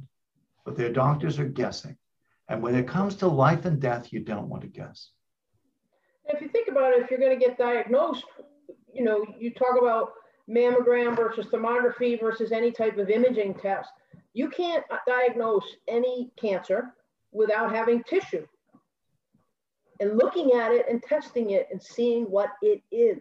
but 0.64 0.76
their 0.76 0.92
doctors 0.92 1.38
are 1.38 1.48
guessing. 1.48 1.96
And 2.48 2.62
when 2.62 2.74
it 2.74 2.88
comes 2.88 3.16
to 3.16 3.28
life 3.28 3.64
and 3.64 3.80
death, 3.80 4.12
you 4.12 4.20
don't 4.20 4.48
want 4.48 4.62
to 4.62 4.68
guess. 4.68 5.10
If 6.26 6.40
you 6.40 6.48
think 6.48 6.68
about 6.68 6.92
it, 6.92 7.02
if 7.02 7.10
you're 7.10 7.20
going 7.20 7.38
to 7.38 7.44
get 7.44 7.58
diagnosed, 7.58 8.24
you 8.92 9.04
know, 9.04 9.24
you 9.38 9.52
talk 9.52 9.76
about 9.80 10.12
mammogram 10.48 11.16
versus 11.16 11.46
thermography 11.46 12.20
versus 12.20 12.52
any 12.52 12.70
type 12.70 12.98
of 12.98 13.10
imaging 13.10 13.54
test. 13.54 13.90
You 14.34 14.48
can't 14.48 14.84
diagnose 15.06 15.64
any 15.88 16.30
cancer 16.36 16.94
without 17.32 17.74
having 17.74 18.02
tissue 18.04 18.46
and 20.00 20.18
looking 20.18 20.52
at 20.52 20.72
it 20.72 20.86
and 20.88 21.02
testing 21.02 21.50
it 21.50 21.68
and 21.70 21.82
seeing 21.82 22.24
what 22.24 22.50
it 22.62 22.82
is. 22.90 23.18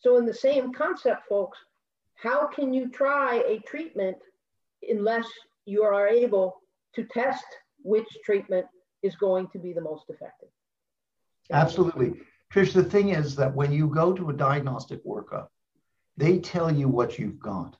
So, 0.00 0.16
in 0.16 0.26
the 0.26 0.34
same 0.34 0.72
concept, 0.72 1.28
folks, 1.28 1.58
how 2.22 2.46
can 2.46 2.72
you 2.72 2.88
try 2.90 3.42
a 3.46 3.58
treatment 3.60 4.16
unless 4.88 5.26
you 5.66 5.82
are 5.82 6.08
able 6.08 6.56
to 6.94 7.04
test 7.04 7.44
which 7.82 8.06
treatment 8.24 8.66
is 9.02 9.16
going 9.16 9.48
to 9.48 9.58
be 9.58 9.72
the 9.72 9.80
most 9.80 10.04
effective? 10.08 10.48
Absolutely. 11.50 12.14
Trish, 12.52 12.72
the 12.72 12.84
thing 12.84 13.10
is 13.10 13.34
that 13.36 13.54
when 13.54 13.72
you 13.72 13.88
go 13.88 14.12
to 14.12 14.30
a 14.30 14.32
diagnostic 14.32 15.04
workup, 15.04 15.48
they 16.16 16.38
tell 16.38 16.70
you 16.70 16.88
what 16.88 17.18
you've 17.18 17.40
got. 17.40 17.76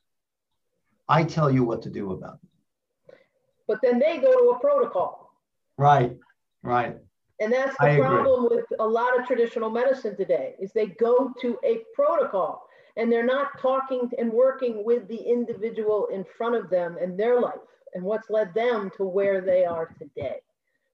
I 1.09 1.25
tell 1.25 1.51
you 1.51 1.65
what 1.65 1.83
to 1.83 1.91
do 1.91 2.13
about 2.13 2.39
it 2.43 2.49
but 3.73 3.81
then 3.83 3.99
they 3.99 4.19
go 4.19 4.33
to 4.33 4.51
a 4.51 4.59
protocol. 4.61 5.33
Right, 5.79 6.17
right. 6.63 6.97
And 7.41 7.53
that's 7.53 7.77
the 7.79 7.87
I 7.87 7.99
problem 7.99 8.45
agree. 8.45 8.59
with 8.59 8.67
a 8.79 8.87
lot 8.87 9.19
of 9.19 9.27
traditional 9.27 9.71
medicine 9.71 10.15
today 10.17 10.55
is 10.61 10.73
they 10.73 10.87
go 10.87 11.33
to 11.41 11.59
a 11.65 11.79
protocol 11.95 12.67
and 12.97 13.11
they're 13.11 13.25
not 13.25 13.59
talking 13.61 14.11
and 14.19 14.33
working 14.33 14.85
with 14.85 15.09
the 15.09 15.21
individual 15.21 16.07
in 16.13 16.25
front 16.37 16.55
of 16.55 16.71
them 16.71 16.97
and 17.01 17.19
their 17.19 17.41
life 17.41 17.55
and 17.95 18.03
what's 18.03 18.31
led 18.31 18.53
them 18.55 18.91
to 18.97 19.05
where 19.05 19.41
they 19.41 19.65
are 19.65 19.95
today. 19.99 20.41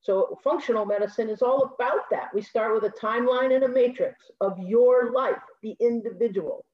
So 0.00 0.38
functional 0.44 0.86
medicine 0.86 1.28
is 1.28 1.42
all 1.42 1.74
about 1.74 2.08
that. 2.10 2.32
We 2.32 2.42
start 2.42 2.72
with 2.72 2.84
a 2.84 2.96
timeline 2.96 3.54
and 3.54 3.64
a 3.64 3.68
matrix 3.68 4.30
of 4.40 4.58
your 4.58 5.12
life, 5.12 5.42
the 5.62 5.76
individual. 5.80 6.64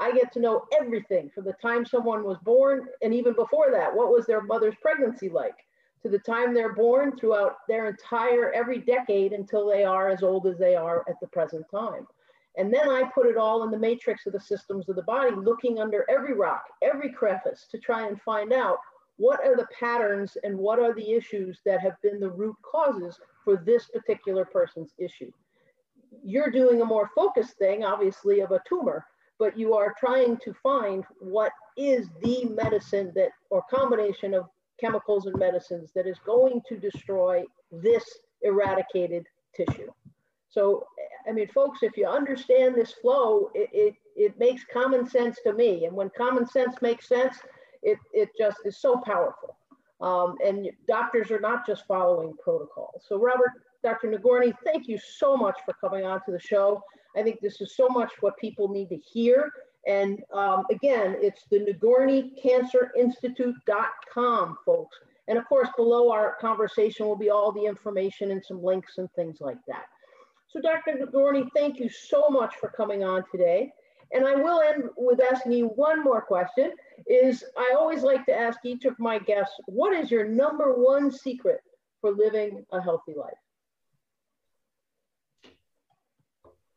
I 0.00 0.12
get 0.12 0.32
to 0.32 0.40
know 0.40 0.64
everything 0.78 1.30
from 1.34 1.44
the 1.44 1.54
time 1.62 1.86
someone 1.86 2.24
was 2.24 2.38
born 2.42 2.86
and 3.02 3.14
even 3.14 3.32
before 3.32 3.70
that. 3.70 3.94
What 3.94 4.10
was 4.10 4.26
their 4.26 4.42
mother's 4.42 4.74
pregnancy 4.82 5.28
like? 5.28 5.54
To 6.02 6.10
the 6.10 6.18
time 6.18 6.52
they're 6.52 6.74
born 6.74 7.16
throughout 7.16 7.56
their 7.68 7.88
entire 7.88 8.52
every 8.52 8.78
decade 8.78 9.32
until 9.32 9.66
they 9.66 9.84
are 9.84 10.10
as 10.10 10.22
old 10.22 10.46
as 10.46 10.58
they 10.58 10.74
are 10.74 11.04
at 11.08 11.18
the 11.20 11.28
present 11.28 11.64
time. 11.70 12.06
And 12.56 12.72
then 12.72 12.88
I 12.88 13.10
put 13.14 13.26
it 13.26 13.36
all 13.36 13.64
in 13.64 13.70
the 13.70 13.78
matrix 13.78 14.26
of 14.26 14.32
the 14.32 14.40
systems 14.40 14.88
of 14.88 14.96
the 14.96 15.02
body, 15.02 15.34
looking 15.34 15.80
under 15.80 16.04
every 16.08 16.34
rock, 16.34 16.64
every 16.82 17.12
crevice 17.12 17.66
to 17.70 17.78
try 17.78 18.06
and 18.06 18.20
find 18.22 18.52
out 18.52 18.78
what 19.16 19.44
are 19.44 19.56
the 19.56 19.66
patterns 19.78 20.36
and 20.42 20.56
what 20.56 20.78
are 20.78 20.94
the 20.94 21.12
issues 21.12 21.60
that 21.64 21.80
have 21.80 22.00
been 22.02 22.20
the 22.20 22.30
root 22.30 22.56
causes 22.62 23.18
for 23.44 23.56
this 23.56 23.86
particular 23.86 24.44
person's 24.44 24.92
issue. 24.98 25.30
You're 26.24 26.50
doing 26.50 26.80
a 26.80 26.86
more 26.86 27.10
focused 27.14 27.58
thing, 27.58 27.84
obviously, 27.84 28.40
of 28.40 28.52
a 28.52 28.62
tumor, 28.68 29.04
but 29.38 29.58
you 29.58 29.74
are 29.74 29.94
trying 29.98 30.36
to 30.38 30.54
find 30.62 31.04
what 31.18 31.52
is 31.76 32.08
the 32.22 32.44
medicine 32.44 33.12
that, 33.16 33.30
or 33.50 33.62
combination 33.70 34.32
of 34.32 34.46
chemicals 34.80 35.26
and 35.26 35.36
medicines 35.38 35.90
that 35.94 36.06
is 36.06 36.18
going 36.24 36.60
to 36.68 36.76
destroy 36.76 37.44
this 37.70 38.04
eradicated 38.42 39.26
tissue. 39.54 39.90
So, 40.54 40.86
I 41.28 41.32
mean, 41.32 41.48
folks, 41.48 41.80
if 41.82 41.96
you 41.96 42.06
understand 42.06 42.76
this 42.76 42.92
flow, 42.92 43.50
it, 43.54 43.68
it, 43.72 43.94
it 44.14 44.38
makes 44.38 44.62
common 44.72 45.08
sense 45.08 45.40
to 45.44 45.52
me. 45.52 45.86
And 45.86 45.96
when 45.96 46.10
common 46.16 46.46
sense 46.46 46.76
makes 46.80 47.08
sense, 47.08 47.34
it, 47.82 47.98
it 48.12 48.30
just 48.38 48.58
is 48.64 48.78
so 48.78 49.02
powerful. 49.04 49.56
Um, 50.00 50.36
and 50.44 50.70
doctors 50.86 51.32
are 51.32 51.40
not 51.40 51.66
just 51.66 51.88
following 51.88 52.34
protocols. 52.42 53.02
So 53.08 53.18
Robert, 53.18 53.50
Dr. 53.82 54.10
Nagourney, 54.10 54.52
thank 54.64 54.86
you 54.86 54.96
so 54.98 55.36
much 55.36 55.58
for 55.64 55.74
coming 55.74 56.06
on 56.06 56.20
to 56.24 56.30
the 56.30 56.40
show. 56.40 56.80
I 57.16 57.22
think 57.22 57.40
this 57.40 57.60
is 57.60 57.76
so 57.76 57.88
much 57.88 58.12
what 58.20 58.36
people 58.38 58.68
need 58.68 58.90
to 58.90 58.96
hear. 58.96 59.50
And 59.86 60.22
um, 60.32 60.64
again, 60.70 61.16
it's 61.18 61.44
the 61.50 61.58
NagourneyCancerInstitute.com, 61.60 64.58
folks. 64.64 64.96
And 65.26 65.38
of 65.38 65.48
course, 65.48 65.70
below 65.76 66.12
our 66.12 66.36
conversation 66.40 67.06
will 67.06 67.16
be 67.16 67.30
all 67.30 67.50
the 67.50 67.64
information 67.64 68.30
and 68.30 68.44
some 68.44 68.62
links 68.62 68.98
and 68.98 69.10
things 69.12 69.40
like 69.40 69.58
that. 69.66 69.86
So 70.54 70.60
Dr. 70.60 70.96
Nagourney, 70.96 71.50
thank 71.52 71.80
you 71.80 71.88
so 71.88 72.28
much 72.28 72.54
for 72.54 72.68
coming 72.68 73.02
on 73.02 73.24
today. 73.32 73.72
And 74.12 74.24
I 74.24 74.36
will 74.36 74.60
end 74.60 74.84
with 74.96 75.20
asking 75.20 75.50
you 75.50 75.66
one 75.66 76.04
more 76.04 76.22
question 76.22 76.70
is 77.08 77.42
I 77.58 77.74
always 77.76 78.04
like 78.04 78.24
to 78.26 78.38
ask 78.38 78.60
each 78.64 78.84
of 78.84 78.96
my 79.00 79.18
guests, 79.18 79.56
what 79.66 79.92
is 79.92 80.12
your 80.12 80.28
number 80.28 80.72
one 80.74 81.10
secret 81.10 81.58
for 82.00 82.12
living 82.12 82.64
a 82.72 82.80
healthy 82.80 83.14
life? 83.16 83.32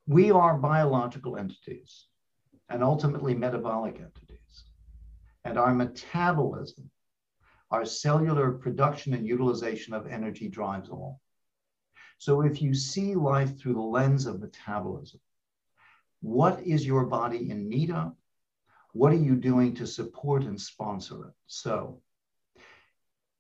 We 0.08 0.32
are 0.32 0.58
biological 0.58 1.38
entities 1.38 2.08
and 2.70 2.84
ultimately 2.84 3.36
metabolic 3.36 3.98
entities. 4.00 4.64
And 5.46 5.60
our 5.60 5.76
metabolism, 5.76 6.90
our 7.70 7.86
cellular 7.86 8.54
production 8.54 9.14
and 9.14 9.28
utilization 9.28 9.94
of 9.94 10.08
energy 10.08 10.48
drives 10.48 10.90
all. 10.90 11.22
So 12.18 12.42
if 12.42 12.62
you 12.62 12.74
see 12.74 13.16
life 13.16 13.60
through 13.60 13.74
the 13.74 13.80
lens 13.82 14.26
of 14.26 14.40
metabolism, 14.40 15.20
what 16.22 16.62
is 16.62 16.86
your 16.86 17.06
body 17.06 17.50
in 17.52 17.70
need 17.70 17.92
of? 17.92 18.14
What 18.94 19.12
are 19.12 19.24
you 19.24 19.36
doing 19.36 19.76
to 19.76 19.86
support 19.86 20.44
and 20.44 20.60
sponsor 20.60 21.26
it? 21.26 21.34
So 21.46 22.02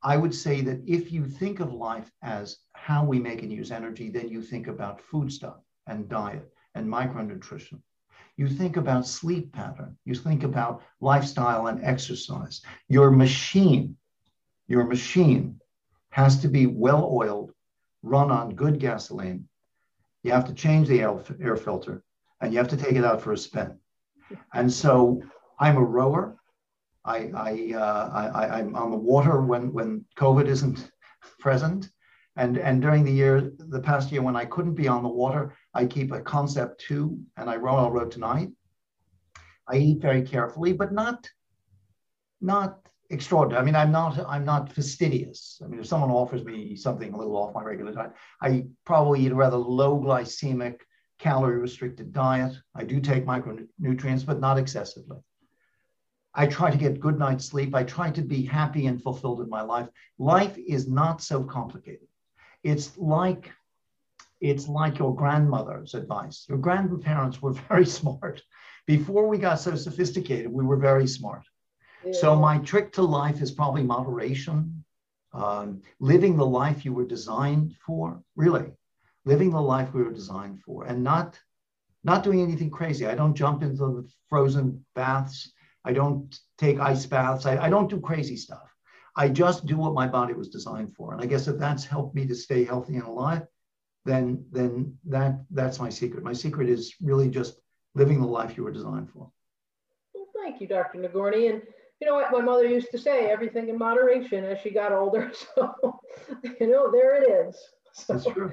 I 0.03 0.15
would 0.15 0.33
say 0.33 0.61
that 0.61 0.83
if 0.85 1.11
you 1.11 1.25
think 1.25 1.59
of 1.59 1.73
life 1.73 2.11
as 2.21 2.57
how 2.73 3.03
we 3.03 3.19
make 3.19 3.41
and 3.41 3.51
use 3.51 3.71
energy, 3.71 4.09
then 4.09 4.29
you 4.29 4.41
think 4.41 4.67
about 4.67 5.01
food 5.01 5.31
stuff 5.31 5.57
and 5.87 6.07
diet 6.07 6.47
and 6.75 6.87
micronutrition. 6.87 7.81
You 8.35 8.47
think 8.47 8.77
about 8.77 9.07
sleep 9.07 9.51
pattern. 9.51 9.97
You 10.05 10.13
think 10.13 10.43
about 10.43 10.83
lifestyle 11.01 11.67
and 11.67 11.83
exercise. 11.83 12.61
Your 12.87 13.09
machine, 13.09 13.97
your 14.67 14.85
machine 14.85 15.59
has 16.11 16.39
to 16.41 16.47
be 16.47 16.67
well 16.67 17.09
oiled, 17.11 17.51
run 18.07 18.31
on 18.31 18.55
good 18.55 18.79
gasoline. 18.79 19.47
You 20.23 20.31
have 20.31 20.45
to 20.45 20.53
change 20.53 20.87
the 20.87 21.01
air 21.01 21.57
filter 21.57 22.03
and 22.41 22.51
you 22.51 22.57
have 22.59 22.67
to 22.69 22.77
take 22.77 22.95
it 22.95 23.05
out 23.05 23.21
for 23.21 23.33
a 23.33 23.37
spin. 23.37 23.77
And 24.53 24.71
so 24.71 25.21
I'm 25.59 25.77
a 25.77 25.83
rower. 25.83 26.37
I, 27.05 27.31
I, 27.35 27.73
uh, 27.75 28.31
I, 28.33 28.59
I'm 28.59 28.75
on 28.75 28.91
the 28.91 28.97
water 28.97 29.41
when, 29.41 29.71
when 29.71 30.05
COVID 30.17 30.47
isn't 30.47 30.91
present. 31.39 31.89
And, 32.35 32.57
and 32.57 32.81
during 32.81 33.03
the 33.03 33.11
year, 33.11 33.53
the 33.57 33.79
past 33.79 34.11
year 34.11 34.21
when 34.21 34.35
I 34.35 34.45
couldn't 34.45 34.75
be 34.75 34.87
on 34.87 35.01
the 35.01 35.09
water, 35.09 35.55
I 35.73 35.85
keep 35.85 36.11
a 36.11 36.21
concept 36.21 36.81
two 36.81 37.19
and 37.37 37.49
I 37.49 37.55
row 37.55 37.77
I'll 37.77 37.91
row 37.91 38.07
tonight. 38.07 38.49
I 39.67 39.77
eat 39.77 40.01
very 40.01 40.21
carefully, 40.21 40.73
but 40.73 40.93
not, 40.93 41.29
not 42.41 42.87
extraordinary. 43.09 43.61
I 43.61 43.65
mean, 43.65 43.75
I'm 43.75 43.91
not, 43.91 44.19
I'm 44.27 44.45
not 44.45 44.71
fastidious. 44.71 45.61
I 45.63 45.67
mean, 45.67 45.79
if 45.79 45.85
someone 45.85 46.11
offers 46.11 46.43
me 46.43 46.75
something 46.75 47.13
a 47.13 47.17
little 47.17 47.37
off 47.37 47.53
my 47.53 47.63
regular 47.63 47.93
diet, 47.93 48.11
I 48.41 48.65
probably 48.85 49.25
eat 49.25 49.31
a 49.31 49.35
rather 49.35 49.57
low 49.57 49.99
glycemic, 49.99 50.79
calorie 51.19 51.59
restricted 51.59 52.13
diet. 52.13 52.53
I 52.75 52.83
do 52.83 52.99
take 52.99 53.25
micronutrients, 53.25 54.25
but 54.25 54.39
not 54.39 54.57
excessively. 54.57 55.17
I 56.33 56.45
try 56.45 56.69
to 56.69 56.77
get 56.77 56.99
good 56.99 57.17
night's 57.17 57.45
sleep. 57.45 57.73
I 57.73 57.83
try 57.83 58.11
to 58.11 58.21
be 58.21 58.45
happy 58.45 58.85
and 58.85 59.01
fulfilled 59.01 59.41
in 59.41 59.49
my 59.49 59.61
life. 59.61 59.87
Life 60.19 60.57
is 60.57 60.87
not 60.87 61.21
so 61.21 61.43
complicated. 61.43 62.07
It's 62.63 62.95
like 62.97 63.51
it's 64.39 64.67
like 64.67 64.99
your 64.99 65.15
grandmother's 65.15 65.95
advice. 65.95 66.45
Your 66.47 66.59
grandparents 66.59 67.41
were 67.41 67.53
very 67.69 67.87
smart. 67.87 68.43
Before 68.85 69.27
we 69.27 69.39
got 69.39 69.59
so 69.59 69.75
sophisticated, 69.75 70.51
we 70.51 70.63
were 70.63 70.77
very 70.77 71.07
smart. 71.07 71.43
Yeah. 72.05 72.13
So 72.13 72.35
my 72.35 72.59
trick 72.59 72.93
to 72.93 73.01
life 73.01 73.41
is 73.41 73.51
probably 73.51 73.83
moderation, 73.83 74.83
um, 75.33 75.81
living 75.99 76.37
the 76.37 76.45
life 76.45 76.85
you 76.85 76.93
were 76.93 77.05
designed 77.05 77.75
for. 77.85 78.21
Really, 78.35 78.71
living 79.25 79.51
the 79.51 79.61
life 79.61 79.93
we 79.93 80.03
were 80.03 80.13
designed 80.13 80.61
for, 80.61 80.85
and 80.85 81.03
not 81.03 81.39
not 82.03 82.23
doing 82.23 82.41
anything 82.41 82.69
crazy. 82.69 83.05
I 83.05 83.15
don't 83.15 83.35
jump 83.35 83.63
into 83.63 83.77
the 83.77 84.09
frozen 84.29 84.85
baths 84.95 85.51
I 85.87 85.93
don't 85.93 86.37
take 86.57 86.79
ice 86.81 87.05
baths. 87.05 87.45
I, 87.45 87.57
I 87.57 87.69
don't 87.69 87.89
do 87.89 88.01
crazy 88.01 88.35
stuff. 88.35 88.75
I 89.15 89.29
just 89.29 89.65
do 89.65 89.77
what 89.77 89.93
my 89.93 90.05
body 90.05 90.33
was 90.33 90.49
designed 90.49 90.93
for. 90.93 91.13
And 91.13 91.21
I 91.21 91.25
guess 91.25 91.47
if 91.47 91.57
that's 91.57 91.85
helped 91.85 92.13
me 92.13 92.27
to 92.27 92.35
stay 92.35 92.65
healthy 92.65 92.97
and 92.97 93.07
alive, 93.07 93.43
then 94.03 94.45
then 94.51 94.97
that 95.05 95.45
that's 95.49 95.79
my 95.79 95.89
secret. 95.89 96.25
My 96.25 96.33
secret 96.33 96.67
is 96.67 96.93
really 97.01 97.29
just 97.29 97.61
living 97.95 98.19
the 98.19 98.27
life 98.27 98.57
you 98.57 98.63
were 98.63 98.71
designed 98.71 99.09
for. 99.09 99.31
Well, 100.13 100.27
thank 100.35 100.59
you, 100.59 100.67
Dr. 100.67 100.99
Nagourney. 100.99 101.47
And 101.47 101.61
you 101.99 102.07
know 102.07 102.15
what 102.15 102.31
my 102.31 102.41
mother 102.41 102.67
used 102.67 102.91
to 102.91 102.97
say, 102.97 103.29
everything 103.29 103.69
in 103.69 103.77
moderation 103.77 104.43
as 104.45 104.59
she 104.59 104.71
got 104.71 104.91
older. 104.91 105.31
So, 105.55 105.99
you 106.59 106.67
know, 106.67 106.91
there 106.91 107.21
it 107.21 107.47
is. 107.47 107.57
So, 107.93 108.13
that's 108.13 108.25
true. 108.25 108.51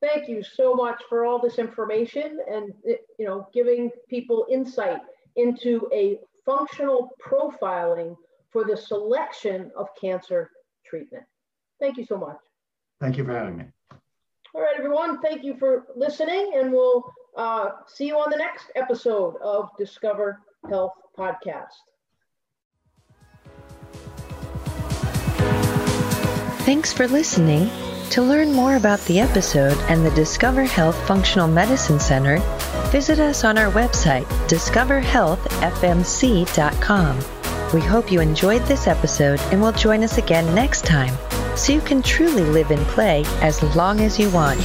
Thank 0.00 0.28
you 0.28 0.42
so 0.42 0.74
much 0.74 1.00
for 1.08 1.24
all 1.24 1.40
this 1.40 1.58
information 1.58 2.38
and 2.50 2.72
you 2.84 3.26
know 3.26 3.46
giving 3.54 3.90
people 4.08 4.46
insight 4.50 5.00
into 5.36 5.88
a 5.92 6.18
functional 6.44 7.10
profiling 7.24 8.16
for 8.50 8.64
the 8.64 8.76
selection 8.76 9.70
of 9.76 9.88
cancer 9.98 10.50
treatment. 10.84 11.24
Thank 11.80 11.96
you 11.96 12.04
so 12.04 12.18
much. 12.18 12.36
Thank 13.00 13.16
you 13.16 13.24
for 13.24 13.32
having 13.32 13.56
me. 13.56 13.64
All 14.54 14.60
right, 14.60 14.74
everyone. 14.76 15.20
Thank 15.22 15.44
you 15.44 15.56
for 15.56 15.86
listening, 15.96 16.52
and 16.56 16.72
we'll 16.72 17.10
uh, 17.36 17.70
see 17.86 18.06
you 18.06 18.16
on 18.16 18.30
the 18.30 18.36
next 18.36 18.66
episode 18.76 19.36
of 19.42 19.70
Discover 19.78 20.40
Health 20.68 20.92
Podcast. 21.16 21.78
Thanks 26.64 26.92
for 26.92 27.08
listening. 27.08 27.68
To 28.10 28.22
learn 28.22 28.52
more 28.52 28.76
about 28.76 29.00
the 29.06 29.18
episode 29.18 29.76
and 29.88 30.06
the 30.06 30.12
Discover 30.12 30.62
Health 30.62 30.94
Functional 31.08 31.48
Medicine 31.48 31.98
Center, 31.98 32.38
visit 32.92 33.18
us 33.18 33.42
on 33.42 33.58
our 33.58 33.72
website, 33.72 34.26
discoverhealthfmc.com. 34.46 37.18
We 37.74 37.80
hope 37.80 38.12
you 38.12 38.20
enjoyed 38.20 38.62
this 38.66 38.86
episode 38.86 39.40
and 39.50 39.60
will 39.60 39.72
join 39.72 40.04
us 40.04 40.18
again 40.18 40.54
next 40.54 40.84
time 40.84 41.16
so 41.56 41.72
you 41.72 41.80
can 41.80 42.00
truly 42.00 42.44
live 42.44 42.70
and 42.70 42.86
play 42.86 43.24
as 43.40 43.60
long 43.74 43.98
as 43.98 44.20
you 44.20 44.30
want. 44.30 44.60